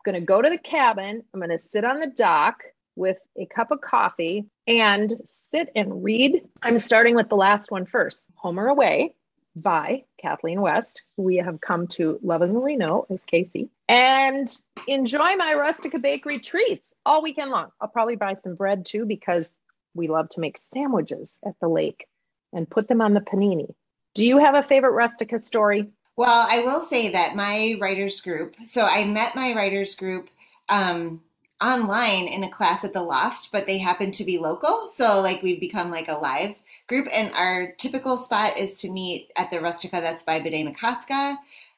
I'm 0.06 0.12
going 0.12 0.22
to 0.22 0.26
go 0.26 0.42
to 0.42 0.50
the 0.50 0.58
cabin. 0.58 1.24
I'm 1.34 1.40
going 1.40 1.52
to 1.52 1.58
sit 1.58 1.86
on 1.86 2.02
the 2.02 2.08
dock 2.08 2.64
with 2.98 3.18
a 3.40 3.46
cup 3.46 3.72
of 3.72 3.80
coffee 3.80 4.46
and 4.68 5.14
sit 5.24 5.70
and 5.74 6.04
read. 6.04 6.42
I'm 6.62 6.80
starting 6.80 7.16
with 7.16 7.30
the 7.30 7.38
last 7.38 7.72
one 7.72 7.86
first 7.86 8.28
Home 8.36 8.60
or 8.60 8.68
Away 8.68 9.16
by 9.56 10.04
Kathleen 10.22 10.62
West, 10.62 11.04
who 11.16 11.24
we 11.24 11.38
have 11.38 11.62
come 11.62 11.88
to 11.88 12.20
lovingly 12.22 12.76
know 12.76 13.06
as 13.10 13.24
Casey, 13.24 13.70
and 13.88 14.48
enjoy 14.88 15.36
my 15.36 15.54
Rustica 15.54 16.00
Bakery 16.00 16.40
treats 16.40 16.94
all 17.06 17.22
weekend 17.22 17.52
long. 17.52 17.70
I'll 17.80 17.88
probably 17.88 18.18
buy 18.18 18.34
some 18.34 18.56
bread 18.56 18.86
too 18.86 19.06
because 19.06 19.50
we 19.94 20.08
love 20.08 20.30
to 20.30 20.42
make 20.42 20.58
sandwiches 20.58 21.40
at 21.46 21.56
the 21.62 21.70
lake 21.70 22.08
and 22.52 22.70
put 22.70 22.88
them 22.88 23.02
on 23.02 23.14
the 23.14 23.22
panini. 23.22 23.74
Do 24.14 24.26
you 24.26 24.38
have 24.38 24.56
a 24.56 24.64
favorite 24.64 24.92
Rustica 24.92 25.40
story? 25.40 25.90
Well, 26.18 26.48
I 26.50 26.64
will 26.64 26.82
say 26.82 27.10
that 27.10 27.36
my 27.36 27.76
writers 27.80 28.22
group, 28.22 28.56
so 28.66 28.86
I 28.86 29.06
met 29.06 29.36
my 29.36 29.54
writers 29.54 29.96
group 29.96 30.30
um, 30.70 31.22
online 31.62 32.28
in 32.28 32.44
a 32.44 32.50
class 32.50 32.84
at 32.84 32.94
the 32.94 33.02
loft, 33.02 33.50
but 33.52 33.66
they 33.66 33.78
happen 33.78 34.12
to 34.12 34.26
be 34.26 34.38
local. 34.38 34.88
So 34.88 35.22
like 35.22 35.42
we've 35.42 35.60
become 35.60 35.90
like 35.90 36.08
a 36.08 36.18
live 36.18 36.56
group. 36.88 37.08
And 37.12 37.34
our 37.34 37.72
typical 37.78 38.18
spot 38.18 38.58
is 38.58 38.80
to 38.82 38.92
meet 38.92 39.32
at 39.36 39.52
the 39.52 39.62
Rustica 39.62 40.02
that's 40.02 40.24
by 40.24 40.40
Bde 40.40 41.36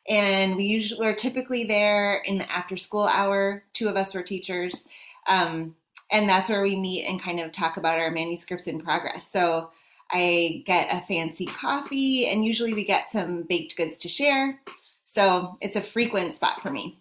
And 0.10 0.56
we 0.56 0.64
usually 0.64 1.00
we're 1.00 1.16
typically 1.16 1.66
there 1.66 2.18
in 2.26 2.38
the 2.38 2.52
after 2.52 2.78
school 2.78 3.08
hour. 3.08 3.64
Two 3.74 3.88
of 3.88 3.96
us 3.96 4.14
were 4.14 4.24
teachers. 4.24 4.88
Um, 5.28 5.76
and 6.10 6.28
that's 6.28 6.50
where 6.50 6.62
we 6.62 6.80
meet 6.80 7.06
and 7.06 7.22
kind 7.22 7.40
of 7.40 7.52
talk 7.52 7.78
about 7.78 8.00
our 8.00 8.12
manuscripts 8.12 8.68
in 8.68 8.80
progress. 8.80 9.30
So 9.30 9.72
I 10.12 10.64
get 10.66 10.88
a 10.92 11.06
fancy 11.06 11.46
coffee 11.46 12.28
and 12.28 12.46
usually 12.46 12.74
we 12.74 12.86
get 12.86 13.10
some 13.10 13.44
baked 13.44 13.76
goods 13.76 13.98
to 14.00 14.10
share. 14.10 14.60
So 15.06 15.58
it's 15.62 15.76
a 15.76 15.82
frequent 15.82 16.34
spot 16.34 16.62
for 16.62 16.72
me. 16.72 16.98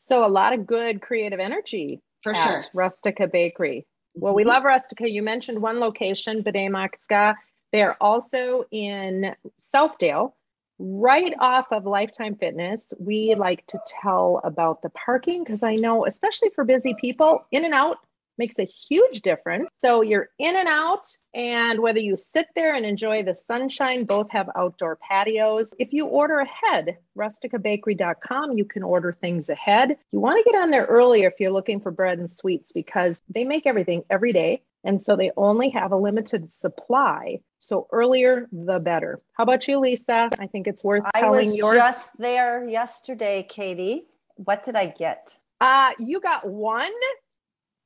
So 0.00 0.24
a 0.24 0.28
lot 0.28 0.52
of 0.52 0.66
good 0.66 1.00
creative 1.00 1.38
energy 1.38 2.00
for 2.22 2.34
sure. 2.34 2.62
Rustica 2.74 3.26
Bakery. 3.26 3.86
Well, 4.14 4.34
we 4.34 4.42
mm-hmm. 4.42 4.48
love 4.48 4.64
Rustica. 4.64 5.08
You 5.08 5.22
mentioned 5.22 5.62
one 5.62 5.78
location, 5.78 6.42
Bde 6.42 7.34
They're 7.72 8.02
also 8.02 8.64
in 8.72 9.34
Southdale, 9.74 10.32
right 10.78 11.34
off 11.38 11.66
of 11.70 11.84
Lifetime 11.84 12.34
Fitness. 12.34 12.92
We 12.98 13.34
like 13.36 13.66
to 13.68 13.78
tell 13.86 14.40
about 14.42 14.82
the 14.82 14.90
parking 14.90 15.44
because 15.44 15.62
I 15.62 15.76
know, 15.76 16.06
especially 16.06 16.50
for 16.54 16.64
busy 16.64 16.94
people, 17.00 17.44
in 17.52 17.64
and 17.64 17.74
out 17.74 17.98
makes 18.38 18.58
a 18.58 18.64
huge 18.64 19.22
difference. 19.22 19.68
So 19.80 20.02
you're 20.02 20.28
in 20.38 20.56
and 20.56 20.68
out, 20.68 21.06
and 21.34 21.80
whether 21.80 21.98
you 21.98 22.16
sit 22.16 22.46
there 22.54 22.74
and 22.74 22.84
enjoy 22.84 23.22
the 23.22 23.34
sunshine, 23.34 24.04
both 24.04 24.30
have 24.30 24.48
outdoor 24.56 24.96
patios. 24.96 25.74
If 25.78 25.92
you 25.92 26.06
order 26.06 26.40
ahead, 26.40 26.98
rusticabakery.com, 27.16 28.56
you 28.56 28.64
can 28.64 28.82
order 28.82 29.16
things 29.20 29.48
ahead. 29.48 29.96
You 30.12 30.20
want 30.20 30.44
to 30.44 30.50
get 30.50 30.60
on 30.60 30.70
there 30.70 30.86
earlier 30.86 31.28
if 31.28 31.34
you're 31.38 31.50
looking 31.50 31.80
for 31.80 31.90
bread 31.90 32.18
and 32.18 32.30
sweets 32.30 32.72
because 32.72 33.22
they 33.28 33.44
make 33.44 33.66
everything 33.66 34.04
every 34.10 34.32
day. 34.32 34.62
And 34.84 35.04
so 35.04 35.16
they 35.16 35.30
only 35.36 35.70
have 35.70 35.92
a 35.92 35.96
limited 35.96 36.52
supply. 36.52 37.40
So 37.58 37.86
earlier, 37.92 38.48
the 38.50 38.78
better. 38.78 39.20
How 39.34 39.44
about 39.44 39.68
you, 39.68 39.78
Lisa? 39.78 40.30
I 40.38 40.46
think 40.46 40.66
it's 40.66 40.82
worth 40.82 41.04
I 41.14 41.20
telling 41.20 41.48
was 41.48 41.56
your. 41.56 41.74
just 41.74 42.16
there 42.18 42.64
yesterday, 42.64 43.46
Katie. 43.48 44.06
What 44.36 44.64
did 44.64 44.76
I 44.76 44.86
get? 44.86 45.36
Uh, 45.60 45.90
you 45.98 46.20
got 46.20 46.48
one 46.48 46.90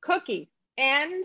cookie. 0.05 0.49
And 0.77 1.23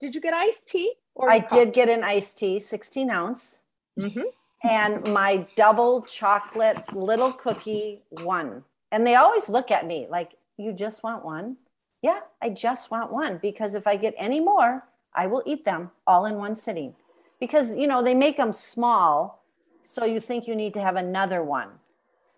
did 0.00 0.14
you 0.14 0.20
get 0.20 0.34
iced 0.34 0.66
tea? 0.66 0.94
Or 1.14 1.30
I 1.30 1.40
coffee? 1.40 1.64
did 1.64 1.72
get 1.72 1.88
an 1.88 2.04
iced 2.04 2.38
tea, 2.38 2.58
16 2.60 3.08
ounce, 3.10 3.60
Mhm. 3.98 4.24
and 4.62 5.12
my 5.12 5.46
double 5.56 6.02
chocolate 6.02 6.82
little 6.94 7.32
cookie 7.32 8.02
one. 8.10 8.64
And 8.92 9.06
they 9.06 9.14
always 9.14 9.48
look 9.48 9.70
at 9.70 9.86
me 9.86 10.06
like, 10.10 10.32
You 10.58 10.72
just 10.72 11.02
want 11.02 11.22
one? 11.22 11.58
Yeah, 12.00 12.20
I 12.40 12.48
just 12.48 12.90
want 12.90 13.12
one 13.12 13.36
because 13.38 13.74
if 13.74 13.86
I 13.86 13.96
get 13.96 14.14
any 14.16 14.40
more, 14.40 14.88
I 15.12 15.26
will 15.26 15.42
eat 15.44 15.64
them 15.66 15.90
all 16.06 16.24
in 16.24 16.36
one 16.38 16.54
sitting. 16.54 16.96
Because, 17.40 17.74
you 17.76 17.86
know, 17.86 18.02
they 18.02 18.14
make 18.14 18.38
them 18.38 18.52
small. 18.54 19.42
So 19.82 20.06
you 20.06 20.18
think 20.18 20.46
you 20.48 20.56
need 20.56 20.72
to 20.74 20.80
have 20.80 20.96
another 20.96 21.42
one. 21.42 21.78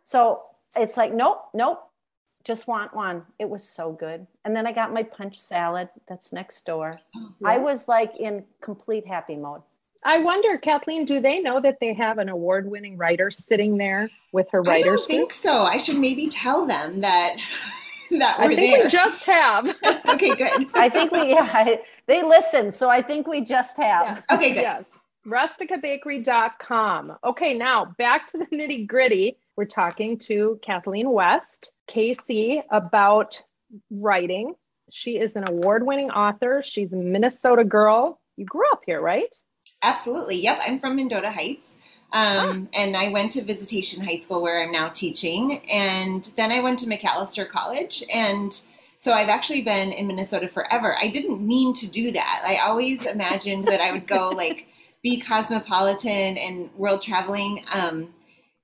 So 0.02 0.42
it's 0.76 0.96
like, 0.96 1.12
Nope, 1.12 1.48
nope, 1.54 1.87
just 2.44 2.66
want 2.66 2.94
one. 2.94 3.22
It 3.38 3.48
was 3.48 3.68
so 3.68 3.92
good. 3.92 4.26
And 4.44 4.54
then 4.54 4.66
I 4.66 4.72
got 4.72 4.92
my 4.92 5.02
punch 5.02 5.40
salad 5.40 5.88
that's 6.08 6.32
next 6.32 6.64
door. 6.64 6.96
I 7.44 7.58
was 7.58 7.88
like 7.88 8.16
in 8.16 8.44
complete 8.60 9.06
happy 9.06 9.36
mode. 9.36 9.62
I 10.04 10.18
wonder, 10.20 10.56
Kathleen, 10.58 11.04
do 11.04 11.20
they 11.20 11.40
know 11.40 11.60
that 11.60 11.80
they 11.80 11.92
have 11.92 12.18
an 12.18 12.28
award 12.28 12.70
winning 12.70 12.96
writer 12.96 13.30
sitting 13.30 13.76
there 13.78 14.08
with 14.32 14.48
her 14.50 14.62
writers? 14.62 14.70
I 14.70 14.78
don't 14.82 14.90
writers? 14.90 15.06
think 15.06 15.32
so. 15.32 15.62
I 15.64 15.78
should 15.78 15.98
maybe 15.98 16.28
tell 16.28 16.66
them 16.66 17.00
that 17.00 17.36
that 18.12 18.38
I 18.38 18.46
we're 18.46 18.54
think 18.54 18.76
there. 18.76 18.84
we 18.84 18.90
just 18.90 19.24
have. 19.24 19.66
okay, 20.08 20.36
good. 20.36 20.68
I 20.74 20.88
think 20.88 21.10
we, 21.10 21.30
yeah, 21.30 21.48
I, 21.52 21.80
they 22.06 22.22
listen. 22.22 22.70
So 22.70 22.88
I 22.88 23.02
think 23.02 23.26
we 23.26 23.40
just 23.40 23.76
have. 23.76 24.06
Yes. 24.16 24.24
Okay, 24.30 24.54
good. 24.54 24.62
Yes. 24.62 24.88
Rusticabakery.com. 25.26 27.16
Okay, 27.24 27.54
now 27.54 27.84
back 27.98 28.28
to 28.28 28.38
the 28.38 28.46
nitty 28.46 28.86
gritty. 28.86 29.36
We're 29.58 29.64
talking 29.64 30.16
to 30.18 30.60
Kathleen 30.62 31.10
West, 31.10 31.72
KC, 31.88 32.62
about 32.70 33.42
writing. 33.90 34.54
She 34.92 35.18
is 35.18 35.34
an 35.34 35.48
award 35.48 35.84
winning 35.84 36.12
author. 36.12 36.62
She's 36.64 36.92
a 36.92 36.96
Minnesota 36.96 37.64
girl. 37.64 38.20
You 38.36 38.44
grew 38.44 38.70
up 38.70 38.82
here, 38.86 39.00
right? 39.00 39.36
Absolutely. 39.82 40.36
Yep. 40.36 40.60
I'm 40.64 40.78
from 40.78 40.94
Mendota 40.94 41.32
Heights. 41.32 41.78
Um, 42.12 42.68
And 42.72 42.96
I 42.96 43.08
went 43.08 43.32
to 43.32 43.42
Visitation 43.42 44.00
High 44.00 44.14
School 44.14 44.42
where 44.42 44.62
I'm 44.62 44.70
now 44.70 44.90
teaching. 44.90 45.60
And 45.68 46.30
then 46.36 46.52
I 46.52 46.62
went 46.62 46.78
to 46.78 46.86
Macalester 46.86 47.50
College. 47.50 48.04
And 48.14 48.52
so 48.96 49.12
I've 49.12 49.28
actually 49.28 49.62
been 49.62 49.90
in 49.90 50.06
Minnesota 50.06 50.46
forever. 50.46 50.96
I 51.00 51.08
didn't 51.08 51.44
mean 51.44 51.74
to 51.74 51.88
do 51.88 52.12
that. 52.12 52.42
I 52.46 52.58
always 52.58 53.06
imagined 53.06 53.64
that 53.64 53.80
I 53.80 53.90
would 53.90 54.06
go 54.06 54.28
like 54.36 54.68
be 55.02 55.20
cosmopolitan 55.20 56.38
and 56.38 56.72
world 56.74 57.02
traveling. 57.02 57.64
Um, 57.72 58.14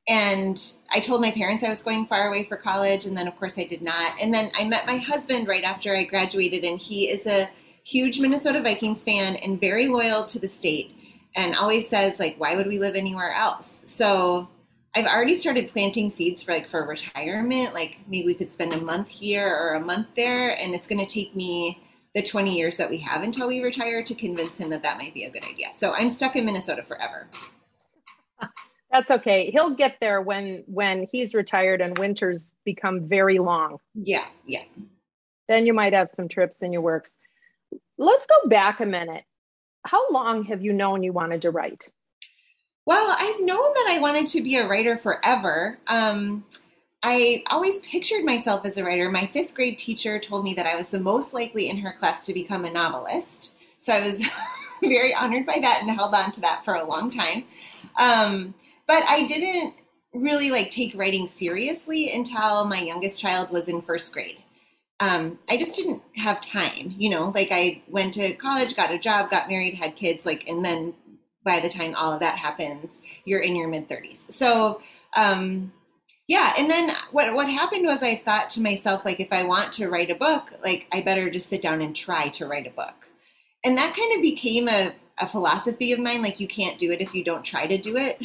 and 0.06 0.60
I 0.90 1.00
told 1.00 1.20
my 1.20 1.30
parents 1.30 1.64
I 1.64 1.70
was 1.70 1.82
going 1.82 2.06
far 2.06 2.28
away 2.28 2.44
for 2.44 2.56
college. 2.56 3.06
And 3.06 3.16
then, 3.16 3.26
of 3.26 3.36
course, 3.38 3.58
I 3.58 3.64
did 3.64 3.80
not. 3.80 4.20
And 4.20 4.34
then 4.34 4.50
I 4.54 4.68
met 4.68 4.86
my 4.86 4.98
husband 4.98 5.48
right 5.48 5.64
after 5.64 5.94
I 5.94 6.04
graduated. 6.04 6.62
And 6.62 6.78
he 6.78 7.08
is 7.08 7.26
a 7.26 7.48
huge 7.84 8.20
Minnesota 8.20 8.60
Vikings 8.60 9.02
fan 9.02 9.36
and 9.36 9.58
very 9.58 9.88
loyal 9.88 10.24
to 10.26 10.38
the 10.38 10.48
state 10.48 10.94
and 11.34 11.54
always 11.54 11.88
says 11.88 12.18
like 12.18 12.36
why 12.38 12.56
would 12.56 12.66
we 12.66 12.78
live 12.78 12.94
anywhere 12.94 13.32
else 13.32 13.82
so 13.84 14.48
i've 14.94 15.06
already 15.06 15.36
started 15.36 15.68
planting 15.68 16.10
seeds 16.10 16.42
for 16.42 16.52
like 16.52 16.68
for 16.68 16.86
retirement 16.86 17.74
like 17.74 17.98
maybe 18.08 18.26
we 18.26 18.34
could 18.34 18.50
spend 18.50 18.72
a 18.72 18.80
month 18.80 19.08
here 19.08 19.48
or 19.48 19.74
a 19.74 19.80
month 19.80 20.06
there 20.16 20.58
and 20.58 20.74
it's 20.74 20.86
going 20.86 21.04
to 21.04 21.12
take 21.12 21.34
me 21.34 21.80
the 22.14 22.22
20 22.22 22.56
years 22.56 22.76
that 22.76 22.88
we 22.88 22.98
have 22.98 23.22
until 23.22 23.48
we 23.48 23.62
retire 23.62 24.02
to 24.02 24.14
convince 24.14 24.58
him 24.58 24.70
that 24.70 24.82
that 24.82 24.98
might 24.98 25.14
be 25.14 25.24
a 25.24 25.30
good 25.30 25.44
idea 25.44 25.68
so 25.74 25.92
i'm 25.92 26.10
stuck 26.10 26.36
in 26.36 26.44
minnesota 26.44 26.82
forever 26.82 27.26
That's 28.94 29.10
okay. 29.10 29.50
He'll 29.50 29.74
get 29.74 29.96
there 30.00 30.22
when 30.22 30.62
when 30.66 31.08
he's 31.10 31.34
retired 31.34 31.80
and 31.80 31.98
winters 31.98 32.52
become 32.64 33.08
very 33.08 33.40
long. 33.40 33.78
yeah 33.92 34.26
yeah 34.46 34.62
Then 35.48 35.66
you 35.66 35.74
might 35.74 35.92
have 35.92 36.08
some 36.08 36.28
trips 36.28 36.62
in 36.62 36.72
your 36.72 36.80
works. 36.80 37.16
Let's 37.98 38.26
go 38.26 38.48
back 38.48 38.78
a 38.78 38.86
minute. 38.86 39.24
How 39.84 40.08
long 40.12 40.44
have 40.44 40.62
you 40.62 40.72
known 40.72 41.02
you 41.02 41.12
wanted 41.12 41.42
to 41.42 41.50
write? 41.50 41.90
Well, 42.86 43.16
I've 43.18 43.40
known 43.40 43.74
that 43.74 43.86
I 43.88 43.98
wanted 43.98 44.28
to 44.28 44.42
be 44.42 44.58
a 44.58 44.68
writer 44.68 44.96
forever. 44.96 45.76
Um, 45.88 46.44
I 47.02 47.42
always 47.48 47.80
pictured 47.80 48.24
myself 48.24 48.64
as 48.64 48.76
a 48.76 48.84
writer. 48.84 49.10
My 49.10 49.26
fifth 49.26 49.54
grade 49.54 49.76
teacher 49.76 50.20
told 50.20 50.44
me 50.44 50.54
that 50.54 50.66
I 50.66 50.76
was 50.76 50.90
the 50.90 51.00
most 51.00 51.34
likely 51.34 51.68
in 51.68 51.78
her 51.78 51.96
class 51.98 52.26
to 52.26 52.32
become 52.32 52.64
a 52.64 52.70
novelist. 52.70 53.54
So 53.78 53.92
I 53.92 54.02
was 54.02 54.24
very 54.80 55.12
honored 55.12 55.46
by 55.46 55.58
that 55.60 55.80
and 55.82 55.90
held 55.90 56.14
on 56.14 56.30
to 56.32 56.40
that 56.42 56.64
for 56.64 56.74
a 56.74 56.84
long 56.84 57.10
time. 57.10 57.44
Um, 57.98 58.54
but 58.86 59.02
I 59.06 59.26
didn't 59.26 59.74
really 60.14 60.50
like 60.50 60.70
take 60.70 60.94
writing 60.94 61.26
seriously 61.26 62.12
until 62.12 62.66
my 62.66 62.80
youngest 62.80 63.20
child 63.20 63.50
was 63.50 63.68
in 63.68 63.82
first 63.82 64.12
grade. 64.12 64.38
Um, 65.00 65.38
I 65.48 65.56
just 65.56 65.76
didn't 65.76 66.02
have 66.16 66.40
time, 66.40 66.94
you 66.96 67.10
know, 67.10 67.32
like 67.34 67.48
I 67.50 67.82
went 67.88 68.14
to 68.14 68.34
college, 68.34 68.76
got 68.76 68.94
a 68.94 68.98
job, 68.98 69.28
got 69.28 69.48
married, 69.48 69.74
had 69.74 69.96
kids, 69.96 70.24
like, 70.24 70.48
and 70.48 70.64
then 70.64 70.94
by 71.44 71.60
the 71.60 71.68
time 71.68 71.94
all 71.94 72.12
of 72.12 72.20
that 72.20 72.38
happens, 72.38 73.02
you're 73.24 73.40
in 73.40 73.56
your 73.56 73.68
mid 73.68 73.88
30s. 73.88 74.30
So, 74.30 74.80
um, 75.14 75.72
yeah, 76.26 76.54
and 76.56 76.70
then 76.70 76.94
what 77.12 77.34
what 77.34 77.50
happened 77.50 77.84
was 77.84 78.02
I 78.02 78.16
thought 78.16 78.48
to 78.50 78.62
myself 78.62 79.04
like 79.04 79.20
if 79.20 79.32
I 79.32 79.44
want 79.44 79.72
to 79.74 79.90
write 79.90 80.10
a 80.10 80.14
book, 80.14 80.50
like 80.62 80.86
I 80.90 81.02
better 81.02 81.30
just 81.30 81.48
sit 81.48 81.60
down 81.60 81.82
and 81.82 81.94
try 81.94 82.28
to 82.30 82.46
write 82.46 82.66
a 82.66 82.70
book. 82.70 82.94
And 83.62 83.76
that 83.76 83.94
kind 83.96 84.14
of 84.14 84.22
became 84.22 84.68
a, 84.68 84.94
a 85.18 85.28
philosophy 85.28 85.92
of 85.92 86.00
mine 86.00 86.22
like 86.22 86.40
you 86.40 86.48
can't 86.48 86.78
do 86.78 86.90
it 86.90 87.00
if 87.00 87.14
you 87.14 87.22
don't 87.22 87.44
try 87.44 87.66
to 87.66 87.78
do 87.78 87.96
it. 87.96 88.20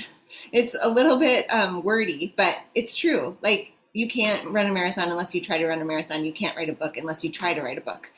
It's 0.52 0.76
a 0.80 0.90
little 0.90 1.18
bit 1.18 1.48
um, 1.52 1.84
wordy, 1.84 2.34
but 2.38 2.58
it's 2.76 2.96
true. 2.96 3.38
Like 3.42 3.74
you 3.94 4.08
can't 4.08 4.50
run 4.50 4.68
a 4.68 4.72
marathon 4.72 5.10
unless 5.10 5.34
you 5.34 5.42
try 5.42 5.58
to 5.58 5.68
run 5.68 5.82
a 5.82 5.86
marathon. 5.86 6.26
You 6.26 6.34
can't 6.34 6.56
write 6.56 6.70
a 6.70 6.74
book 6.74 6.98
unless 6.98 7.24
you 7.24 7.32
try 7.32 7.54
to 7.54 7.62
write 7.62 7.78
a 7.78 7.82
book. 7.82 8.12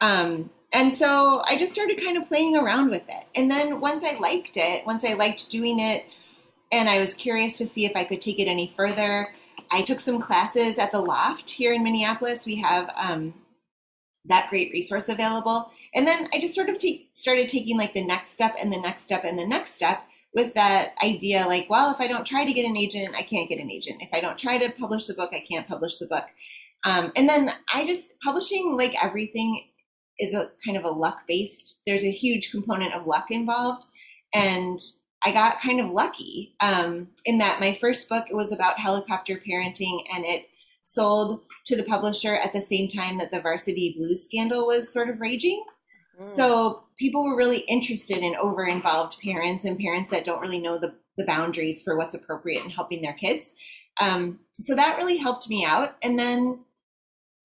Um, 0.00 0.50
and 0.72 0.94
so 0.94 1.42
I 1.44 1.56
just 1.56 1.72
started 1.72 2.00
kind 2.02 2.16
of 2.16 2.28
playing 2.28 2.56
around 2.56 2.90
with 2.90 3.08
it. 3.08 3.24
And 3.34 3.50
then 3.50 3.80
once 3.80 4.04
I 4.04 4.18
liked 4.18 4.56
it, 4.56 4.86
once 4.86 5.04
I 5.04 5.14
liked 5.14 5.50
doing 5.50 5.80
it, 5.80 6.04
and 6.70 6.88
I 6.88 6.98
was 6.98 7.14
curious 7.14 7.56
to 7.58 7.66
see 7.66 7.86
if 7.86 7.92
I 7.96 8.04
could 8.04 8.20
take 8.20 8.38
it 8.38 8.48
any 8.48 8.72
further, 8.76 9.32
I 9.70 9.82
took 9.82 10.00
some 10.00 10.20
classes 10.20 10.78
at 10.78 10.92
the 10.92 11.00
Loft 11.00 11.48
here 11.48 11.72
in 11.72 11.82
Minneapolis. 11.82 12.44
We 12.44 12.56
have 12.56 12.90
um, 12.94 13.34
that 14.26 14.50
great 14.50 14.72
resource 14.72 15.08
available. 15.08 15.70
And 15.94 16.06
then 16.06 16.28
I 16.32 16.40
just 16.40 16.54
sort 16.54 16.68
of 16.68 16.78
take, 16.78 17.08
started 17.12 17.48
taking 17.48 17.76
like 17.76 17.94
the 17.94 18.04
next 18.04 18.30
step 18.30 18.56
and 18.60 18.72
the 18.72 18.80
next 18.80 19.04
step 19.04 19.24
and 19.24 19.38
the 19.38 19.46
next 19.46 19.74
step 19.74 20.02
with 20.34 20.54
that 20.54 20.94
idea 21.02 21.46
like, 21.46 21.68
well, 21.70 21.92
if 21.92 22.00
I 22.00 22.06
don't 22.06 22.26
try 22.26 22.44
to 22.44 22.52
get 22.52 22.68
an 22.68 22.76
agent, 22.76 23.14
I 23.16 23.22
can't 23.22 23.48
get 23.48 23.60
an 23.60 23.70
agent. 23.70 24.02
If 24.02 24.10
I 24.12 24.20
don't 24.20 24.38
try 24.38 24.58
to 24.58 24.72
publish 24.72 25.06
the 25.06 25.14
book, 25.14 25.30
I 25.32 25.44
can't 25.50 25.66
publish 25.66 25.98
the 25.98 26.06
book. 26.06 26.24
Um, 26.84 27.12
and 27.16 27.28
then 27.28 27.50
I 27.72 27.86
just 27.86 28.14
publishing 28.20 28.76
like 28.76 29.02
everything 29.02 29.64
is 30.18 30.34
a 30.34 30.50
kind 30.64 30.76
of 30.76 30.84
a 30.84 30.90
luck 30.90 31.22
based. 31.26 31.80
There's 31.86 32.04
a 32.04 32.10
huge 32.10 32.50
component 32.50 32.94
of 32.94 33.06
luck 33.06 33.26
involved, 33.30 33.86
and 34.34 34.80
I 35.24 35.32
got 35.32 35.60
kind 35.60 35.80
of 35.80 35.90
lucky 35.90 36.54
um, 36.60 37.08
in 37.24 37.38
that 37.38 37.60
my 37.60 37.76
first 37.80 38.08
book 38.08 38.24
was 38.30 38.52
about 38.52 38.78
helicopter 38.78 39.40
parenting, 39.44 40.04
and 40.14 40.24
it 40.24 40.46
sold 40.82 41.42
to 41.66 41.76
the 41.76 41.84
publisher 41.84 42.34
at 42.36 42.52
the 42.52 42.60
same 42.60 42.88
time 42.88 43.18
that 43.18 43.30
the 43.30 43.40
Varsity 43.40 43.94
Blues 43.98 44.24
scandal 44.24 44.66
was 44.66 44.92
sort 44.92 45.10
of 45.10 45.20
raging. 45.20 45.64
So 46.24 46.84
people 46.98 47.24
were 47.24 47.36
really 47.36 47.60
interested 47.60 48.18
in 48.18 48.34
over 48.36 48.66
involved 48.66 49.20
parents 49.22 49.64
and 49.64 49.78
parents 49.78 50.10
that 50.10 50.24
don't 50.24 50.40
really 50.40 50.60
know 50.60 50.78
the, 50.78 50.94
the 51.16 51.24
boundaries 51.24 51.82
for 51.82 51.96
what's 51.96 52.14
appropriate 52.14 52.64
in 52.64 52.70
helping 52.70 53.02
their 53.02 53.14
kids. 53.14 53.54
Um, 54.00 54.40
so 54.60 54.74
that 54.74 54.96
really 54.96 55.16
helped 55.16 55.48
me 55.48 55.64
out. 55.64 55.96
And 56.02 56.18
then 56.18 56.64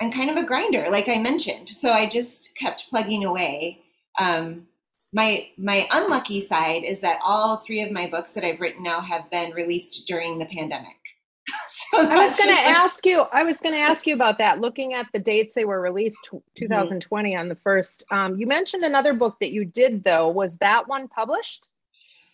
I'm 0.01 0.11
kind 0.11 0.29
of 0.29 0.37
a 0.37 0.45
grinder, 0.45 0.87
like 0.89 1.07
I 1.07 1.19
mentioned. 1.19 1.69
So 1.69 1.91
I 1.91 2.09
just 2.09 2.51
kept 2.55 2.89
plugging 2.89 3.23
away. 3.23 3.81
Um, 4.19 4.67
my 5.13 5.47
my 5.57 5.87
unlucky 5.91 6.41
side 6.41 6.83
is 6.83 6.99
that 7.01 7.19
all 7.23 7.57
three 7.57 7.81
of 7.81 7.91
my 7.91 8.09
books 8.09 8.33
that 8.33 8.43
I've 8.43 8.59
written 8.59 8.83
now 8.83 8.99
have 8.99 9.29
been 9.29 9.53
released 9.53 10.07
during 10.07 10.39
the 10.39 10.47
pandemic. 10.47 10.97
so 11.69 11.97
I 11.99 12.25
was 12.25 12.37
going 12.37 12.55
to 12.55 12.61
ask 12.61 13.05
you. 13.05 13.19
I 13.19 13.43
was 13.43 13.59
going 13.59 13.75
to 13.75 13.81
ask 13.81 14.07
you 14.07 14.13
about 14.13 14.37
that. 14.37 14.59
Looking 14.59 14.93
at 14.93 15.07
the 15.13 15.19
dates 15.19 15.53
they 15.53 15.65
were 15.65 15.81
released, 15.81 16.17
tw- 16.23 16.43
2020 16.55 17.35
on 17.35 17.49
the 17.49 17.55
first. 17.55 18.03
Um, 18.11 18.37
you 18.37 18.47
mentioned 18.47 18.83
another 18.83 19.13
book 19.13 19.37
that 19.39 19.51
you 19.51 19.65
did 19.65 20.03
though. 20.03 20.29
Was 20.29 20.57
that 20.57 20.87
one 20.87 21.07
published? 21.07 21.67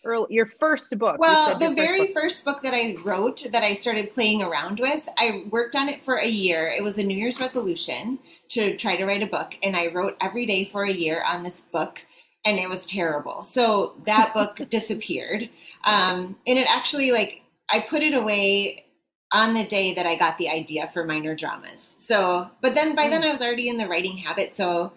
Or 0.02 0.26
your 0.30 0.46
first 0.46 0.96
book? 0.98 1.18
Well, 1.18 1.58
the 1.58 1.66
first 1.66 1.76
very 1.76 2.06
book. 2.06 2.14
first 2.14 2.44
book 2.44 2.62
that 2.62 2.72
I 2.72 2.96
wrote 3.04 3.44
that 3.52 3.62
I 3.62 3.74
started 3.74 4.14
playing 4.14 4.42
around 4.42 4.80
with, 4.80 5.06
I 5.18 5.44
worked 5.50 5.76
on 5.76 5.90
it 5.90 6.02
for 6.04 6.14
a 6.14 6.26
year. 6.26 6.68
It 6.68 6.82
was 6.82 6.96
a 6.96 7.02
New 7.02 7.16
Year's 7.16 7.38
resolution 7.38 8.18
to 8.50 8.78
try 8.78 8.96
to 8.96 9.04
write 9.04 9.22
a 9.22 9.26
book, 9.26 9.52
and 9.62 9.76
I 9.76 9.88
wrote 9.88 10.16
every 10.22 10.46
day 10.46 10.70
for 10.72 10.84
a 10.84 10.90
year 10.90 11.22
on 11.28 11.42
this 11.42 11.60
book, 11.60 11.98
and 12.46 12.58
it 12.58 12.66
was 12.66 12.86
terrible. 12.86 13.44
So 13.44 13.96
that 14.06 14.32
book 14.32 14.62
disappeared. 14.70 15.50
Um, 15.84 16.34
and 16.46 16.58
it 16.58 16.66
actually, 16.66 17.12
like, 17.12 17.42
I 17.68 17.80
put 17.80 18.02
it 18.02 18.14
away 18.14 18.86
on 19.32 19.54
the 19.54 19.64
day 19.64 19.94
that 19.94 20.06
I 20.06 20.16
got 20.16 20.38
the 20.38 20.48
idea 20.48 20.90
for 20.92 21.04
minor 21.04 21.36
dramas. 21.36 21.94
So, 21.98 22.50
but 22.60 22.74
then 22.74 22.96
by 22.96 23.08
then 23.08 23.22
I 23.22 23.30
was 23.30 23.40
already 23.40 23.68
in 23.68 23.76
the 23.76 23.88
writing 23.88 24.16
habit. 24.16 24.56
So 24.56 24.92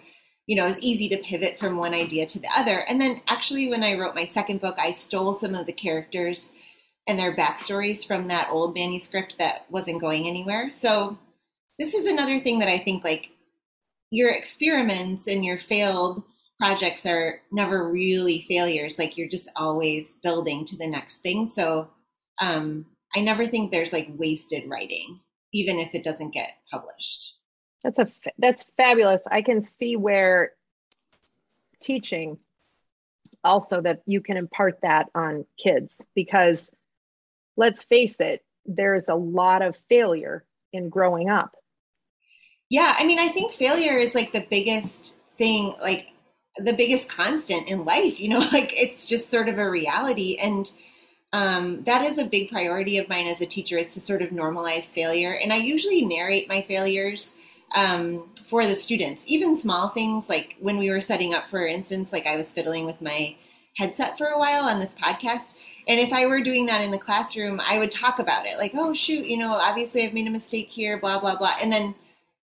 you 0.48 0.56
know, 0.58 0.66
it 0.66 0.70
was 0.70 0.80
easy 0.82 1.08
to 1.10 1.18
pivot 1.18 1.60
from 1.60 1.78
one 1.78 1.94
idea 1.94 2.26
to 2.26 2.40
the 2.40 2.50
other. 2.56 2.80
And 2.90 3.00
then 3.00 3.22
actually, 3.28 3.70
when 3.70 3.84
I 3.84 3.98
wrote 3.98 4.16
my 4.16 4.26
second 4.26 4.60
book, 4.60 4.76
I 4.78 4.92
stole 4.92 5.34
some 5.34 5.56
of 5.56 5.66
the 5.66 5.74
characters 5.74 6.54
and 7.08 7.18
their 7.18 7.36
backstories 7.36 8.06
from 8.06 8.28
that 8.28 8.50
old 8.50 8.76
manuscript 8.76 9.38
that 9.38 9.66
wasn't 9.70 10.02
going 10.02 10.28
anywhere. 10.28 10.72
So 10.72 11.18
this 11.80 11.94
is 11.94 12.08
another 12.08 12.40
thing 12.40 12.60
that 12.60 12.70
I 12.70 12.78
think 12.78 13.04
like 13.04 13.30
your 14.12 14.32
experiments 14.32 15.28
and 15.28 15.44
your 15.44 15.58
failed 15.58 16.24
projects 16.60 17.06
are 17.06 17.42
never 17.52 17.90
really 17.90 18.42
failures. 18.48 19.00
Like 19.00 19.18
you're 19.18 19.30
just 19.30 19.50
always 19.56 20.18
building 20.18 20.66
to 20.66 20.78
the 20.78 20.88
next 20.88 21.18
thing. 21.20 21.46
So 21.46 21.90
um, 22.42 22.86
I 23.16 23.22
never 23.22 23.46
think 23.46 23.72
there's 23.72 23.94
like 23.94 24.10
wasted 24.10 24.70
writing, 24.70 25.20
even 25.54 25.80
if 25.80 25.94
it 25.94 26.04
doesn't 26.04 26.34
get 26.34 26.50
published. 26.72 27.36
That's 27.84 28.00
a 28.00 28.08
that's 28.38 28.64
fabulous. 28.76 29.24
I 29.30 29.42
can 29.42 29.62
see 29.62 29.96
where 29.96 30.54
teaching 31.82 32.38
also 33.44 33.82
that 33.82 34.02
you 34.06 34.22
can 34.22 34.38
impart 34.38 34.80
that 34.82 35.10
on 35.14 35.46
kids 35.62 36.02
because 36.16 36.74
let's 37.58 37.84
face 37.84 38.20
it, 38.20 38.44
there's 38.66 39.10
a 39.10 39.16
lot 39.16 39.62
of 39.62 39.78
failure 39.90 40.46
in 40.72 40.90
growing 40.90 41.30
up. 41.30 41.56
Yeah, 42.70 42.96
I 42.98 43.06
mean, 43.06 43.20
I 43.20 43.28
think 43.28 43.54
failure 43.54 43.98
is 43.98 44.16
like 44.16 44.32
the 44.32 44.48
biggest 44.50 45.16
thing, 45.38 45.76
like 45.82 46.14
the 46.58 46.74
biggest 46.74 47.10
constant 47.10 47.68
in 47.68 47.86
life, 47.86 48.20
you 48.20 48.30
know, 48.30 48.40
like 48.54 48.74
it's 48.80 49.06
just 49.06 49.30
sort 49.30 49.50
of 49.50 49.60
a 49.60 49.70
reality 49.70 50.38
and 50.38 50.72
um, 51.34 51.84
that 51.84 52.06
is 52.06 52.18
a 52.18 52.26
big 52.26 52.50
priority 52.50 52.98
of 52.98 53.10
mine 53.10 53.28
as 53.28 53.42
a 53.42 53.46
teacher 53.46 53.78
is 53.78 53.94
to 53.94 54.00
sort 54.00 54.22
of 54.22 54.30
normalize 54.30 54.94
failure 54.94 55.34
and 55.34 55.52
i 55.52 55.58
usually 55.58 56.06
narrate 56.06 56.48
my 56.48 56.62
failures 56.62 57.38
um, 57.74 58.30
for 58.48 58.66
the 58.66 58.76
students, 58.76 59.26
even 59.28 59.56
small 59.56 59.90
things 59.90 60.30
like 60.30 60.56
when 60.60 60.78
we 60.78 60.90
were 60.90 61.02
setting 61.02 61.34
up, 61.34 61.50
for 61.50 61.66
instance, 61.66 62.14
like 62.14 62.28
I 62.28 62.36
was 62.36 62.54
fiddling 62.54 62.86
with 62.86 63.02
my 63.02 63.36
headset 63.76 64.18
for 64.18 64.28
a 64.28 64.40
while 64.40 64.64
on 64.64 64.80
this 64.80 64.96
podcast. 64.96 65.56
And 65.88 66.00
if 66.00 66.14
I 66.14 66.28
were 66.28 66.42
doing 66.42 66.68
that 66.68 66.82
in 66.82 66.92
the 66.92 67.00
classroom, 67.00 67.60
I 67.60 67.80
would 67.80 67.92
talk 67.92 68.20
about 68.20 68.46
it 68.46 68.58
like, 68.58 68.72
oh, 68.76 68.94
shoot, 68.94 69.26
you 69.26 69.38
know, 69.38 69.54
obviously 69.54 70.04
I've 70.04 70.14
made 70.14 70.28
a 70.28 70.32
mistake 70.32 70.70
here, 70.70 71.00
blah, 71.00 71.20
blah, 71.20 71.38
blah. 71.38 71.56
And 71.62 71.72
then 71.72 71.96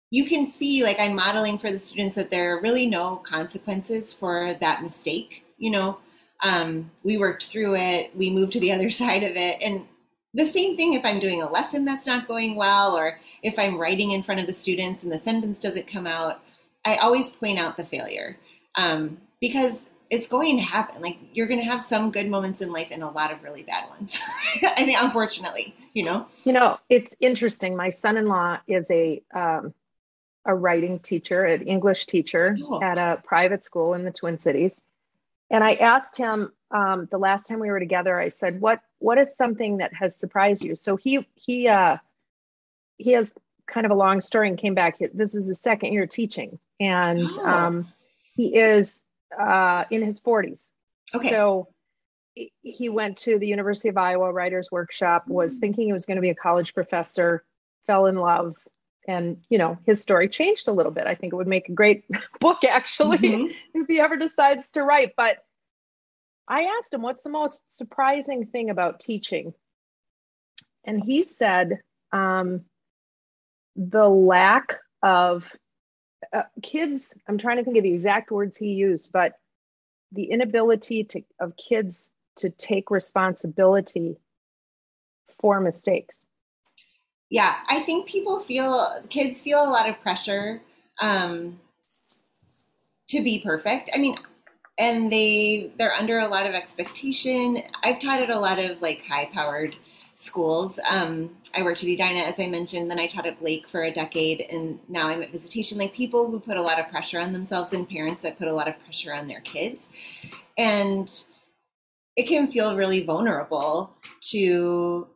you 0.10 0.26
can 0.26 0.48
see, 0.48 0.84
like, 0.84 1.00
I'm 1.00 1.16
modeling 1.16 1.60
for 1.60 1.72
the 1.72 1.80
students 1.80 2.16
that 2.16 2.32
there 2.32 2.58
are 2.58 2.62
really 2.62 2.88
no 2.88 3.18
consequences 3.18 4.12
for 4.12 4.54
that 4.56 4.82
mistake. 4.82 5.46
You 5.58 5.72
know, 5.72 6.00
um, 6.42 6.92
we 7.04 7.18
worked 7.18 7.46
through 7.46 7.76
it, 7.76 8.16
we 8.16 8.30
moved 8.30 8.54
to 8.54 8.60
the 8.60 8.72
other 8.76 8.92
side 8.92 9.24
of 9.24 9.36
it. 9.36 9.62
And 9.62 9.86
the 10.34 10.46
same 10.46 10.78
thing 10.78 10.94
if 10.94 11.04
I'm 11.04 11.20
doing 11.20 11.42
a 11.42 11.50
lesson 11.50 11.86
that's 11.86 12.06
not 12.06 12.28
going 12.28 12.56
well 12.56 12.96
or 12.96 13.20
if 13.42 13.58
I'm 13.58 13.80
writing 13.80 14.12
in 14.12 14.24
front 14.24 14.42
of 14.42 14.48
the 14.48 14.54
students 14.54 15.04
and 15.04 15.12
the 15.12 15.18
sentence 15.18 15.60
doesn't 15.60 15.88
come 15.88 16.06
out, 16.06 16.42
I 16.86 16.98
always 16.98 17.30
point 17.30 17.58
out 17.58 17.78
the 17.78 17.86
failure 17.86 18.38
um, 18.76 19.18
because 19.42 19.90
it's 20.10 20.28
going 20.28 20.58
to 20.58 20.64
happen. 20.64 21.02
Like 21.02 21.18
you're 21.34 21.48
going 21.48 21.60
to 21.60 21.66
have 21.66 21.84
some 21.84 22.12
good 22.12 22.30
moments 22.30 22.62
in 22.62 22.72
life 22.72 22.88
and 22.92 23.04
a 23.04 23.10
lot 23.10 23.32
of 23.32 23.44
really 23.44 23.64
bad 23.64 23.90
ones. 23.90 24.20
I 24.64 24.86
think, 24.86 25.02
unfortunately, 25.02 25.76
you 25.94 26.04
know. 26.04 26.28
You 26.44 26.54
know, 26.54 26.80
it's 26.90 27.16
interesting. 27.20 27.76
My 27.76 27.90
son-in-law 27.90 28.60
is 28.68 28.90
a 28.92 29.22
um, 29.34 29.74
a 30.46 30.56
writing 30.56 31.00
teacher, 31.00 31.46
an 31.46 31.62
English 31.68 32.08
teacher 32.08 32.58
oh. 32.64 32.82
at 32.82 32.98
a 32.98 33.22
private 33.24 33.64
school 33.64 33.94
in 33.94 34.04
the 34.04 34.12
Twin 34.12 34.38
Cities, 34.38 34.84
and 35.50 35.64
I 35.64 35.74
asked 35.76 36.18
him 36.18 36.52
um, 36.72 37.08
the 37.12 37.18
last 37.18 37.48
time 37.48 37.60
we 37.60 37.70
were 37.70 37.80
together. 37.80 38.20
I 38.20 38.30
said, 38.30 38.62
"What 38.62 38.82
what 39.00 39.18
is 39.18 39.36
something 39.36 39.78
that 39.78 39.94
has 39.94 40.16
surprised 40.16 40.64
you?" 40.64 40.76
So 40.76 40.96
he 40.96 41.28
he 41.36 41.68
uh, 41.68 41.98
he 42.98 43.12
has 43.12 43.34
kind 43.68 43.86
of 43.86 43.92
a 43.92 43.96
long 43.96 44.22
story 44.22 44.48
and 44.48 44.58
came 44.58 44.76
back. 44.76 44.98
This 45.14 45.36
is 45.36 45.48
his 45.48 45.60
second 45.60 45.94
year 45.94 46.08
teaching, 46.08 46.60
and 46.80 47.30
oh. 47.40 47.46
um, 47.46 47.94
he 48.34 48.56
is 48.56 49.04
uh, 49.38 49.86
in 49.90 50.02
his 50.02 50.22
40s. 50.22 50.68
Okay. 51.14 51.30
So 51.30 51.68
he 52.62 52.90
went 52.90 53.18
to 53.18 53.38
the 53.38 53.48
University 53.48 53.90
of 53.90 53.98
Iowa 53.98 54.32
Writers 54.32 54.70
Workshop, 54.72 55.28
was 55.28 55.54
mm-hmm. 55.54 55.60
thinking 55.60 55.86
he 55.88 55.94
was 55.94 56.06
going 56.06 56.16
to 56.16 56.22
be 56.22 56.30
a 56.30 56.36
college 56.36 56.74
professor, 56.74 57.44
fell 57.86 58.06
in 58.06 58.16
love, 58.16 58.56
and 59.08 59.38
you 59.50 59.58
know 59.58 59.78
his 59.86 60.02
story 60.02 60.30
changed 60.30 60.68
a 60.68 60.74
little 60.74 60.92
bit. 60.92 61.08
I 61.08 61.16
think 61.16 61.34
it 61.34 61.36
would 61.36 61.48
make 61.48 61.70
a 61.70 61.74
great 61.74 62.06
book 62.40 62.64
actually 62.64 63.18
mm-hmm. 63.18 63.52
if 63.74 63.88
he 63.88 64.00
ever 64.00 64.18
decides 64.18 64.72
to 64.72 64.84
write. 64.84 65.14
But 65.16 65.38
I 66.48 66.64
asked 66.78 66.94
him, 66.94 67.02
"What's 67.02 67.24
the 67.24 67.30
most 67.30 67.64
surprising 67.76 68.46
thing 68.48 68.70
about 68.70 69.00
teaching?" 69.00 69.54
And 70.86 71.04
he 71.04 71.24
said, 71.24 71.82
um, 72.12 72.66
the 73.76 74.08
lack 74.08 74.78
of 75.02 75.56
uh, 76.34 76.44
kids 76.62 77.16
i'm 77.28 77.38
trying 77.38 77.58
to 77.58 77.64
think 77.64 77.78
of 77.78 77.84
the 77.84 77.94
exact 77.94 78.30
words 78.30 78.58
he 78.58 78.74
used 78.74 79.12
but 79.12 79.34
the 80.12 80.26
inability 80.26 81.06
to, 81.06 81.22
of 81.40 81.56
kids 81.56 82.10
to 82.36 82.50
take 82.50 82.92
responsibility 82.92 84.18
for 85.40 85.62
mistakes 85.62 86.26
yeah 87.30 87.58
i 87.68 87.80
think 87.82 88.08
people 88.08 88.40
feel 88.40 89.02
kids 89.10 89.42
feel 89.42 89.64
a 89.64 89.70
lot 89.70 89.90
of 89.90 90.00
pressure 90.02 90.62
um, 91.02 91.60
to 93.08 93.22
be 93.22 93.40
perfect 93.40 93.90
i 93.94 93.98
mean 93.98 94.16
and 94.78 95.12
they 95.12 95.72
they're 95.78 95.94
under 95.94 96.20
a 96.20 96.28
lot 96.28 96.46
of 96.46 96.54
expectation 96.54 97.62
i've 97.84 98.00
taught 98.00 98.22
at 98.22 98.30
a 98.30 98.40
lot 98.40 98.60
of 98.60 98.82
like 98.82 99.04
high 99.06 99.30
powered 99.34 99.76
schools. 100.20 100.82
Um, 100.90 101.30
I 101.56 101.64
worked 101.64 101.82
at 101.82 101.88
Edina, 101.88 102.20
as 102.20 102.42
I 102.42 102.48
mentioned, 102.48 102.92
then 102.92 103.00
I 103.00 103.08
taught 103.08 103.26
at 103.26 103.40
Blake 103.40 103.70
for 103.70 103.84
a 103.84 103.92
decade, 103.92 104.42
and 104.52 104.78
now 104.90 105.08
I'm 105.08 105.24
at 105.24 105.32
Visitation. 105.32 105.78
Like 105.78 105.94
people 105.94 106.30
who 106.30 106.42
put 106.42 106.58
a 106.58 106.62
lot 106.62 106.78
of 106.78 106.90
pressure 106.90 107.20
on 107.20 107.32
themselves 107.32 107.72
and 107.72 107.88
parents 107.88 108.22
that 108.24 108.38
put 108.38 108.50
a 108.50 108.54
lot 108.54 108.68
of 108.68 108.78
pressure 108.84 109.14
on 109.14 109.28
their 109.28 109.40
kids. 109.40 109.88
And 110.58 111.10
it 112.18 112.28
can 112.28 112.52
feel 112.52 112.76
really 112.76 113.06
vulnerable 113.06 113.96
to 114.24 115.08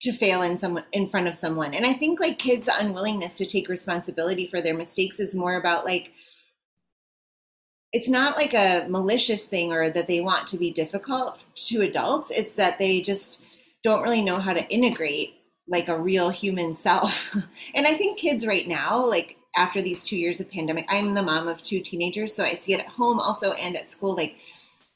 to 0.00 0.12
fail 0.12 0.42
in 0.42 0.56
someone 0.56 0.84
in 0.92 1.08
front 1.08 1.28
of 1.28 1.36
someone. 1.36 1.74
And 1.74 1.86
I 1.86 1.92
think 1.92 2.20
like 2.20 2.38
kids' 2.38 2.68
unwillingness 2.72 3.36
to 3.38 3.46
take 3.46 3.68
responsibility 3.68 4.46
for 4.46 4.60
their 4.60 4.74
mistakes 4.74 5.20
is 5.20 5.34
more 5.34 5.56
about 5.56 5.84
like 5.84 6.12
it's 7.92 8.08
not 8.08 8.36
like 8.36 8.54
a 8.54 8.86
malicious 8.88 9.46
thing 9.46 9.72
or 9.72 9.90
that 9.90 10.06
they 10.06 10.20
want 10.20 10.46
to 10.46 10.56
be 10.56 10.70
difficult 10.70 11.38
to 11.56 11.82
adults. 11.82 12.30
It's 12.30 12.54
that 12.54 12.78
they 12.78 13.02
just 13.02 13.42
don't 13.82 14.02
really 14.02 14.22
know 14.22 14.38
how 14.38 14.52
to 14.52 14.68
integrate 14.68 15.34
like 15.66 15.88
a 15.88 15.98
real 15.98 16.30
human 16.30 16.74
self. 16.74 17.34
and 17.74 17.86
I 17.86 17.94
think 17.94 18.18
kids 18.18 18.46
right 18.46 18.66
now, 18.66 19.04
like 19.04 19.36
after 19.56 19.82
these 19.82 20.04
two 20.04 20.16
years 20.16 20.40
of 20.40 20.50
pandemic, 20.50 20.86
I'm 20.88 21.14
the 21.14 21.22
mom 21.22 21.48
of 21.48 21.62
two 21.62 21.80
teenagers, 21.80 22.34
so 22.34 22.44
I 22.44 22.54
see 22.54 22.74
it 22.74 22.80
at 22.80 22.86
home 22.86 23.18
also 23.18 23.52
and 23.52 23.76
at 23.76 23.90
school. 23.90 24.14
Like 24.14 24.36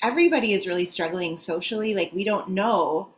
everybody 0.03 0.53
is 0.53 0.69
really 0.69 0.87
struggling 0.87 1.37
socially. 1.37 1.95
Like 1.95 2.13
we 2.13 2.25
don't 2.25 2.51
know 2.51 3.14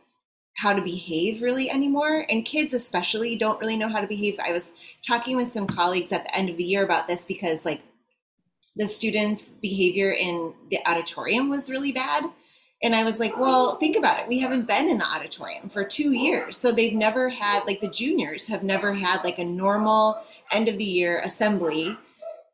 how 0.57 0.73
to 0.73 0.81
behave 0.81 1.41
really 1.41 1.69
anymore. 1.69 2.25
And 2.29 2.43
kids, 2.43 2.73
especially, 2.73 3.35
don't 3.35 3.59
really 3.59 3.77
know 3.77 3.89
how 3.89 4.01
to 4.01 4.07
behave. 4.07 4.39
I 4.39 4.51
was 4.51 4.73
talking 5.05 5.37
with 5.37 5.47
some 5.47 5.67
colleagues 5.67 6.11
at 6.11 6.23
the 6.23 6.35
end 6.35 6.49
of 6.49 6.57
the 6.57 6.63
year 6.63 6.83
about 6.83 7.07
this 7.07 7.25
because, 7.25 7.63
like, 7.63 7.81
the 8.75 8.87
students' 8.87 9.51
behavior 9.61 10.11
in 10.11 10.53
the 10.69 10.79
auditorium 10.87 11.49
was 11.49 11.69
really 11.69 11.91
bad. 11.91 12.25
And 12.83 12.95
I 12.95 13.03
was 13.03 13.19
like, 13.19 13.37
well, 13.37 13.77
think 13.77 13.97
about 13.97 14.19
it. 14.19 14.27
We 14.27 14.39
haven't 14.39 14.67
been 14.67 14.89
in 14.89 14.97
the 14.97 15.05
auditorium 15.05 15.69
for 15.69 15.83
two 15.83 16.11
years. 16.11 16.57
So 16.57 16.71
they've 16.71 16.93
never 16.93 17.29
had, 17.29 17.63
like, 17.65 17.81
the 17.81 17.89
juniors 17.89 18.45
have 18.47 18.63
never 18.63 18.93
had, 18.93 19.23
like, 19.23 19.39
a 19.39 19.45
normal 19.45 20.21
end 20.51 20.67
of 20.67 20.77
the 20.77 20.83
year 20.83 21.19
assembly. 21.23 21.97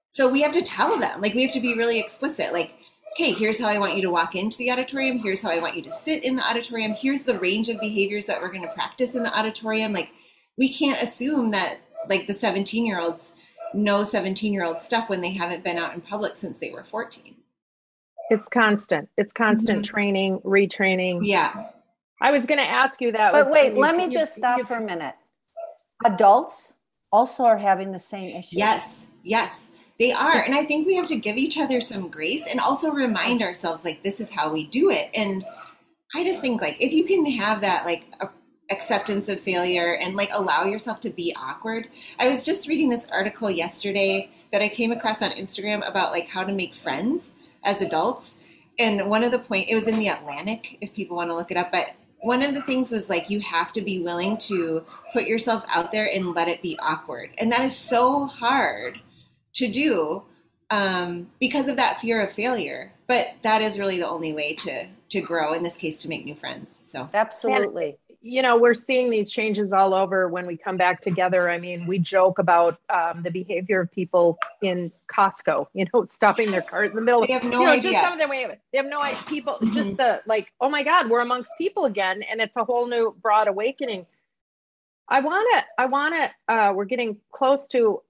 So 0.10 0.30
we 0.30 0.42
have 0.42 0.54
to 0.54 0.62
tell 0.62 0.98
them, 0.98 1.22
like, 1.22 1.34
we 1.34 1.44
have 1.44 1.54
to 1.54 1.62
be 1.62 1.78
really 1.78 2.00
explicit. 2.00 2.54
Like, 2.54 2.76
okay, 3.14 3.32
here's 3.32 3.60
how 3.60 3.68
I 3.68 3.78
want 3.78 3.96
you 3.96 4.02
to 4.04 4.10
walk 4.10 4.36
into 4.36 4.58
the 4.58 4.72
auditorium. 4.72 5.20
Here's 5.20 5.42
how 5.42 5.50
I 5.50 5.60
want 5.60 5.76
you 5.76 5.84
to 5.84 5.94
sit 5.94 6.24
in 6.24 6.36
the 6.36 6.48
auditorium. 6.48 6.94
Here's 6.94 7.24
the 7.24 7.40
range 7.40 7.70
of 7.70 7.80
behaviors 7.80 8.26
that 8.26 8.42
we're 8.42 8.52
going 8.52 8.64
to 8.64 8.74
practice 8.74 9.16
in 9.16 9.24
the 9.24 9.38
auditorium. 9.38 9.94
Like, 9.94 10.10
we 10.58 10.74
can't 10.74 11.02
assume 11.02 11.52
that, 11.52 11.78
like, 12.10 12.28
the 12.28 12.34
17 12.34 12.86
year 12.86 13.00
olds 13.00 13.36
know 13.74 14.04
17 14.04 14.54
year 14.54 14.66
old 14.66 14.82
stuff 14.82 15.10
when 15.10 15.22
they 15.22 15.32
haven't 15.32 15.64
been 15.64 15.78
out 15.78 15.94
in 15.94 16.02
public 16.02 16.36
since 16.36 16.60
they 16.60 16.72
were 16.72 16.84
14. 16.84 17.36
It's 18.30 18.48
constant. 18.48 19.10
It's 19.18 19.34
constant 19.34 19.80
mm-hmm. 19.80 19.94
training, 19.94 20.40
retraining. 20.40 21.20
Yeah. 21.24 21.68
I 22.22 22.32
was 22.32 22.46
going 22.46 22.60
to 22.60 22.68
ask 22.68 23.02
you 23.02 23.12
that. 23.12 23.32
But 23.32 23.52
wait, 23.52 23.76
let 23.76 23.96
me 23.96 24.08
just 24.10 24.36
stop 24.36 24.58
you, 24.58 24.66
for 24.66 24.76
a 24.76 24.82
minute. 24.82 25.16
Adults 26.06 26.74
also 27.12 27.44
are 27.44 27.58
having 27.58 27.92
the 27.92 28.00
same 28.00 28.36
issue. 28.36 28.58
Yes. 28.58 29.08
Yes. 29.24 29.70
They 30.04 30.12
are. 30.12 30.42
And 30.42 30.54
I 30.54 30.66
think 30.66 30.86
we 30.86 30.96
have 30.96 31.06
to 31.06 31.16
give 31.16 31.38
each 31.38 31.58
other 31.58 31.80
some 31.80 32.10
grace 32.10 32.46
and 32.46 32.60
also 32.60 32.92
remind 32.92 33.42
ourselves 33.42 33.86
like 33.86 34.04
this 34.04 34.20
is 34.20 34.30
how 34.30 34.52
we 34.52 34.68
do 34.68 34.90
it. 34.90 35.10
And 35.16 35.46
I 36.14 36.26
just 36.26 36.42
think 36.42 36.62
like 36.62 36.76
if 36.82 36.92
you 36.92 37.06
can 37.06 37.26
have 37.26 37.62
that 37.62 37.86
like 37.86 38.04
acceptance 38.70 39.30
of 39.30 39.40
failure 39.40 39.94
and 39.94 40.18
like 40.18 40.28
allow 40.34 40.66
yourself 40.66 41.00
to 41.00 41.10
be 41.10 41.34
awkward. 41.40 41.88
I 42.20 42.28
was 42.28 42.44
just 42.44 42.68
reading 42.68 42.90
this 42.90 43.08
article 43.14 43.50
yesterday 43.50 44.30
that 44.52 44.62
I 44.62 44.68
came 44.68 44.92
across 44.92 45.22
on 45.22 45.32
Instagram 45.32 45.88
about 45.88 46.12
like 46.12 46.28
how 46.28 46.44
to 46.44 46.52
make 46.52 46.76
friends 46.76 47.32
as 47.64 47.82
adults. 47.82 48.40
And 48.80 49.10
one 49.10 49.24
of 49.24 49.32
the 49.32 49.40
point, 49.40 49.70
it 49.70 49.76
was 49.76 49.88
in 49.88 50.00
the 50.00 50.10
Atlantic, 50.10 50.80
if 50.82 50.94
people 50.94 51.16
want 51.16 51.30
to 51.30 51.36
look 51.36 51.50
it 51.50 51.56
up, 51.56 51.72
but 51.72 51.92
one 52.20 52.44
of 52.44 52.54
the 52.54 52.62
things 52.64 52.92
was 52.92 53.10
like 53.10 53.30
you 53.30 53.40
have 53.40 53.72
to 53.72 53.82
be 53.82 54.02
willing 54.02 54.36
to 54.50 54.84
put 55.14 55.28
yourself 55.28 55.64
out 55.70 55.94
there 55.94 56.12
and 56.14 56.36
let 56.36 56.50
it 56.50 56.62
be 56.62 56.78
awkward. 56.82 57.30
And 57.38 57.50
that 57.54 57.62
is 57.62 57.78
so 57.78 58.26
hard 58.26 59.00
to 59.54 59.68
do 59.68 60.24
um, 60.70 61.28
because 61.40 61.68
of 61.68 61.78
that 61.78 62.00
fear 62.00 62.26
of 62.26 62.34
failure. 62.34 62.92
But 63.08 63.28
that 63.44 63.62
is 63.62 63.78
really 63.78 63.98
the 64.00 64.08
only 64.08 64.34
way 64.34 64.56
to 64.56 64.88
to 65.10 65.22
grow. 65.22 65.54
In 65.54 65.64
this 65.64 65.78
case, 65.78 66.02
to 66.02 66.10
make 66.10 66.26
new 66.26 66.36
friends. 66.36 66.80
So 66.86 67.10
absolutely. 67.14 67.86
And, 67.86 67.98
you 68.26 68.42
know, 68.42 68.58
we're 68.58 68.74
seeing 68.74 69.10
these 69.10 69.30
changes 69.30 69.74
all 69.74 69.94
over 69.94 70.30
when 70.30 70.48
we 70.48 70.56
come 70.56 70.78
back 70.78 71.02
together. 71.02 71.50
I 71.50 71.60
mean, 71.60 71.86
we 71.86 72.00
joke 72.00 72.40
about 72.40 72.80
um, 72.90 73.22
the 73.22 73.30
behavior 73.30 73.82
of 73.82 73.92
people 73.92 74.40
in 74.62 74.94
Costco, 75.14 75.68
you 75.74 75.86
know, 75.94 76.06
stopping 76.06 76.50
yes. 76.50 76.62
their 76.62 76.72
cart 76.72 76.90
in 76.92 76.96
the 76.96 77.02
middle. 77.02 77.28
They 77.28 77.34
have 77.34 77.44
no 77.44 77.60
you 77.60 77.66
know, 77.66 77.72
idea. 77.72 77.92
Just 77.92 78.04
some 78.04 78.14
of 78.14 78.20
them, 78.20 78.30
they 78.72 78.78
have 78.78 78.88
no 78.88 79.02
idea. 79.02 79.22
People, 79.28 79.56
mm-hmm. 79.56 79.74
just 79.74 79.98
the 79.98 80.22
like, 80.26 80.54
oh 80.62 80.70
my 80.70 80.84
God, 80.84 81.10
we're 81.10 81.22
amongst 81.22 81.52
people 81.58 81.84
again. 81.84 82.24
And 82.24 82.40
it's 82.40 82.56
a 82.56 82.64
whole 82.64 82.88
new 82.88 83.14
broad 83.22 83.50
awakening. 83.50 84.06
I 85.10 85.20
want 85.20 85.46
to, 85.52 85.66
I 85.78 85.86
want 85.88 86.16
to, 86.16 86.54
uh, 86.54 86.74
we're 86.74 86.86
getting 86.86 87.18
close 87.32 87.68
to 87.68 88.02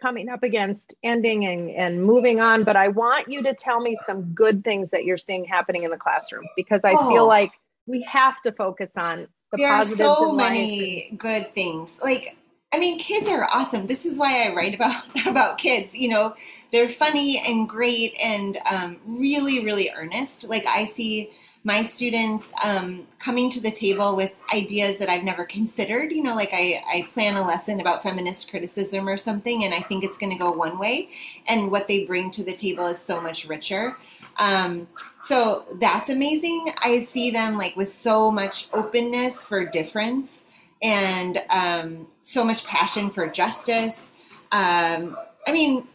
coming 0.00 0.28
up 0.28 0.42
against 0.42 0.94
ending 1.02 1.46
and, 1.46 1.70
and 1.70 2.02
moving 2.02 2.40
on, 2.40 2.64
but 2.64 2.76
I 2.76 2.88
want 2.88 3.28
you 3.28 3.42
to 3.42 3.54
tell 3.54 3.80
me 3.80 3.96
some 4.06 4.32
good 4.32 4.64
things 4.64 4.90
that 4.90 5.04
you're 5.04 5.18
seeing 5.18 5.44
happening 5.44 5.84
in 5.84 5.90
the 5.90 5.96
classroom 5.96 6.44
because 6.56 6.84
I 6.84 6.92
oh. 6.92 7.08
feel 7.08 7.26
like 7.26 7.52
we 7.86 8.02
have 8.02 8.40
to 8.42 8.52
focus 8.52 8.90
on 8.96 9.28
the 9.50 9.58
there 9.58 9.72
are 9.72 9.84
so 9.84 10.32
many 10.32 11.12
good 11.18 11.52
things. 11.54 12.00
Like, 12.02 12.36
I 12.72 12.78
mean, 12.78 12.98
kids 12.98 13.28
are 13.28 13.48
awesome. 13.50 13.86
This 13.88 14.06
is 14.06 14.16
why 14.18 14.46
I 14.46 14.54
write 14.54 14.74
about 14.74 15.04
about 15.26 15.58
kids. 15.58 15.96
You 15.96 16.08
know, 16.08 16.34
they're 16.72 16.88
funny 16.88 17.38
and 17.38 17.68
great 17.68 18.16
and 18.22 18.58
um, 18.64 18.98
really, 19.04 19.64
really 19.64 19.90
earnest. 19.90 20.48
Like 20.48 20.66
I 20.66 20.84
see 20.84 21.30
my 21.62 21.82
students 21.82 22.52
um, 22.62 23.06
coming 23.18 23.50
to 23.50 23.60
the 23.60 23.70
table 23.70 24.16
with 24.16 24.40
ideas 24.54 24.98
that 24.98 25.10
I've 25.10 25.24
never 25.24 25.44
considered. 25.44 26.10
You 26.10 26.22
know, 26.22 26.34
like 26.34 26.50
I, 26.52 26.82
I 26.88 27.08
plan 27.12 27.36
a 27.36 27.46
lesson 27.46 27.80
about 27.80 28.02
feminist 28.02 28.50
criticism 28.50 29.08
or 29.08 29.18
something, 29.18 29.64
and 29.64 29.74
I 29.74 29.80
think 29.80 30.04
it's 30.04 30.16
going 30.16 30.36
to 30.36 30.42
go 30.42 30.52
one 30.52 30.78
way, 30.78 31.10
and 31.46 31.70
what 31.70 31.86
they 31.86 32.04
bring 32.04 32.30
to 32.32 32.42
the 32.42 32.54
table 32.54 32.86
is 32.86 32.98
so 32.98 33.20
much 33.20 33.46
richer. 33.46 33.96
Um, 34.38 34.88
so 35.20 35.66
that's 35.74 36.08
amazing. 36.08 36.68
I 36.78 37.00
see 37.00 37.30
them 37.30 37.58
like 37.58 37.76
with 37.76 37.90
so 37.90 38.30
much 38.30 38.68
openness 38.72 39.44
for 39.44 39.64
difference 39.66 40.46
and 40.80 41.42
um, 41.50 42.06
so 42.22 42.42
much 42.42 42.64
passion 42.64 43.10
for 43.10 43.28
justice. 43.28 44.12
Um, 44.50 45.18
I 45.46 45.52
mean, 45.52 45.86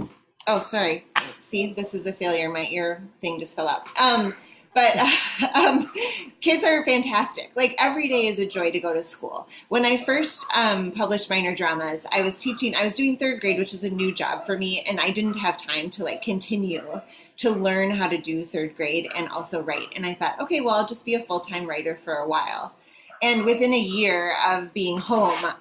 oh, 0.46 0.60
sorry. 0.60 1.08
See, 1.40 1.74
this 1.74 1.96
is 1.96 2.06
a 2.06 2.14
failure. 2.14 2.50
My 2.50 2.68
ear 2.68 3.02
thing 3.20 3.40
just 3.40 3.56
fell 3.56 3.68
out. 3.68 3.88
But 4.76 4.98
um, 5.56 5.90
kids 6.42 6.64
are 6.64 6.86
fantastic. 6.86 7.50
Like 7.56 7.76
every 7.80 8.08
day 8.10 8.28
is 8.28 8.40
a 8.40 8.46
joy 8.46 8.72
to 8.72 8.80
go 8.80 8.94
to 8.94 9.04
school. 9.04 9.48
When 9.70 9.86
I 9.86 10.04
first 10.04 10.46
um, 10.54 10.92
published 10.92 11.30
minor 11.30 11.56
dramas, 11.56 12.06
I 12.12 12.22
was 12.22 12.40
teaching. 12.40 12.76
I 12.76 12.84
was 12.84 12.96
doing 12.96 13.18
third 13.18 13.42
grade, 13.42 13.58
which 13.58 13.74
is 13.74 13.86
a 13.86 13.90
new 13.90 14.14
job 14.14 14.46
for 14.46 14.58
me, 14.58 14.82
and 14.82 15.00
I 15.00 15.10
didn't 15.12 15.38
have 15.38 15.58
time 15.58 15.90
to 15.92 16.04
like 16.04 16.22
continue 16.22 17.02
to 17.38 17.50
learn 17.50 17.90
how 17.90 18.08
to 18.08 18.18
do 18.18 18.42
third 18.42 18.76
grade 18.76 19.10
and 19.16 19.30
also 19.30 19.64
write. 19.64 19.88
And 19.96 20.06
I 20.06 20.14
thought, 20.14 20.40
okay, 20.42 20.62
well, 20.62 20.76
I'll 20.76 20.88
just 20.88 21.06
be 21.06 21.16
a 21.16 21.24
full 21.24 21.40
time 21.40 21.66
writer 21.66 21.98
for 22.04 22.16
a 22.16 22.28
while. 22.28 22.76
And 23.22 23.46
within 23.46 23.74
a 23.74 23.80
year 23.80 24.36
of 24.46 24.74
being 24.74 24.98
home 24.98 25.54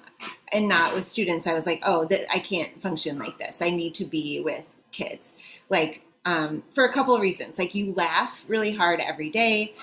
and 0.51 0.67
not 0.67 0.93
with 0.93 1.05
students, 1.05 1.47
I 1.47 1.53
was 1.53 1.65
like, 1.65 1.81
oh, 1.83 2.05
th- 2.05 2.27
I 2.29 2.39
can't 2.39 2.81
function 2.81 3.17
like 3.17 3.39
this. 3.39 3.61
I 3.61 3.69
need 3.69 3.95
to 3.95 4.05
be 4.05 4.41
with 4.41 4.65
kids. 4.91 5.35
Like 5.69 6.01
um, 6.25 6.63
for 6.73 6.85
a 6.85 6.93
couple 6.93 7.15
of 7.15 7.21
reasons. 7.21 7.57
Like 7.57 7.75
you 7.75 7.93
laugh 7.93 8.43
really 8.47 8.71
hard 8.71 8.99
every 8.99 9.29
day. 9.29 9.73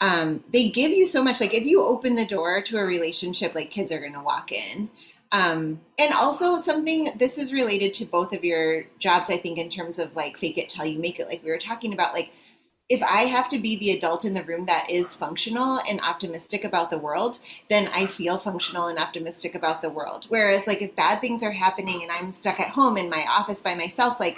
Um, 0.00 0.42
they 0.52 0.70
give 0.70 0.90
you 0.90 1.06
so 1.06 1.22
much. 1.22 1.40
Like 1.40 1.54
if 1.54 1.64
you 1.64 1.82
open 1.82 2.16
the 2.16 2.26
door 2.26 2.60
to 2.62 2.78
a 2.78 2.84
relationship, 2.84 3.54
like 3.54 3.70
kids 3.70 3.92
are 3.92 4.00
going 4.00 4.14
to 4.14 4.20
walk 4.20 4.52
in. 4.52 4.90
Um, 5.30 5.80
and 5.98 6.12
also 6.12 6.60
something 6.60 7.08
this 7.18 7.38
is 7.38 7.52
related 7.52 7.94
to 7.94 8.04
both 8.04 8.34
of 8.34 8.44
your 8.44 8.84
jobs, 8.98 9.30
I 9.30 9.38
think, 9.38 9.58
in 9.58 9.70
terms 9.70 9.98
of 9.98 10.14
like 10.14 10.36
fake 10.36 10.58
it 10.58 10.68
till 10.68 10.84
you 10.84 10.98
make 10.98 11.20
it. 11.20 11.28
Like 11.28 11.42
we 11.42 11.50
were 11.50 11.58
talking 11.58 11.94
about, 11.94 12.14
like 12.14 12.32
if 12.88 13.02
I 13.02 13.22
have 13.22 13.48
to 13.48 13.58
be 13.58 13.78
the 13.78 13.92
adult 13.92 14.26
in 14.26 14.34
the 14.34 14.42
room 14.42 14.66
that 14.66 14.90
is 14.90 15.14
functional 15.14 15.80
and 15.88 15.98
optimistic 16.02 16.64
about 16.64 16.90
the 16.90 16.98
world, 16.98 17.38
then 17.70 17.88
I 17.88 18.06
feel 18.06 18.38
functional 18.38 18.88
and 18.88 18.98
optimistic 18.98 19.54
about 19.54 19.80
the 19.80 19.88
world. 19.88 20.26
Whereas, 20.28 20.66
like, 20.66 20.82
if 20.82 20.94
bad 20.94 21.20
things 21.20 21.42
are 21.42 21.52
happening 21.52 22.02
and 22.02 22.12
I'm 22.12 22.30
stuck 22.30 22.60
at 22.60 22.68
home 22.68 22.98
in 22.98 23.08
my 23.08 23.24
office 23.26 23.62
by 23.62 23.74
myself, 23.74 24.20
like, 24.20 24.36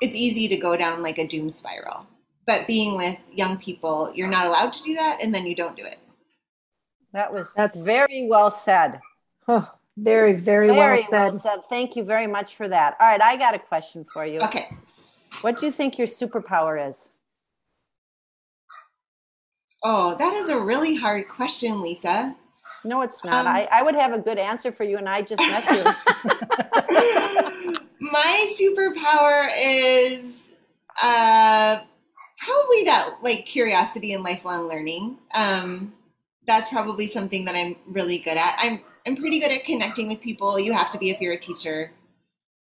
it's 0.00 0.14
easy 0.14 0.48
to 0.48 0.56
go 0.56 0.76
down 0.76 1.02
like 1.02 1.18
a 1.18 1.26
doom 1.26 1.50
spiral. 1.50 2.06
But 2.46 2.66
being 2.66 2.96
with 2.96 3.16
young 3.32 3.58
people, 3.58 4.12
you're 4.14 4.28
not 4.28 4.46
allowed 4.46 4.72
to 4.72 4.82
do 4.82 4.94
that, 4.94 5.18
and 5.22 5.34
then 5.34 5.46
you 5.46 5.54
don't 5.54 5.76
do 5.76 5.84
it. 5.84 5.98
That 7.12 7.32
was 7.32 7.52
that's 7.54 7.84
very 7.84 8.26
well 8.28 8.50
said. 8.50 9.00
Oh, 9.46 9.70
very, 9.96 10.32
very, 10.32 10.68
very 10.68 11.02
well, 11.02 11.10
said. 11.10 11.32
well 11.32 11.38
said. 11.38 11.58
Thank 11.68 11.96
you 11.96 12.04
very 12.04 12.26
much 12.26 12.56
for 12.56 12.68
that. 12.68 12.96
All 13.00 13.06
right, 13.06 13.22
I 13.22 13.36
got 13.36 13.54
a 13.54 13.58
question 13.58 14.06
for 14.12 14.24
you. 14.24 14.40
Okay. 14.40 14.68
What 15.42 15.58
do 15.58 15.66
you 15.66 15.72
think 15.72 15.98
your 15.98 16.06
superpower 16.06 16.88
is? 16.88 17.10
Oh, 19.82 20.16
that 20.18 20.34
is 20.34 20.48
a 20.48 20.60
really 20.60 20.94
hard 20.94 21.28
question, 21.28 21.80
Lisa. 21.80 22.36
No, 22.84 23.02
it's 23.02 23.24
not. 23.24 23.46
Um, 23.46 23.48
I, 23.52 23.68
I 23.70 23.82
would 23.82 23.94
have 23.94 24.12
a 24.12 24.18
good 24.18 24.38
answer 24.38 24.72
for 24.72 24.84
you, 24.84 24.98
and 24.98 25.08
I 25.08 25.22
just 25.22 25.40
met 25.40 25.64
you. 25.70 25.84
my 28.00 28.54
superpower 28.58 29.48
is 29.56 30.50
uh, 31.02 31.80
probably 32.38 32.84
that 32.84 33.10
like 33.22 33.46
curiosity 33.46 34.14
and 34.14 34.24
lifelong 34.24 34.68
learning. 34.68 35.18
Um, 35.34 35.92
that's 36.46 36.70
probably 36.70 37.06
something 37.06 37.44
that 37.44 37.54
I'm 37.54 37.76
really 37.86 38.18
good 38.18 38.36
at. 38.36 38.56
I'm 38.58 38.80
I'm 39.06 39.16
pretty 39.16 39.40
good 39.40 39.52
at 39.52 39.64
connecting 39.64 40.08
with 40.08 40.20
people. 40.20 40.58
You 40.58 40.72
have 40.72 40.90
to 40.92 40.98
be 40.98 41.10
if 41.10 41.20
you're 41.20 41.34
a 41.34 41.38
teacher. 41.38 41.92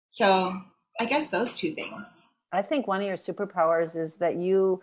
So 0.08 0.60
I 0.98 1.04
guess 1.04 1.30
those 1.30 1.56
two 1.58 1.74
things. 1.74 2.28
I 2.52 2.62
think 2.62 2.86
one 2.86 3.00
of 3.00 3.06
your 3.06 3.16
superpowers 3.16 3.96
is 3.96 4.16
that 4.16 4.36
you 4.36 4.80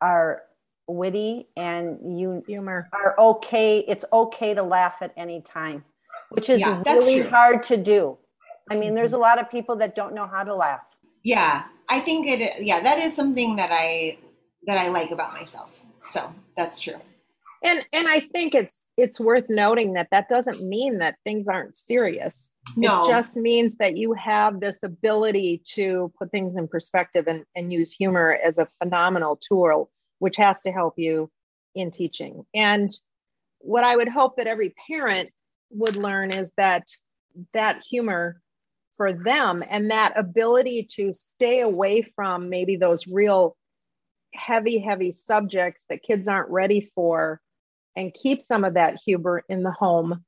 are 0.00 0.42
witty 0.88 1.46
and 1.56 2.18
you 2.18 2.42
humor 2.46 2.88
are 2.92 3.14
okay. 3.18 3.78
It's 3.86 4.04
okay 4.12 4.54
to 4.54 4.62
laugh 4.62 4.98
at 5.00 5.12
any 5.16 5.40
time, 5.40 5.84
which 6.30 6.50
is 6.50 6.60
yeah, 6.60 6.82
really 6.84 7.20
hard 7.22 7.62
to 7.64 7.76
do. 7.76 8.18
I 8.70 8.76
mean, 8.76 8.94
there's 8.94 9.12
a 9.12 9.18
lot 9.18 9.40
of 9.40 9.50
people 9.50 9.76
that 9.76 9.94
don't 9.94 10.14
know 10.14 10.26
how 10.26 10.42
to 10.42 10.54
laugh. 10.54 10.84
Yeah, 11.22 11.64
I 11.88 12.00
think 12.00 12.26
it. 12.26 12.62
Yeah, 12.62 12.80
that 12.80 12.98
is 12.98 13.14
something 13.14 13.56
that 13.56 13.70
I 13.72 14.18
that 14.66 14.78
I 14.78 14.88
like 14.88 15.10
about 15.10 15.32
myself. 15.32 15.70
So 16.04 16.32
that's 16.56 16.80
true. 16.80 17.00
And 17.62 17.82
and 17.94 18.06
I 18.06 18.20
think 18.20 18.54
it's 18.54 18.86
it's 18.98 19.18
worth 19.18 19.46
noting 19.48 19.94
that 19.94 20.08
that 20.10 20.28
doesn't 20.28 20.62
mean 20.62 20.98
that 20.98 21.16
things 21.24 21.48
aren't 21.48 21.74
serious. 21.74 22.52
No. 22.76 23.04
It 23.04 23.08
just 23.08 23.36
means 23.38 23.78
that 23.78 23.96
you 23.96 24.12
have 24.12 24.60
this 24.60 24.82
ability 24.82 25.62
to 25.72 26.12
put 26.18 26.30
things 26.30 26.56
in 26.56 26.68
perspective 26.68 27.26
and, 27.26 27.44
and 27.56 27.72
use 27.72 27.90
humor 27.90 28.38
as 28.46 28.58
a 28.58 28.66
phenomenal 28.82 29.36
tool, 29.36 29.90
which 30.18 30.36
has 30.36 30.60
to 30.60 30.72
help 30.72 30.94
you 30.98 31.30
in 31.74 31.90
teaching. 31.90 32.44
And 32.54 32.90
what 33.60 33.82
I 33.82 33.96
would 33.96 34.08
hope 34.08 34.36
that 34.36 34.46
every 34.46 34.74
parent 34.86 35.30
would 35.70 35.96
learn 35.96 36.32
is 36.32 36.52
that 36.58 36.86
that 37.54 37.82
humor 37.88 38.42
for 38.96 39.12
them 39.12 39.62
and 39.68 39.90
that 39.90 40.18
ability 40.18 40.86
to 40.96 41.12
stay 41.12 41.60
away 41.60 42.02
from 42.14 42.48
maybe 42.48 42.76
those 42.76 43.06
real 43.06 43.56
heavy 44.34 44.78
heavy 44.78 45.12
subjects 45.12 45.84
that 45.88 46.02
kids 46.02 46.28
aren't 46.28 46.50
ready 46.50 46.90
for 46.94 47.40
and 47.96 48.12
keep 48.14 48.42
some 48.42 48.64
of 48.64 48.74
that 48.74 48.98
humor 49.04 49.44
in 49.48 49.62
the 49.62 49.70
home 49.70 50.24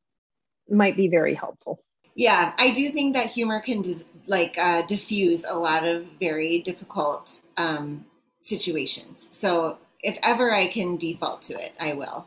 might 0.70 0.96
be 0.96 1.08
very 1.08 1.34
helpful. 1.34 1.82
Yeah 2.14 2.52
i 2.58 2.70
do 2.70 2.90
think 2.90 3.14
that 3.14 3.26
humor 3.26 3.60
can 3.60 3.82
dis- 3.82 4.04
like 4.26 4.56
uh, 4.58 4.82
diffuse 4.82 5.44
a 5.44 5.54
lot 5.54 5.86
of 5.86 6.04
very 6.18 6.62
difficult 6.62 7.42
um, 7.56 8.04
situations. 8.40 9.28
So 9.30 9.78
if 10.02 10.18
ever 10.22 10.52
i 10.52 10.66
can 10.66 10.96
default 10.96 11.42
to 11.42 11.54
it 11.54 11.72
i 11.80 11.92
will. 11.92 12.26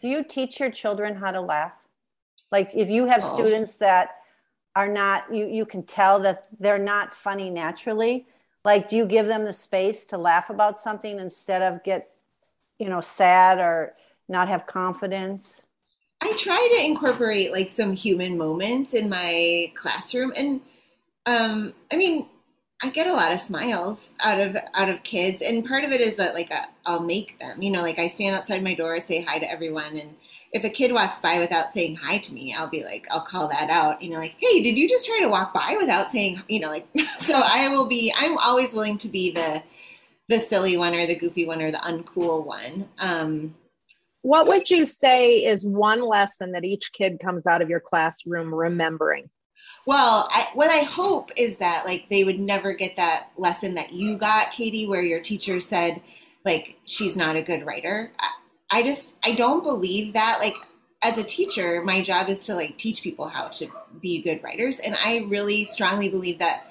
Do 0.00 0.08
you 0.08 0.24
teach 0.24 0.58
your 0.58 0.70
children 0.70 1.14
how 1.14 1.30
to 1.30 1.40
laugh? 1.40 1.72
Like 2.50 2.72
if 2.74 2.88
you 2.90 3.06
have 3.06 3.22
oh. 3.22 3.34
students 3.34 3.76
that 3.76 4.16
are 4.74 4.88
not 4.88 5.32
you 5.34 5.46
you 5.46 5.66
can 5.66 5.82
tell 5.82 6.20
that 6.20 6.48
they're 6.58 6.78
not 6.78 7.12
funny 7.12 7.50
naturally. 7.50 8.26
Like 8.64 8.88
do 8.88 8.96
you 8.96 9.06
give 9.06 9.26
them 9.26 9.44
the 9.44 9.52
space 9.52 10.04
to 10.06 10.18
laugh 10.18 10.50
about 10.50 10.78
something 10.78 11.18
instead 11.18 11.62
of 11.62 11.82
get 11.84 12.08
you 12.78 12.88
know 12.88 13.00
sad 13.00 13.58
or 13.58 13.92
not 14.28 14.48
have 14.48 14.66
confidence? 14.66 15.62
I 16.20 16.32
try 16.38 16.70
to 16.76 16.84
incorporate 16.84 17.52
like 17.52 17.68
some 17.68 17.92
human 17.92 18.38
moments 18.38 18.94
in 18.94 19.08
my 19.08 19.72
classroom. 19.74 20.32
And 20.36 20.60
um 21.26 21.74
i 21.92 21.96
mean 21.96 22.28
i 22.82 22.90
get 22.90 23.06
a 23.06 23.12
lot 23.12 23.32
of 23.32 23.40
smiles 23.40 24.10
out 24.20 24.40
of 24.40 24.56
out 24.74 24.88
of 24.88 25.02
kids. 25.02 25.42
And 25.42 25.66
part 25.66 25.84
of 25.84 25.92
it 25.92 26.00
is 26.00 26.16
that 26.16 26.34
like 26.34 26.50
i 26.50 26.92
will 26.92 27.04
make 27.04 27.38
them. 27.38 27.60
You 27.60 27.70
know 27.70 27.82
like 27.82 27.98
i 27.98 28.08
stand 28.08 28.36
outside 28.36 28.62
my 28.62 28.74
door 28.74 28.98
say 29.00 29.20
hi 29.20 29.38
to 29.38 29.50
everyone 29.50 29.96
and 29.96 30.14
if 30.52 30.64
a 30.64 30.70
kid 30.70 30.92
walks 30.92 31.18
by 31.18 31.38
without 31.38 31.72
saying 31.72 31.96
hi 31.96 32.18
to 32.18 32.34
me, 32.34 32.54
I'll 32.54 32.68
be 32.68 32.84
like, 32.84 33.06
I'll 33.10 33.22
call 33.22 33.48
that 33.48 33.70
out, 33.70 34.02
you 34.02 34.10
know, 34.10 34.18
like, 34.18 34.36
hey, 34.38 34.62
did 34.62 34.76
you 34.76 34.86
just 34.88 35.06
try 35.06 35.18
to 35.20 35.28
walk 35.28 35.54
by 35.54 35.76
without 35.78 36.10
saying, 36.10 36.42
you 36.48 36.60
know, 36.60 36.68
like, 36.68 36.86
so 37.18 37.40
I 37.42 37.68
will 37.68 37.86
be, 37.86 38.12
I'm 38.14 38.36
always 38.36 38.74
willing 38.74 38.98
to 38.98 39.08
be 39.08 39.32
the, 39.32 39.62
the 40.28 40.38
silly 40.38 40.76
one 40.76 40.94
or 40.94 41.06
the 41.06 41.14
goofy 41.16 41.46
one 41.46 41.62
or 41.62 41.70
the 41.70 41.78
uncool 41.78 42.44
one. 42.44 42.88
Um, 42.98 43.54
what 44.20 44.44
so 44.44 44.50
would 44.50 44.70
you 44.70 44.84
say 44.84 45.38
is 45.38 45.66
one 45.66 46.00
lesson 46.00 46.52
that 46.52 46.64
each 46.64 46.92
kid 46.92 47.18
comes 47.18 47.46
out 47.46 47.62
of 47.62 47.70
your 47.70 47.80
classroom 47.80 48.54
remembering? 48.54 49.30
Well, 49.86 50.28
I, 50.30 50.48
what 50.54 50.70
I 50.70 50.80
hope 50.80 51.32
is 51.36 51.56
that 51.56 51.84
like 51.86 52.06
they 52.08 52.24
would 52.24 52.38
never 52.38 52.72
get 52.72 52.96
that 52.96 53.30
lesson 53.36 53.74
that 53.74 53.92
you 53.92 54.16
got, 54.16 54.52
Katie, 54.52 54.86
where 54.86 55.02
your 55.02 55.20
teacher 55.20 55.60
said 55.60 56.00
like 56.44 56.76
she's 56.84 57.16
not 57.16 57.36
a 57.36 57.42
good 57.42 57.66
writer. 57.66 58.12
I, 58.18 58.28
I 58.72 58.82
just 58.82 59.14
I 59.22 59.34
don't 59.34 59.62
believe 59.62 60.14
that. 60.14 60.38
Like 60.40 60.56
as 61.02 61.18
a 61.18 61.24
teacher, 61.24 61.82
my 61.84 62.02
job 62.02 62.28
is 62.28 62.44
to 62.46 62.54
like 62.54 62.76
teach 62.78 63.02
people 63.02 63.28
how 63.28 63.48
to 63.48 63.68
be 64.00 64.22
good 64.22 64.42
writers, 64.42 64.80
and 64.80 64.96
I 64.96 65.26
really 65.28 65.64
strongly 65.64 66.08
believe 66.08 66.38
that 66.40 66.64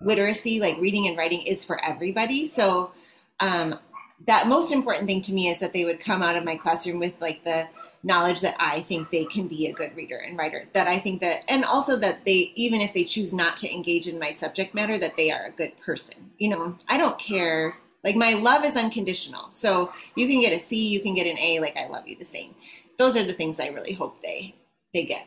literacy, 0.00 0.60
like 0.60 0.78
reading 0.78 1.08
and 1.08 1.16
writing, 1.16 1.42
is 1.42 1.64
for 1.64 1.82
everybody. 1.84 2.46
So 2.46 2.92
um, 3.40 3.78
that 4.26 4.46
most 4.46 4.72
important 4.72 5.08
thing 5.08 5.22
to 5.22 5.32
me 5.32 5.48
is 5.48 5.58
that 5.60 5.72
they 5.72 5.84
would 5.84 6.00
come 6.00 6.22
out 6.22 6.36
of 6.36 6.44
my 6.44 6.56
classroom 6.56 7.00
with 7.00 7.20
like 7.20 7.42
the 7.44 7.66
knowledge 8.02 8.40
that 8.40 8.56
I 8.58 8.82
think 8.82 9.10
they 9.10 9.24
can 9.24 9.48
be 9.48 9.66
a 9.66 9.72
good 9.72 9.94
reader 9.96 10.18
and 10.18 10.36
writer. 10.38 10.64
That 10.72 10.86
I 10.86 10.98
think 10.98 11.20
that, 11.20 11.40
and 11.48 11.64
also 11.64 11.96
that 11.96 12.24
they, 12.24 12.52
even 12.54 12.80
if 12.80 12.94
they 12.94 13.04
choose 13.04 13.32
not 13.32 13.56
to 13.58 13.72
engage 13.72 14.06
in 14.06 14.18
my 14.18 14.30
subject 14.30 14.74
matter, 14.74 14.98
that 14.98 15.16
they 15.16 15.30
are 15.30 15.46
a 15.46 15.50
good 15.50 15.72
person. 15.80 16.30
You 16.38 16.50
know, 16.50 16.78
I 16.88 16.96
don't 16.96 17.18
care. 17.18 17.76
Like 18.04 18.16
my 18.16 18.34
love 18.34 18.64
is 18.64 18.76
unconditional. 18.76 19.50
So 19.50 19.92
you 20.14 20.26
can 20.26 20.40
get 20.40 20.52
a 20.52 20.60
C, 20.60 20.88
you 20.88 21.00
can 21.00 21.14
get 21.14 21.26
an 21.26 21.38
A. 21.38 21.60
Like 21.60 21.76
I 21.76 21.88
love 21.88 22.06
you 22.06 22.16
the 22.16 22.24
same. 22.24 22.54
Those 22.98 23.16
are 23.16 23.24
the 23.24 23.32
things 23.32 23.60
I 23.60 23.68
really 23.68 23.92
hope 23.92 24.20
they 24.22 24.54
they 24.94 25.04
get. 25.04 25.26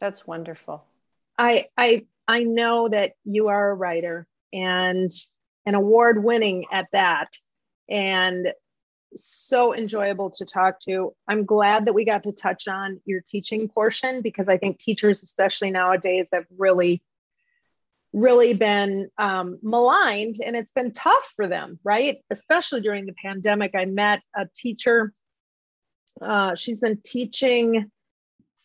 That's 0.00 0.26
wonderful. 0.26 0.84
I 1.38 1.66
I 1.76 2.06
I 2.28 2.44
know 2.44 2.88
that 2.88 3.12
you 3.24 3.48
are 3.48 3.70
a 3.70 3.74
writer 3.74 4.26
and 4.52 5.12
an 5.66 5.74
award 5.74 6.22
winning 6.22 6.66
at 6.72 6.88
that. 6.92 7.28
And 7.88 8.52
so 9.14 9.74
enjoyable 9.74 10.30
to 10.30 10.44
talk 10.44 10.78
to. 10.80 11.14
I'm 11.28 11.44
glad 11.44 11.84
that 11.84 11.92
we 11.92 12.04
got 12.04 12.22
to 12.24 12.32
touch 12.32 12.68
on 12.68 13.00
your 13.04 13.20
teaching 13.20 13.68
portion 13.68 14.22
because 14.22 14.48
I 14.48 14.56
think 14.56 14.78
teachers, 14.78 15.22
especially 15.22 15.70
nowadays, 15.70 16.28
have 16.32 16.46
really, 16.56 17.02
really 18.12 18.54
been 18.54 19.08
um, 19.18 19.58
maligned 19.62 20.36
and 20.44 20.54
it's 20.54 20.72
been 20.72 20.92
tough 20.92 21.32
for 21.34 21.48
them, 21.48 21.78
right? 21.82 22.18
Especially 22.30 22.80
during 22.80 23.06
the 23.06 23.14
pandemic. 23.14 23.74
I 23.74 23.86
met 23.86 24.20
a 24.36 24.46
teacher, 24.54 25.12
uh, 26.20 26.54
she's 26.54 26.80
been 26.80 26.98
teaching 27.02 27.90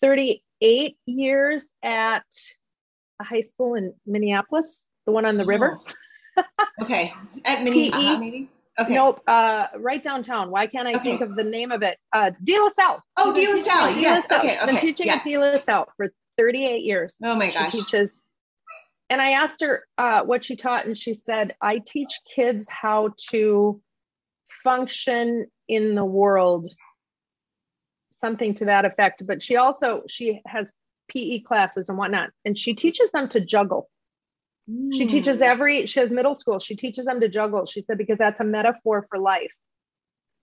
38 0.01 0.97
years 1.05 1.65
at 1.83 2.25
a 3.19 3.23
high 3.23 3.41
school 3.41 3.75
in 3.75 3.93
Minneapolis, 4.05 4.85
the 5.05 5.11
one 5.11 5.25
on 5.25 5.37
the 5.37 5.43
oh. 5.43 5.47
river. 5.47 5.79
okay. 6.81 7.13
At 7.45 7.63
Minneapolis, 7.63 8.19
maybe? 8.19 8.49
Okay. 8.79 8.93
Nope. 8.93 9.21
Uh, 9.27 9.67
right 9.77 10.03
downtown. 10.03 10.51
Why 10.51 10.67
can't 10.67 10.87
I 10.87 10.95
okay. 10.95 11.03
think 11.03 11.21
of 11.21 11.35
the 11.35 11.43
name 11.43 11.71
of 11.71 11.81
it? 11.81 11.97
Uh, 12.13 12.31
De 12.43 12.59
La 12.59 12.67
Salle. 12.69 13.01
Oh, 13.17 13.33
De 13.33 13.41
La 13.47 13.63
Salle. 13.63 13.97
Yes. 13.97 14.31
Okay. 14.31 14.49
She's 14.49 14.65
been 14.65 14.77
teaching 14.77 15.07
yeah. 15.07 15.15
at 15.15 15.23
De 15.23 15.37
La 15.37 15.57
Salle 15.57 15.87
for 15.97 16.13
38 16.37 16.83
years. 16.83 17.15
Oh 17.23 17.35
my 17.35 17.51
gosh. 17.51 17.71
She 17.71 17.79
teaches. 17.79 18.21
And 19.10 19.22
I 19.22 19.32
asked 19.32 19.62
her 19.62 19.86
uh, 19.97 20.24
what 20.24 20.43
she 20.43 20.55
taught, 20.55 20.86
and 20.86 20.97
she 20.97 21.14
said, 21.14 21.55
"I 21.62 21.80
teach 21.80 22.20
kids 22.26 22.68
how 22.70 23.14
to 23.30 23.82
function 24.64 25.47
in 25.68 25.95
the 25.95 26.05
world." 26.05 26.68
Something 28.12 28.55
to 28.55 28.66
that 28.66 28.86
effect. 28.86 29.26
But 29.26 29.41
she 29.41 29.55
also 29.55 30.03
she 30.08 30.41
has 30.45 30.74
PE 31.10 31.39
classes 31.39 31.89
and 31.89 31.97
whatnot, 31.97 32.32
and 32.43 32.58
she 32.58 32.74
teaches 32.74 33.12
them 33.12 33.30
to 33.30 33.39
juggle. 33.39 33.89
She 34.93 35.05
teaches 35.05 35.38
hmm. 35.38 35.43
every, 35.43 35.86
she 35.86 36.01
has 36.01 36.12
middle 36.12 36.36
school. 36.36 36.60
She 36.60 36.76
teaches 36.76 37.05
them 37.05 37.22
to 37.22 37.30
juggle. 37.30 37.66
She 37.66 37.82
said, 37.82 37.97
because 37.97 38.18
that's 38.18 38.41
a 38.41 38.43
metaphor 38.43 39.05
for 39.10 39.18
life. 39.18 39.53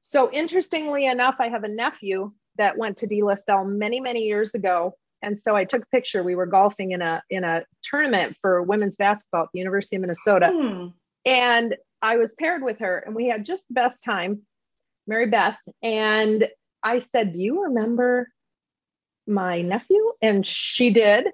So 0.01 0.33
interestingly 0.33 1.07
enough, 1.07 1.37
I 1.41 1.49
have 1.49 1.65
a 1.65 1.69
nephew 1.69 2.31
that 2.57 2.79
went 2.79 2.99
to 2.99 3.07
De 3.07 3.23
La 3.23 3.35
Salle 3.35 3.67
many, 3.67 4.01
many 4.01 4.21
years 4.21 4.55
ago. 4.55 4.97
And 5.23 5.41
so 5.41 5.57
I 5.57 5.65
took 5.65 5.83
a 5.83 5.87
picture. 5.87 6.23
We 6.23 6.35
were 6.35 6.47
golfing 6.47 6.93
in 6.93 7.03
a 7.03 7.23
in 7.31 7.45
a 7.45 7.65
tournament 7.83 8.37
for 8.41 8.63
women's 8.63 8.97
basketball 8.97 9.45
at 9.45 9.49
the 9.53 9.59
University 9.59 9.97
of 9.97 10.03
Minnesota. 10.03 10.51
Hmm. 10.53 10.87
And 11.25 11.77
I 12.03 12.17
was 12.17 12.33
paired 12.33 12.63
with 12.63 12.81
her 12.81 12.99
and 12.99 13.15
we 13.15 13.29
had 13.29 13.47
just 13.47 13.67
the 13.69 13.75
best 13.75 14.03
time, 14.03 14.43
Mary 15.07 15.27
Beth. 15.27 15.57
And 15.83 16.49
I 16.83 16.99
said, 16.99 17.33
Do 17.33 17.41
you 17.41 17.65
remember 17.65 18.29
my 19.27 19.63
nephew? 19.63 20.13
And 20.21 20.47
she 20.47 20.91
did 20.91 21.29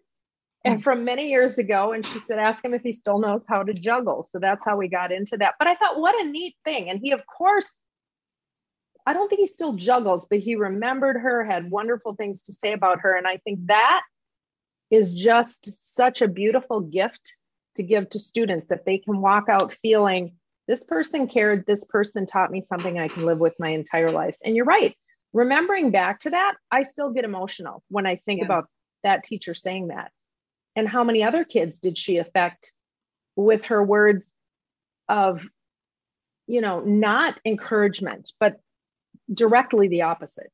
and 0.64 0.80
mm. 0.80 0.82
from 0.82 1.04
many 1.04 1.28
years 1.28 1.58
ago. 1.58 1.92
And 1.92 2.04
she 2.04 2.18
said, 2.18 2.38
ask 2.38 2.64
him 2.64 2.74
if 2.74 2.82
he 2.82 2.92
still 2.92 3.18
knows 3.18 3.44
how 3.48 3.62
to 3.62 3.72
juggle. 3.72 4.26
So 4.30 4.38
that's 4.38 4.64
how 4.64 4.76
we 4.76 4.88
got 4.88 5.12
into 5.12 5.36
that. 5.38 5.54
But 5.58 5.68
I 5.68 5.74
thought, 5.74 5.98
what 5.98 6.14
a 6.20 6.28
neat 6.28 6.54
thing. 6.64 6.90
And 6.90 7.00
he, 7.00 7.12
of 7.12 7.20
course, 7.26 7.70
I 9.06 9.12
don't 9.12 9.28
think 9.28 9.40
he 9.40 9.46
still 9.46 9.74
juggles, 9.74 10.26
but 10.26 10.40
he 10.40 10.56
remembered 10.56 11.16
her, 11.16 11.44
had 11.44 11.70
wonderful 11.70 12.14
things 12.14 12.44
to 12.44 12.52
say 12.52 12.72
about 12.72 13.00
her. 13.00 13.16
And 13.16 13.26
I 13.26 13.38
think 13.38 13.66
that 13.66 14.02
is 14.90 15.12
just 15.12 15.72
such 15.78 16.22
a 16.22 16.28
beautiful 16.28 16.80
gift 16.80 17.36
to 17.76 17.82
give 17.82 18.08
to 18.10 18.20
students 18.20 18.70
if 18.70 18.84
they 18.84 18.98
can 18.98 19.20
walk 19.20 19.48
out 19.48 19.72
feeling 19.72 20.32
this 20.66 20.84
person 20.84 21.26
cared, 21.26 21.66
this 21.66 21.84
person 21.84 22.26
taught 22.26 22.50
me 22.50 22.60
something 22.60 22.98
I 22.98 23.08
can 23.08 23.24
live 23.24 23.38
with 23.38 23.54
my 23.58 23.70
entire 23.70 24.10
life. 24.10 24.36
And 24.44 24.54
you're 24.54 24.64
right. 24.64 24.94
Remembering 25.32 25.90
back 25.90 26.20
to 26.20 26.30
that, 26.30 26.54
I 26.70 26.82
still 26.82 27.10
get 27.10 27.24
emotional 27.24 27.82
when 27.88 28.06
I 28.06 28.16
think 28.16 28.40
yeah. 28.40 28.46
about 28.46 28.68
that 29.02 29.24
teacher 29.24 29.54
saying 29.54 29.88
that 29.88 30.12
and 30.76 30.88
how 30.88 31.04
many 31.04 31.22
other 31.22 31.44
kids 31.44 31.78
did 31.78 31.98
she 31.98 32.18
affect 32.18 32.72
with 33.36 33.64
her 33.64 33.82
words 33.82 34.32
of 35.08 35.46
you 36.46 36.60
know 36.60 36.80
not 36.80 37.38
encouragement 37.44 38.32
but 38.38 38.60
directly 39.32 39.88
the 39.88 40.02
opposite. 40.02 40.52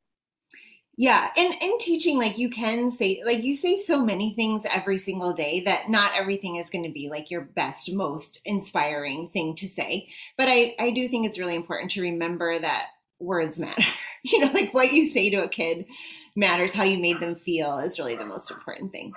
Yeah 0.99 1.29
and 1.37 1.55
in 1.61 1.77
teaching 1.79 2.19
like 2.19 2.39
you 2.39 2.49
can 2.49 2.91
say 2.91 3.23
like 3.25 3.43
you 3.43 3.55
say 3.55 3.77
so 3.77 4.03
many 4.03 4.33
things 4.35 4.65
every 4.71 4.97
single 4.97 5.35
day 5.35 5.63
that 5.67 5.91
not 5.91 6.13
everything 6.17 6.57
is 6.57 6.71
going 6.71 6.85
to 6.85 6.93
be 6.93 7.11
like 7.11 7.31
your 7.31 7.43
best 7.43 7.93
most 7.93 8.41
inspiring 8.47 9.29
thing 9.29 9.55
to 9.57 9.69
say. 9.69 10.09
But 10.39 10.49
i 10.49 10.75
i 10.79 10.91
do 10.91 11.07
think 11.09 11.27
it's 11.27 11.39
really 11.39 11.55
important 11.55 11.91
to 11.93 12.03
remember 12.03 12.59
that 12.59 12.87
words 13.21 13.59
matter. 13.59 13.83
You 14.25 14.41
know 14.41 14.51
like 14.53 14.75
what 14.75 14.93
you 14.93 15.07
say 15.07 15.31
to 15.31 15.45
a 15.45 15.49
kid 15.49 15.87
matters. 16.35 16.73
How 16.73 16.83
you 16.83 16.99
made 16.99 17.21
them 17.21 17.37
feel 17.37 17.79
is 17.79 17.97
really 17.97 18.17
the 18.17 18.27
most 18.27 18.51
important 18.51 18.91
thing 18.91 19.13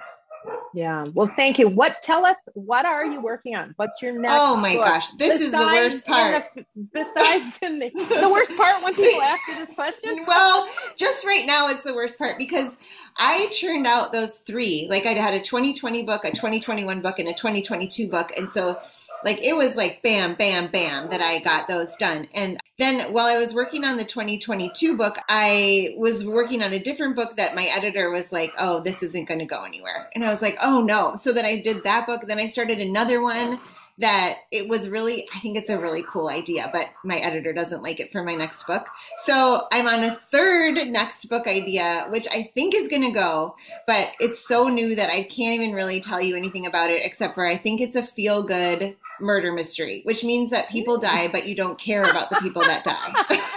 yeah. 0.73 1.05
Well, 1.13 1.31
thank 1.35 1.59
you. 1.59 1.67
What 1.67 2.01
tell 2.01 2.25
us 2.25 2.35
what 2.53 2.85
are 2.85 3.05
you 3.05 3.21
working 3.21 3.55
on? 3.55 3.73
What's 3.77 4.01
your 4.01 4.13
next? 4.13 4.35
Oh 4.37 4.55
my 4.55 4.75
book? 4.75 4.85
gosh, 4.85 5.11
this 5.11 5.39
besides 5.39 5.41
is 5.41 5.51
the 5.51 5.65
worst 5.65 6.05
part. 6.05 6.45
The, 6.55 6.65
besides 6.93 7.59
the, 7.59 8.19
the 8.21 8.29
worst 8.29 8.55
part 8.55 8.83
when 8.83 8.95
people 8.95 9.21
ask 9.21 9.47
you 9.47 9.55
this 9.55 9.73
question. 9.73 10.25
Well, 10.27 10.69
just 10.95 11.25
right 11.25 11.45
now 11.45 11.69
it's 11.69 11.83
the 11.83 11.93
worst 11.93 12.17
part 12.17 12.37
because 12.37 12.77
I 13.17 13.49
churned 13.51 13.87
out 13.87 14.13
those 14.13 14.39
three. 14.39 14.87
Like 14.89 15.05
I 15.05 15.13
had 15.13 15.33
a 15.33 15.41
2020 15.41 16.03
book, 16.03 16.23
a 16.25 16.31
2021 16.31 17.01
book, 17.01 17.19
and 17.19 17.27
a 17.27 17.33
2022 17.33 18.07
book, 18.07 18.31
and 18.37 18.49
so 18.49 18.79
like 19.23 19.43
it 19.43 19.55
was 19.55 19.75
like 19.75 20.01
bam, 20.01 20.35
bam, 20.35 20.71
bam 20.71 21.09
that 21.09 21.21
I 21.21 21.39
got 21.39 21.67
those 21.67 21.95
done. 21.95 22.27
And 22.33 22.59
then 22.77 23.13
while 23.13 23.27
I 23.27 23.37
was 23.37 23.53
working 23.53 23.83
on 23.83 23.97
the 23.97 24.05
2022 24.05 24.95
book, 24.95 25.17
I 25.27 25.95
was 25.97 26.25
working 26.25 26.63
on 26.63 26.73
a 26.73 26.81
different 26.81 27.15
book 27.15 27.37
that 27.37 27.55
my 27.55 27.65
editor 27.65 28.11
was 28.11 28.31
like, 28.31 28.53
oh, 28.57 28.81
this 28.81 29.03
isn't 29.03 29.27
going 29.27 29.39
to 29.39 29.45
go 29.45 29.63
anywhere. 29.63 30.09
And 30.15 30.23
I 30.23 30.29
was 30.29 30.41
like, 30.41 30.57
oh 30.61 30.81
no. 30.81 31.15
So 31.15 31.33
then 31.33 31.45
I 31.45 31.57
did 31.57 31.83
that 31.83 32.07
book. 32.07 32.27
Then 32.27 32.39
I 32.39 32.47
started 32.47 32.79
another 32.79 33.21
one 33.21 33.59
that 33.99 34.37
it 34.49 34.69
was 34.69 34.87
really, 34.87 35.27
I 35.35 35.39
think 35.39 35.57
it's 35.57 35.69
a 35.69 35.77
really 35.77 36.03
cool 36.07 36.29
idea, 36.29 36.69
but 36.71 36.87
my 37.03 37.17
editor 37.17 37.51
doesn't 37.51 37.83
like 37.83 37.99
it 37.99 38.13
for 38.13 38.23
my 38.23 38.33
next 38.33 38.65
book. 38.65 38.87
So 39.17 39.67
I'm 39.73 39.87
on 39.87 40.05
a 40.05 40.15
third 40.31 40.87
next 40.87 41.25
book 41.25 41.47
idea, 41.47 42.07
which 42.09 42.25
I 42.31 42.49
think 42.55 42.73
is 42.73 42.87
going 42.87 43.03
to 43.03 43.11
go, 43.11 43.57
but 43.85 44.11
it's 44.21 44.47
so 44.47 44.69
new 44.69 44.95
that 44.95 45.09
I 45.09 45.23
can't 45.23 45.61
even 45.61 45.75
really 45.75 45.99
tell 45.99 46.21
you 46.21 46.37
anything 46.37 46.65
about 46.65 46.91
it 46.91 47.05
except 47.05 47.35
for 47.35 47.45
I 47.45 47.57
think 47.57 47.81
it's 47.81 47.97
a 47.97 48.05
feel 48.05 48.43
good 48.43 48.95
murder 49.21 49.51
mystery, 49.51 50.01
which 50.03 50.23
means 50.23 50.51
that 50.51 50.69
people 50.69 50.99
die, 50.99 51.27
but 51.27 51.47
you 51.47 51.55
don't 51.55 51.79
care 51.79 52.03
about 52.03 52.29
the 52.29 52.37
people 52.37 52.63
that 52.63 52.83
die. 52.83 53.25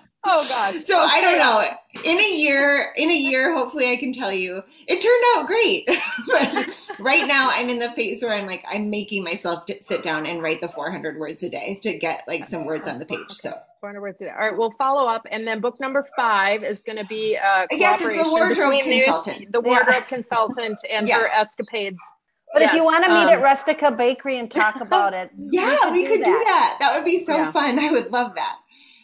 oh 0.24 0.46
gosh. 0.48 0.84
So 0.84 1.02
okay. 1.02 1.12
I 1.12 1.20
don't 1.20 1.38
know. 1.38 1.64
In 2.04 2.18
a 2.18 2.36
year, 2.36 2.92
in 2.96 3.10
a 3.10 3.16
year, 3.16 3.54
hopefully 3.54 3.90
I 3.90 3.96
can 3.96 4.12
tell 4.12 4.32
you 4.32 4.62
it 4.86 5.00
turned 5.00 5.24
out 5.36 5.46
great. 5.46 5.86
but 6.28 6.96
right 6.98 7.26
now 7.26 7.50
I'm 7.50 7.68
in 7.68 7.78
the 7.78 7.90
phase 7.92 8.22
where 8.22 8.32
I'm 8.32 8.46
like, 8.46 8.64
I'm 8.68 8.90
making 8.90 9.24
myself 9.24 9.64
sit 9.80 10.02
down 10.02 10.26
and 10.26 10.42
write 10.42 10.60
the 10.60 10.68
400 10.68 11.18
words 11.18 11.42
a 11.42 11.50
day 11.50 11.78
to 11.82 11.94
get 11.94 12.24
like 12.26 12.46
some 12.46 12.64
words 12.64 12.86
on 12.86 12.98
the 12.98 13.06
page. 13.06 13.30
So 13.30 13.52
400 13.80 14.00
words 14.00 14.20
a 14.20 14.24
day. 14.24 14.30
All 14.30 14.38
right, 14.38 14.56
we'll 14.56 14.72
follow 14.72 15.08
up. 15.08 15.26
And 15.30 15.46
then 15.46 15.60
book 15.60 15.80
number 15.80 16.06
five 16.16 16.62
is 16.62 16.82
going 16.82 16.98
to 16.98 17.06
be 17.06 17.36
uh, 17.36 17.66
yes, 17.70 18.00
it's 18.02 18.22
the 18.22 18.30
wardrobe 18.30 18.82
consultant. 18.82 19.52
the 19.52 19.60
wardrobe 19.60 19.96
yeah. 19.96 20.00
consultant 20.00 20.78
and 20.90 21.08
yes. 21.08 21.20
her 21.20 21.28
escapades 21.28 21.98
but 22.52 22.62
yes, 22.62 22.72
if 22.72 22.76
you 22.76 22.84
want 22.84 23.04
to 23.04 23.12
meet 23.12 23.24
um, 23.24 23.28
at 23.28 23.42
Rustica 23.42 23.90
Bakery 23.90 24.38
and 24.38 24.50
talk 24.50 24.76
about 24.80 25.14
it, 25.14 25.30
yeah, 25.50 25.90
we, 25.90 26.02
we 26.02 26.08
could 26.08 26.18
do 26.18 26.24
that. 26.24 26.38
do 26.38 26.44
that. 26.44 26.76
that. 26.80 26.94
would 26.96 27.04
be 27.04 27.18
so 27.18 27.36
yeah. 27.36 27.52
fun. 27.52 27.78
I 27.78 27.90
would 27.90 28.10
love 28.10 28.34
that. 28.34 28.58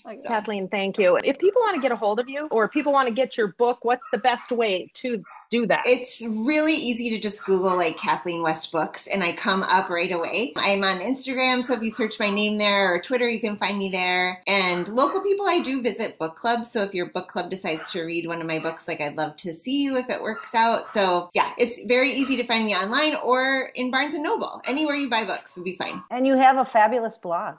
So. 0.06 0.28
Kathleen, 0.28 0.68
thank 0.68 0.98
you. 0.98 1.18
If 1.24 1.36
people 1.38 1.60
want 1.62 1.74
to 1.74 1.82
get 1.82 1.90
a 1.90 1.96
hold 1.96 2.20
of 2.20 2.28
you 2.28 2.46
or 2.52 2.68
people 2.68 2.92
want 2.92 3.08
to 3.08 3.14
get 3.14 3.36
your 3.36 3.48
book, 3.58 3.78
what's 3.82 4.06
the 4.12 4.18
best 4.18 4.52
way 4.52 4.88
to 4.94 5.24
do 5.50 5.66
that? 5.66 5.82
It's 5.86 6.22
really 6.26 6.74
easy 6.74 7.10
to 7.10 7.18
just 7.18 7.44
Google 7.44 7.76
like 7.76 7.98
Kathleen 7.98 8.42
West 8.42 8.72
books 8.72 9.06
and 9.06 9.22
I 9.22 9.32
come 9.32 9.62
up 9.62 9.88
right 9.88 10.10
away. 10.12 10.52
I'm 10.56 10.84
on 10.84 10.98
Instagram, 10.98 11.64
so 11.64 11.74
if 11.74 11.82
you 11.82 11.90
search 11.90 12.18
my 12.18 12.30
name 12.30 12.58
there 12.58 12.94
or 12.94 13.00
Twitter, 13.00 13.28
you 13.28 13.40
can 13.40 13.56
find 13.56 13.78
me 13.78 13.90
there. 13.90 14.42
And 14.46 14.88
local 14.88 15.22
people, 15.22 15.46
I 15.46 15.60
do 15.60 15.82
visit 15.82 16.18
book 16.18 16.36
clubs. 16.36 16.70
So 16.70 16.82
if 16.82 16.94
your 16.94 17.06
book 17.06 17.28
club 17.28 17.50
decides 17.50 17.90
to 17.92 18.02
read 18.02 18.26
one 18.26 18.40
of 18.40 18.46
my 18.46 18.58
books, 18.58 18.88
like 18.88 19.00
I'd 19.00 19.16
love 19.16 19.36
to 19.38 19.54
see 19.54 19.82
you 19.82 19.96
if 19.96 20.10
it 20.10 20.22
works 20.22 20.54
out. 20.54 20.90
So 20.90 21.30
yeah, 21.34 21.52
it's 21.58 21.80
very 21.82 22.12
easy 22.12 22.36
to 22.36 22.46
find 22.46 22.64
me 22.64 22.74
online 22.74 23.14
or 23.16 23.70
in 23.74 23.90
Barnes 23.90 24.14
and 24.14 24.22
Noble. 24.22 24.62
Anywhere 24.66 24.96
you 24.96 25.10
buy 25.10 25.24
books 25.24 25.56
would 25.56 25.64
be 25.64 25.76
fine. 25.76 26.02
And 26.10 26.26
you 26.26 26.36
have 26.36 26.58
a 26.58 26.64
fabulous 26.64 27.18
blog. 27.18 27.56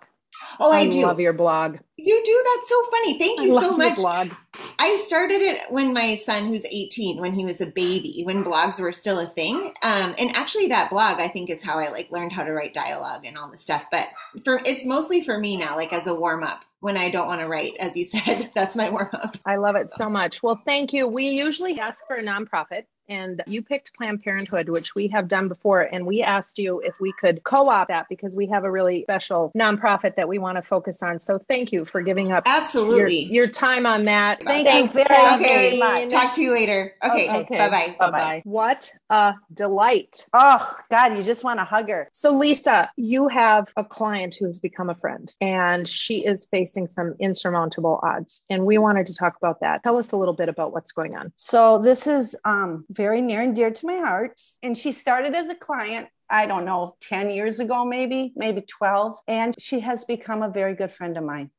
Oh, 0.60 0.72
I, 0.74 0.80
I 0.80 0.90
do. 0.90 1.06
love 1.06 1.20
your 1.20 1.34
blog. 1.34 1.78
You 1.98 2.22
do. 2.24 2.44
That's 2.56 2.70
so 2.70 2.86
funny. 2.92 3.18
Thank 3.18 3.42
you 3.42 3.58
I 3.58 3.62
so 3.62 3.78
much. 3.78 3.96
blog. 3.96 4.32
I 4.80 4.96
started 4.98 5.42
it 5.42 5.72
when 5.72 5.94
my 5.94 6.16
son, 6.16 6.48
who's 6.48 6.66
18, 6.66 7.20
when 7.20 7.34
he 7.34 7.46
was 7.46 7.62
a 7.62 7.68
baby, 7.68 8.24
when 8.26 8.44
blogs 8.44 8.80
were 8.80 8.94
still 8.94 9.20
a 9.20 9.28
thing. 9.28 9.74
Um, 9.84 10.16
and 10.18 10.36
actually, 10.36 10.68
that 10.68 10.90
blog 10.90 11.20
I 11.20 11.28
think 11.28 11.50
is 11.50 11.64
how 11.64 11.78
I 11.80 11.90
like 11.90 12.12
learned 12.12 12.32
how 12.34 12.44
to 12.44 12.52
write 12.52 12.74
dialogue 12.74 13.26
and 13.26 13.38
all 13.38 13.50
this 13.52 13.64
stuff. 13.64 13.84
But 13.92 14.08
for 14.44 14.62
it's 14.66 14.86
mostly 14.86 15.24
for 15.24 15.38
me 15.38 15.58
now, 15.58 15.76
like 15.76 15.94
as 15.94 16.08
a 16.08 16.16
warm 16.16 16.44
up 16.44 16.64
when 16.80 16.98
I 16.98 17.10
don't 17.10 17.28
want 17.28 17.42
to 17.42 17.48
write, 17.48 17.74
as 17.80 17.96
you 17.98 18.06
said. 18.06 18.52
That's 18.56 18.76
my 18.76 18.90
warm 18.90 19.10
up. 19.14 19.38
I 19.46 19.56
love 19.58 19.76
it 19.76 19.92
so 19.92 20.10
much. 20.10 20.44
Well, 20.44 20.62
thank 20.66 20.94
you. 20.94 21.08
We 21.08 21.28
usually 21.30 21.80
ask 21.80 22.06
for 22.08 22.16
a 22.16 22.24
nonprofit 22.24 22.84
and 23.10 23.42
you 23.48 23.62
picked 23.62 23.94
Planned 23.96 24.24
Parenthood, 24.24 24.70
which 24.70 24.96
we 24.96 25.08
have 25.10 25.28
done 25.28 25.48
before. 25.48 25.82
And 25.82 26.06
we 26.06 26.22
asked 26.22 26.60
you 26.60 26.80
if 26.80 26.94
we 27.00 27.14
could 27.20 27.44
co 27.44 27.70
op 27.70 27.88
that 27.88 28.08
because 28.10 28.36
we 28.36 28.48
have 28.48 28.64
a 28.64 28.72
really 28.72 29.04
special 29.04 29.52
nonprofit 29.58 30.16
that 30.16 30.28
we 30.28 30.38
want 30.38 30.58
to 30.58 30.62
focus 30.62 31.02
on. 31.02 31.20
So 31.20 31.40
thank 31.48 31.72
you 31.72 31.86
for 31.86 32.02
giving 32.02 32.32
up 32.32 32.44
Absolutely. 32.46 33.24
your, 33.26 33.44
your 33.44 33.48
time 33.48 33.86
on 33.86 34.06
that. 34.06 34.44
Thank 34.44 34.68
Thanks, 34.68 34.94
you 34.94 35.04
very, 35.04 35.36
Okay. 35.36 35.44
very 35.44 35.78
much. 35.78 36.10
Talk 36.10 36.34
to 36.36 36.42
you 36.42 36.52
later. 36.52 36.94
Okay. 37.04 37.30
Okay. 37.42 37.58
Bye 37.58 37.70
bye. 37.70 37.96
Bye 38.00 38.12
bye. 38.12 38.42
What 38.46 38.94
a 39.10 39.36
delight. 39.54 40.28
Oh, 40.34 40.76
God, 40.90 41.18
you 41.18 41.24
just 41.24 41.44
want 41.44 41.60
to 41.60 41.66
hug 41.66 41.90
her. 41.90 42.08
So, 42.12 42.38
Lisa, 42.38 42.90
you 42.96 43.28
have 43.28 43.68
a 43.78 43.84
client 43.84 44.36
who 44.40 44.46
has 44.46 44.60
become 44.60 44.90
a 44.90 44.96
friend 44.96 45.34
and 45.42 45.88
she 45.88 46.26
is 46.26 46.46
facing 46.50 46.88
some 46.88 47.16
insurmountable 47.20 48.00
odds. 48.04 48.44
And 48.50 48.66
we 48.66 48.78
wanted 48.78 49.08
to 49.08 49.16
talk 49.16 49.36
about 49.38 49.60
that. 49.62 49.84
Tell 49.84 49.98
us 49.98 50.12
a 50.12 50.18
little 50.18 50.34
bit 50.34 50.50
about 50.50 50.74
what's 50.74 50.92
going 50.92 51.16
on. 51.16 51.32
So 51.36 51.78
this 51.80 52.08
is 52.08 52.36
um, 52.46 52.86
very 52.98 53.22
near 53.22 53.42
and 53.42 53.56
dear 53.56 53.72
to 53.72 53.86
my 53.86 53.98
heart. 53.98 54.42
And 54.62 54.78
she 54.78 54.92
started 54.92 55.36
as 55.36 55.48
a 55.48 55.56
client. 55.56 56.08
I 56.30 56.46
don't 56.46 56.66
know, 56.66 56.98
10 57.02 57.30
years 57.30 57.62
ago, 57.62 57.86
maybe, 57.86 58.34
maybe 58.36 58.62
12. 58.62 59.16
And 59.30 59.56
she 59.58 59.80
has 59.80 60.04
become 60.04 60.44
a 60.44 60.50
very 60.50 60.76
good 60.76 60.92
friend 60.92 61.16
of 61.18 61.24
mine. 61.24 61.52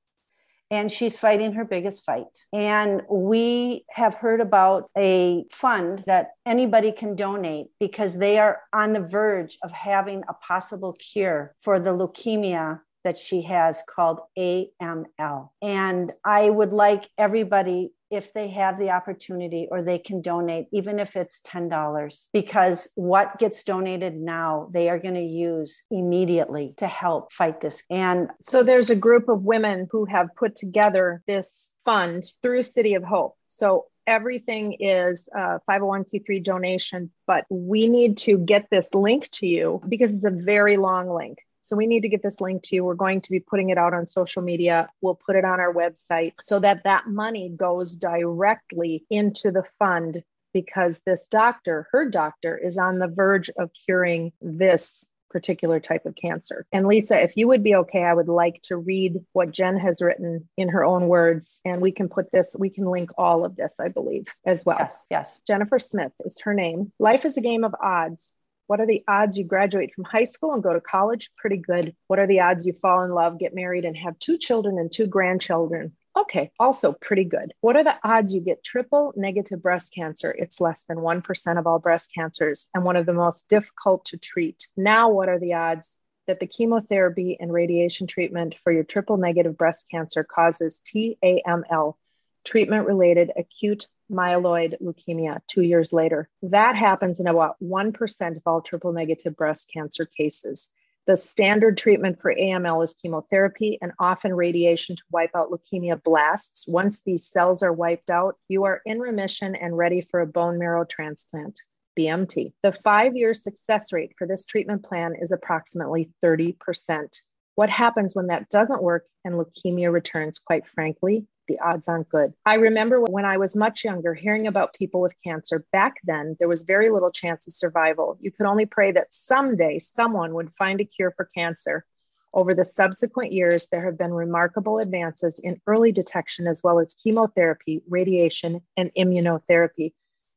And 0.70 0.92
she's 0.92 1.18
fighting 1.18 1.54
her 1.54 1.64
biggest 1.64 2.04
fight. 2.04 2.44
And 2.52 3.00
we 3.10 3.86
have 3.90 4.16
heard 4.16 4.42
about 4.42 4.90
a 4.94 5.46
fund 5.50 6.00
that 6.00 6.32
anybody 6.44 6.92
can 6.92 7.16
donate 7.16 7.68
because 7.80 8.18
they 8.18 8.36
are 8.38 8.60
on 8.74 8.92
the 8.92 9.00
verge 9.00 9.56
of 9.62 9.70
having 9.70 10.24
a 10.28 10.34
possible 10.34 10.92
cure 10.92 11.54
for 11.58 11.80
the 11.80 11.94
leukemia 11.94 12.80
that 13.04 13.16
she 13.16 13.42
has 13.42 13.82
called 13.88 14.20
AML. 14.38 15.50
And 15.62 16.12
I 16.24 16.50
would 16.50 16.74
like 16.74 17.08
everybody, 17.16 17.92
if 18.10 18.32
they 18.32 18.48
have 18.48 18.78
the 18.78 18.90
opportunity 18.90 19.68
or 19.70 19.82
they 19.82 19.98
can 19.98 20.20
donate, 20.20 20.66
even 20.72 20.98
if 20.98 21.16
it's 21.16 21.40
$10, 21.42 22.28
because 22.32 22.90
what 22.94 23.38
gets 23.38 23.64
donated 23.64 24.14
now, 24.14 24.68
they 24.72 24.88
are 24.88 24.98
going 24.98 25.14
to 25.14 25.20
use 25.20 25.84
immediately 25.90 26.74
to 26.78 26.86
help 26.86 27.32
fight 27.32 27.60
this. 27.60 27.84
And 27.90 28.30
So, 28.42 28.62
there's 28.62 28.90
a 28.90 28.96
group 28.96 29.28
of 29.28 29.42
women 29.42 29.88
who 29.90 30.04
have 30.06 30.34
put 30.36 30.56
together 30.56 31.22
this 31.26 31.70
fund 31.84 32.24
through 32.42 32.62
City 32.62 32.94
of 32.94 33.04
Hope. 33.04 33.36
So, 33.46 33.86
everything 34.06 34.76
is 34.80 35.28
a 35.34 35.60
501c3 35.68 36.42
donation, 36.42 37.10
but 37.26 37.44
we 37.50 37.86
need 37.88 38.16
to 38.18 38.38
get 38.38 38.68
this 38.70 38.94
link 38.94 39.28
to 39.32 39.46
you 39.46 39.82
because 39.86 40.16
it's 40.16 40.24
a 40.24 40.30
very 40.30 40.78
long 40.78 41.10
link. 41.10 41.38
So 41.68 41.76
we 41.76 41.86
need 41.86 42.00
to 42.00 42.08
get 42.08 42.22
this 42.22 42.40
link 42.40 42.62
to 42.64 42.76
you. 42.76 42.82
We're 42.82 42.94
going 42.94 43.20
to 43.20 43.30
be 43.30 43.40
putting 43.40 43.68
it 43.68 43.76
out 43.76 43.92
on 43.92 44.06
social 44.06 44.40
media. 44.40 44.88
We'll 45.02 45.14
put 45.14 45.36
it 45.36 45.44
on 45.44 45.60
our 45.60 45.72
website 45.72 46.32
so 46.40 46.60
that 46.60 46.84
that 46.84 47.06
money 47.06 47.50
goes 47.50 47.94
directly 47.94 49.04
into 49.10 49.50
the 49.50 49.64
fund 49.78 50.22
because 50.54 51.02
this 51.04 51.26
doctor, 51.26 51.86
her 51.92 52.08
doctor, 52.08 52.56
is 52.56 52.78
on 52.78 52.98
the 52.98 53.06
verge 53.06 53.50
of 53.58 53.70
curing 53.84 54.32
this 54.40 55.04
particular 55.30 55.78
type 55.78 56.06
of 56.06 56.14
cancer. 56.14 56.64
And 56.72 56.86
Lisa, 56.86 57.22
if 57.22 57.36
you 57.36 57.48
would 57.48 57.62
be 57.62 57.74
okay, 57.74 58.02
I 58.02 58.14
would 58.14 58.28
like 58.28 58.62
to 58.62 58.78
read 58.78 59.20
what 59.34 59.52
Jen 59.52 59.76
has 59.78 60.00
written 60.00 60.48
in 60.56 60.70
her 60.70 60.86
own 60.86 61.06
words, 61.06 61.60
and 61.66 61.82
we 61.82 61.92
can 61.92 62.08
put 62.08 62.32
this, 62.32 62.56
we 62.58 62.70
can 62.70 62.86
link 62.86 63.10
all 63.18 63.44
of 63.44 63.56
this, 63.56 63.74
I 63.78 63.88
believe, 63.88 64.26
as 64.46 64.64
well. 64.64 64.78
yes, 64.80 65.06
yes. 65.10 65.42
Jennifer 65.46 65.78
Smith 65.78 66.12
is 66.24 66.40
her 66.40 66.54
name. 66.54 66.92
Life 66.98 67.26
is 67.26 67.36
a 67.36 67.42
game 67.42 67.64
of 67.64 67.74
odds. 67.78 68.32
What 68.68 68.80
are 68.80 68.86
the 68.86 69.02
odds 69.08 69.38
you 69.38 69.44
graduate 69.44 69.94
from 69.94 70.04
high 70.04 70.24
school 70.24 70.52
and 70.52 70.62
go 70.62 70.74
to 70.74 70.80
college? 70.80 71.30
Pretty 71.38 71.56
good. 71.56 71.96
What 72.06 72.18
are 72.18 72.26
the 72.26 72.40
odds 72.40 72.66
you 72.66 72.74
fall 72.74 73.02
in 73.02 73.10
love, 73.10 73.38
get 73.38 73.54
married, 73.54 73.86
and 73.86 73.96
have 73.96 74.18
two 74.18 74.36
children 74.36 74.78
and 74.78 74.92
two 74.92 75.06
grandchildren? 75.06 75.96
Okay, 76.14 76.50
also 76.60 76.92
pretty 76.92 77.24
good. 77.24 77.54
What 77.62 77.76
are 77.76 77.84
the 77.84 77.96
odds 78.04 78.34
you 78.34 78.42
get 78.42 78.62
triple 78.62 79.14
negative 79.16 79.62
breast 79.62 79.94
cancer? 79.94 80.30
It's 80.30 80.60
less 80.60 80.82
than 80.82 80.98
1% 80.98 81.58
of 81.58 81.66
all 81.66 81.78
breast 81.78 82.12
cancers 82.14 82.68
and 82.74 82.84
one 82.84 82.96
of 82.96 83.06
the 83.06 83.14
most 83.14 83.48
difficult 83.48 84.04
to 84.06 84.18
treat. 84.18 84.68
Now, 84.76 85.08
what 85.08 85.30
are 85.30 85.38
the 85.38 85.54
odds 85.54 85.96
that 86.26 86.38
the 86.38 86.46
chemotherapy 86.46 87.38
and 87.40 87.50
radiation 87.50 88.06
treatment 88.06 88.54
for 88.54 88.70
your 88.70 88.84
triple 88.84 89.16
negative 89.16 89.56
breast 89.56 89.86
cancer 89.90 90.24
causes 90.24 90.82
TAML, 90.84 91.96
treatment 92.44 92.86
related 92.86 93.32
acute 93.34 93.88
myeloid 94.10 94.80
leukemia, 94.80 95.40
two 95.46 95.62
years 95.62 95.92
later? 95.92 96.28
That 96.42 96.76
happens 96.76 97.20
in 97.20 97.26
about 97.26 97.56
1% 97.62 98.36
of 98.36 98.42
all 98.46 98.60
triple 98.60 98.92
negative 98.92 99.36
breast 99.36 99.70
cancer 99.72 100.06
cases. 100.06 100.68
The 101.06 101.16
standard 101.16 101.78
treatment 101.78 102.20
for 102.20 102.34
AML 102.34 102.84
is 102.84 102.94
chemotherapy 102.94 103.78
and 103.80 103.92
often 103.98 104.34
radiation 104.34 104.96
to 104.96 105.02
wipe 105.10 105.34
out 105.34 105.50
leukemia 105.50 106.02
blasts. 106.02 106.68
Once 106.68 107.00
these 107.00 107.26
cells 107.26 107.62
are 107.62 107.72
wiped 107.72 108.10
out, 108.10 108.36
you 108.48 108.64
are 108.64 108.82
in 108.84 109.00
remission 109.00 109.54
and 109.54 109.76
ready 109.76 110.02
for 110.02 110.20
a 110.20 110.26
bone 110.26 110.58
marrow 110.58 110.84
transplant. 110.84 111.58
BMT. 111.98 112.52
The 112.62 112.72
five 112.72 113.16
year 113.16 113.34
success 113.34 113.92
rate 113.92 114.12
for 114.16 114.26
this 114.26 114.46
treatment 114.46 114.84
plan 114.84 115.14
is 115.20 115.32
approximately 115.32 116.10
30%. 116.24 117.20
What 117.58 117.70
happens 117.70 118.14
when 118.14 118.28
that 118.28 118.50
doesn't 118.50 118.84
work 118.84 119.04
and 119.24 119.34
leukemia 119.34 119.92
returns? 119.92 120.38
Quite 120.38 120.68
frankly, 120.68 121.26
the 121.48 121.58
odds 121.58 121.88
aren't 121.88 122.08
good. 122.08 122.32
I 122.46 122.54
remember 122.54 123.00
when 123.00 123.24
I 123.24 123.38
was 123.38 123.56
much 123.56 123.82
younger 123.82 124.14
hearing 124.14 124.46
about 124.46 124.74
people 124.74 125.00
with 125.00 125.20
cancer. 125.24 125.66
Back 125.72 125.96
then, 126.04 126.36
there 126.38 126.46
was 126.46 126.62
very 126.62 126.88
little 126.88 127.10
chance 127.10 127.48
of 127.48 127.52
survival. 127.52 128.16
You 128.20 128.30
could 128.30 128.46
only 128.46 128.64
pray 128.64 128.92
that 128.92 129.12
someday 129.12 129.80
someone 129.80 130.34
would 130.34 130.52
find 130.52 130.80
a 130.80 130.84
cure 130.84 131.10
for 131.10 131.28
cancer. 131.34 131.84
Over 132.32 132.54
the 132.54 132.64
subsequent 132.64 133.32
years, 133.32 133.66
there 133.66 133.84
have 133.86 133.98
been 133.98 134.14
remarkable 134.14 134.78
advances 134.78 135.40
in 135.40 135.60
early 135.66 135.90
detection 135.90 136.46
as 136.46 136.62
well 136.62 136.78
as 136.78 136.94
chemotherapy, 136.94 137.82
radiation, 137.88 138.60
and 138.76 138.92
immunotherapy. 138.96 139.94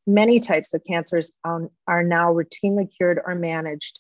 Many 0.08 0.40
types 0.40 0.74
of 0.74 0.84
cancers 0.86 1.32
are 1.46 2.04
now 2.04 2.34
routinely 2.34 2.90
cured 2.98 3.22
or 3.24 3.36
managed. 3.36 4.00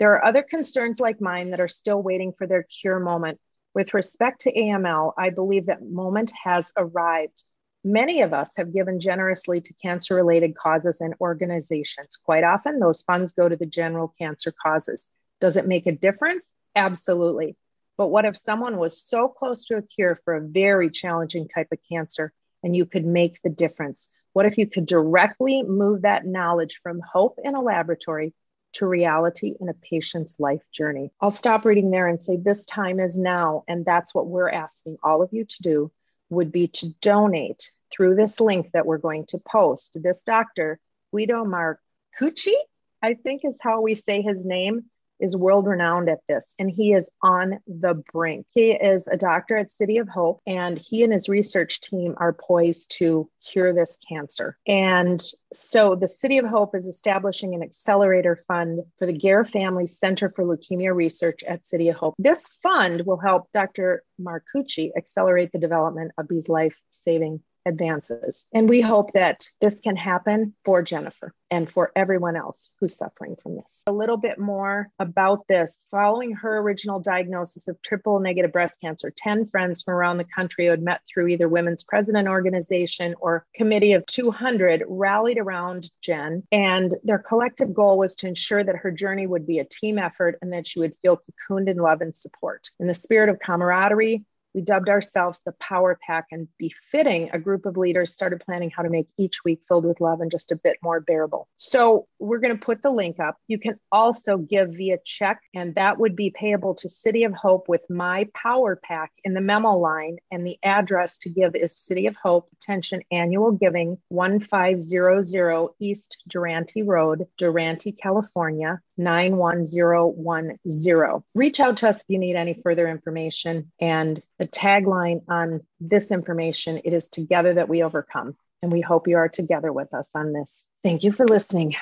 There 0.00 0.14
are 0.14 0.24
other 0.24 0.42
concerns 0.42 0.98
like 0.98 1.20
mine 1.20 1.50
that 1.50 1.60
are 1.60 1.68
still 1.68 2.02
waiting 2.02 2.32
for 2.32 2.46
their 2.46 2.62
cure 2.62 2.98
moment. 2.98 3.38
With 3.74 3.92
respect 3.92 4.40
to 4.40 4.52
AML, 4.52 5.12
I 5.18 5.28
believe 5.28 5.66
that 5.66 5.82
moment 5.82 6.32
has 6.42 6.72
arrived. 6.74 7.44
Many 7.84 8.22
of 8.22 8.32
us 8.32 8.54
have 8.56 8.72
given 8.72 8.98
generously 8.98 9.60
to 9.60 9.74
cancer 9.74 10.14
related 10.14 10.56
causes 10.56 11.02
and 11.02 11.14
organizations. 11.20 12.16
Quite 12.16 12.44
often, 12.44 12.80
those 12.80 13.02
funds 13.02 13.32
go 13.32 13.46
to 13.46 13.56
the 13.56 13.66
general 13.66 14.14
cancer 14.18 14.54
causes. 14.62 15.10
Does 15.38 15.58
it 15.58 15.68
make 15.68 15.86
a 15.86 15.92
difference? 15.92 16.48
Absolutely. 16.74 17.58
But 17.98 18.08
what 18.08 18.24
if 18.24 18.38
someone 18.38 18.78
was 18.78 19.06
so 19.06 19.28
close 19.28 19.66
to 19.66 19.76
a 19.76 19.82
cure 19.82 20.18
for 20.24 20.34
a 20.34 20.48
very 20.48 20.88
challenging 20.88 21.46
type 21.46 21.68
of 21.72 21.78
cancer 21.86 22.32
and 22.62 22.74
you 22.74 22.86
could 22.86 23.04
make 23.04 23.38
the 23.42 23.50
difference? 23.50 24.08
What 24.32 24.46
if 24.46 24.56
you 24.56 24.66
could 24.66 24.86
directly 24.86 25.62
move 25.62 26.02
that 26.02 26.24
knowledge 26.24 26.80
from 26.82 27.02
hope 27.12 27.38
in 27.44 27.54
a 27.54 27.60
laboratory 27.60 28.32
to 28.74 28.86
reality 28.86 29.54
in 29.60 29.68
a 29.68 29.74
patient's 29.74 30.38
life 30.38 30.62
journey? 30.72 31.10
I'll 31.20 31.30
stop 31.30 31.64
reading 31.64 31.90
there 31.90 32.06
and 32.06 32.20
say 32.20 32.36
this 32.36 32.64
time 32.64 33.00
is 33.00 33.18
now. 33.18 33.64
And 33.68 33.84
that's 33.84 34.14
what 34.14 34.26
we're 34.26 34.50
asking 34.50 34.98
all 35.02 35.22
of 35.22 35.32
you 35.32 35.44
to 35.44 35.62
do 35.62 35.92
would 36.28 36.52
be 36.52 36.68
to 36.68 36.90
donate 37.00 37.70
through 37.92 38.14
this 38.14 38.40
link 38.40 38.70
that 38.72 38.86
we're 38.86 38.98
going 38.98 39.26
to 39.26 39.38
post. 39.38 39.98
This 40.00 40.22
doctor, 40.22 40.78
Guido 41.12 41.44
Marcucci, 41.44 42.54
I 43.02 43.14
think 43.14 43.44
is 43.44 43.60
how 43.62 43.80
we 43.80 43.94
say 43.94 44.22
his 44.22 44.46
name, 44.46 44.89
is 45.20 45.36
world 45.36 45.66
renowned 45.66 46.08
at 46.08 46.20
this, 46.28 46.54
and 46.58 46.70
he 46.70 46.92
is 46.92 47.10
on 47.22 47.58
the 47.66 48.02
brink. 48.12 48.46
He 48.50 48.72
is 48.72 49.06
a 49.08 49.16
doctor 49.16 49.56
at 49.56 49.70
City 49.70 49.98
of 49.98 50.08
Hope, 50.08 50.40
and 50.46 50.78
he 50.78 51.02
and 51.02 51.12
his 51.12 51.28
research 51.28 51.80
team 51.80 52.14
are 52.18 52.32
poised 52.32 52.90
to 52.98 53.28
cure 53.46 53.72
this 53.72 53.98
cancer. 54.08 54.56
And 54.66 55.20
so 55.52 55.94
the 55.94 56.08
City 56.08 56.38
of 56.38 56.46
Hope 56.46 56.74
is 56.74 56.86
establishing 56.86 57.54
an 57.54 57.62
accelerator 57.62 58.42
fund 58.48 58.80
for 58.98 59.06
the 59.06 59.18
Gehr 59.18 59.48
Family 59.48 59.86
Center 59.86 60.30
for 60.30 60.44
Leukemia 60.44 60.94
Research 60.94 61.42
at 61.44 61.66
City 61.66 61.88
of 61.88 61.96
Hope. 61.96 62.14
This 62.18 62.46
fund 62.62 63.02
will 63.06 63.18
help 63.18 63.50
Dr. 63.52 64.02
Marcucci 64.20 64.90
accelerate 64.96 65.52
the 65.52 65.58
development 65.58 66.12
of 66.18 66.28
these 66.28 66.48
life 66.48 66.76
saving 66.90 67.40
advances. 67.66 68.46
And 68.52 68.68
we 68.68 68.80
hope 68.80 69.12
that 69.12 69.44
this 69.60 69.80
can 69.80 69.96
happen 69.96 70.54
for 70.64 70.82
Jennifer 70.82 71.34
and 71.50 71.70
for 71.70 71.90
everyone 71.96 72.36
else 72.36 72.68
who's 72.78 72.96
suffering 72.96 73.36
from 73.42 73.56
this. 73.56 73.82
A 73.86 73.92
little 73.92 74.16
bit 74.16 74.38
more 74.38 74.88
about 74.98 75.46
this. 75.48 75.86
Following 75.90 76.32
her 76.32 76.58
original 76.58 77.00
diagnosis 77.00 77.68
of 77.68 77.80
triple 77.82 78.20
negative 78.20 78.52
breast 78.52 78.80
cancer, 78.80 79.12
10 79.14 79.46
friends 79.46 79.82
from 79.82 79.94
around 79.94 80.18
the 80.18 80.24
country 80.24 80.66
who 80.66 80.70
had 80.70 80.82
met 80.82 81.00
through 81.12 81.28
either 81.28 81.48
Women's 81.48 81.84
President 81.84 82.28
Organization 82.28 83.14
or 83.20 83.44
Committee 83.54 83.94
of 83.94 84.06
200 84.06 84.84
rallied 84.86 85.38
around 85.38 85.90
Jen. 86.02 86.44
And 86.52 86.94
their 87.02 87.18
collective 87.18 87.74
goal 87.74 87.98
was 87.98 88.14
to 88.16 88.28
ensure 88.28 88.62
that 88.62 88.76
her 88.76 88.90
journey 88.90 89.26
would 89.26 89.46
be 89.46 89.58
a 89.58 89.64
team 89.64 89.98
effort 89.98 90.38
and 90.40 90.52
that 90.52 90.66
she 90.66 90.78
would 90.78 90.94
feel 91.02 91.20
cocooned 91.50 91.68
in 91.68 91.76
love 91.76 92.00
and 92.00 92.14
support. 92.14 92.70
In 92.78 92.86
the 92.86 92.94
spirit 92.94 93.28
of 93.28 93.40
camaraderie, 93.40 94.24
we 94.54 94.60
dubbed 94.60 94.88
ourselves 94.88 95.40
the 95.44 95.52
PowerPak 95.52 96.24
and 96.30 96.48
befitting 96.58 97.30
a 97.32 97.38
group 97.38 97.66
of 97.66 97.76
leaders 97.76 98.12
started 98.12 98.42
planning 98.44 98.70
how 98.70 98.82
to 98.82 98.90
make 98.90 99.08
each 99.18 99.44
week 99.44 99.60
filled 99.66 99.84
with 99.84 100.00
love 100.00 100.20
and 100.20 100.30
just 100.30 100.52
a 100.52 100.56
bit 100.56 100.78
more 100.82 101.00
bearable. 101.00 101.48
So 101.56 102.06
we're 102.18 102.38
going 102.38 102.56
to 102.56 102.64
put 102.64 102.82
the 102.82 102.90
link 102.90 103.20
up. 103.20 103.36
You 103.46 103.58
can 103.58 103.78
also 103.92 104.36
give 104.36 104.70
via 104.70 104.98
check, 105.04 105.40
and 105.54 105.74
that 105.74 105.98
would 105.98 106.16
be 106.16 106.30
payable 106.30 106.74
to 106.76 106.88
City 106.88 107.24
of 107.24 107.32
Hope 107.32 107.68
with 107.68 107.82
my 107.88 108.28
PowerPak 108.36 109.08
in 109.24 109.34
the 109.34 109.40
memo 109.40 109.76
line. 109.76 110.18
And 110.30 110.46
the 110.46 110.58
address 110.62 111.18
to 111.18 111.28
give 111.28 111.54
is 111.54 111.76
City 111.76 112.06
of 112.06 112.16
Hope, 112.16 112.48
attention 112.52 113.02
annual 113.10 113.52
giving 113.52 113.98
1500 114.08 115.68
East 115.80 116.18
Duarte 116.28 116.82
Road, 116.82 117.26
Duarte, 117.38 117.92
California 117.92 118.80
91010. 119.00 121.22
Reach 121.34 121.60
out 121.60 121.78
to 121.78 121.88
us 121.88 122.00
if 122.00 122.04
you 122.08 122.18
need 122.18 122.36
any 122.36 122.60
further 122.62 122.88
information. 122.88 123.72
And 123.80 124.22
the 124.38 124.46
tagline 124.46 125.22
on 125.28 125.60
this 125.80 126.12
information 126.12 126.80
it 126.84 126.92
is 126.92 127.08
together 127.08 127.54
that 127.54 127.68
we 127.68 127.82
overcome. 127.82 128.36
And 128.62 128.70
we 128.70 128.82
hope 128.82 129.08
you 129.08 129.16
are 129.16 129.28
together 129.28 129.72
with 129.72 129.92
us 129.94 130.10
on 130.14 130.32
this. 130.32 130.64
Thank 130.84 131.02
you 131.02 131.12
for 131.12 131.26
listening. 131.26 131.74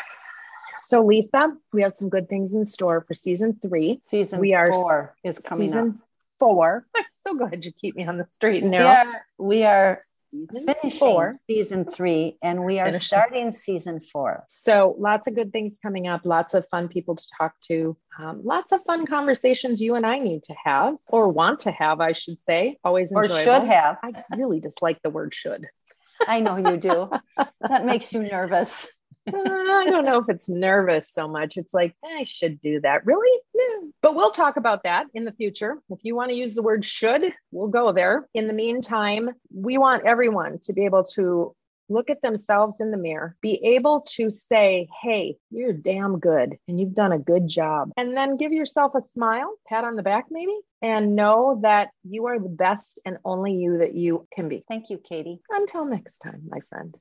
So, 0.83 1.05
Lisa, 1.05 1.53
we 1.73 1.83
have 1.83 1.93
some 1.93 2.09
good 2.09 2.29
things 2.29 2.55
in 2.55 2.65
store 2.65 3.05
for 3.07 3.15
season 3.15 3.59
three. 3.61 4.01
Season 4.05 4.39
we 4.39 4.55
are 4.55 4.73
four 4.73 5.15
is 5.25 5.41
coming 5.41 5.69
season 5.71 5.89
up. 6.01 6.07
four. 6.39 6.87
I'm 6.97 7.05
so 7.11 7.35
glad 7.35 7.65
you 7.65 7.73
keep 7.73 7.97
me 7.97 8.07
on 8.07 8.17
the 8.17 8.27
straight 8.29 8.63
and 8.63 8.71
We 8.71 8.79
narrow. 8.79 9.11
are, 9.11 9.21
we 9.39 9.65
are 9.65 10.01
Season 10.31 10.67
finishing 10.67 10.99
four. 10.99 11.41
season 11.49 11.85
three 11.85 12.37
and 12.43 12.65
we 12.65 12.79
are 12.79 12.87
Finishing. 12.87 13.03
starting 13.03 13.53
season 13.53 13.99
four. 14.01 14.45
So, 14.49 14.95
lots 14.99 15.27
of 15.27 15.35
good 15.35 15.53
things 15.53 15.79
coming 15.83 16.07
up, 16.07 16.23
lots 16.25 16.53
of 16.55 16.69
fun 16.69 16.89
people 16.89 17.17
to 17.17 17.27
talk 17.39 17.55
to, 17.69 17.97
um, 18.19 18.43
lots 18.45 18.73
of 18.73 18.83
fun 18.85 19.07
conversations 19.07 19.81
you 19.81 19.95
and 19.95 20.05
I 20.05 20.19
need 20.19 20.43
to 20.45 20.55
have 20.65 20.97
or 21.07 21.29
want 21.31 21.61
to 21.61 21.71
have, 21.73 22.01
I 22.01 22.13
should 22.13 22.41
say. 22.43 22.79
Always 22.85 23.11
enjoyable. 23.11 23.35
Or 23.35 23.43
should 23.43 23.63
have. 23.65 23.97
I 24.03 24.13
really 24.37 24.61
dislike 24.61 25.01
the 25.03 25.11
word 25.11 25.35
should. 25.35 25.67
I 26.27 26.41
know 26.41 26.57
you 26.57 26.77
do. 26.77 27.11
that 27.69 27.87
makes 27.87 28.13
you 28.13 28.23
nervous. 28.23 28.87
Uh, 29.29 29.41
I 29.79 29.87
don't 29.87 30.05
know 30.05 30.19
if 30.19 30.29
it's 30.29 30.49
nervous 30.49 31.11
so 31.11 31.29
much. 31.29 31.57
It's 31.57 31.75
like, 31.75 31.95
I 32.05 32.25
should 32.25 32.61
do 32.61 32.81
that. 32.81 33.07
Really? 33.07 33.41
No. 33.55 33.91
But 34.03 34.15
we'll 34.15 34.33
talk 34.33 34.57
about 34.57 34.83
that 34.85 35.07
in 35.15 35.25
the 35.25 35.33
future. 35.33 35.79
If 35.91 36.01
you 36.03 36.15
want 36.15 36.31
to 36.31 36.37
use 36.37 36.55
the 36.55 36.63
word 36.63 36.85
should, 36.85 37.33
we'll 37.51 37.69
go 37.69 37.93
there. 37.93 38.29
In 38.35 38.47
the 38.47 38.53
meantime, 38.53 39.31
we 39.53 39.79
want 39.79 40.07
everyone 40.07 40.59
to 40.65 40.73
be 40.73 40.85
able 40.85 41.05
to 41.15 41.55
look 41.89 42.11
at 42.11 42.23
themselves 42.23 42.77
in 42.81 42.91
the 42.91 42.97
mirror, 42.97 43.37
be 43.41 43.61
able 43.65 44.03
to 44.17 44.31
say, 44.31 44.89
Hey, 45.03 45.37
you're 45.51 45.73
damn 45.73 46.19
good 46.19 46.57
and 46.69 46.79
you've 46.79 46.95
done 46.95 47.13
a 47.13 47.19
good 47.19 47.49
job. 47.49 47.91
And 47.97 48.17
then 48.17 48.37
give 48.37 48.53
yourself 48.53 48.95
a 48.95 49.03
smile, 49.03 49.55
pat 49.67 49.85
on 49.85 49.97
the 49.97 50.03
back, 50.03 50.27
maybe, 50.31 50.57
and 50.83 51.17
know 51.17 51.61
that 51.63 51.89
you 52.05 52.27
are 52.27 52.39
the 52.39 52.49
best 52.49 53.01
and 53.05 53.19
only 53.25 53.55
you 53.55 53.79
that 53.79 53.95
you 53.95 54.27
can 54.35 54.49
be. 54.49 54.65
Thank 54.69 54.91
you, 54.91 54.99
Katie. 54.99 55.41
Until 55.51 55.85
next 55.85 56.19
time, 56.19 56.43
my 56.49 56.61
friend. 56.69 56.95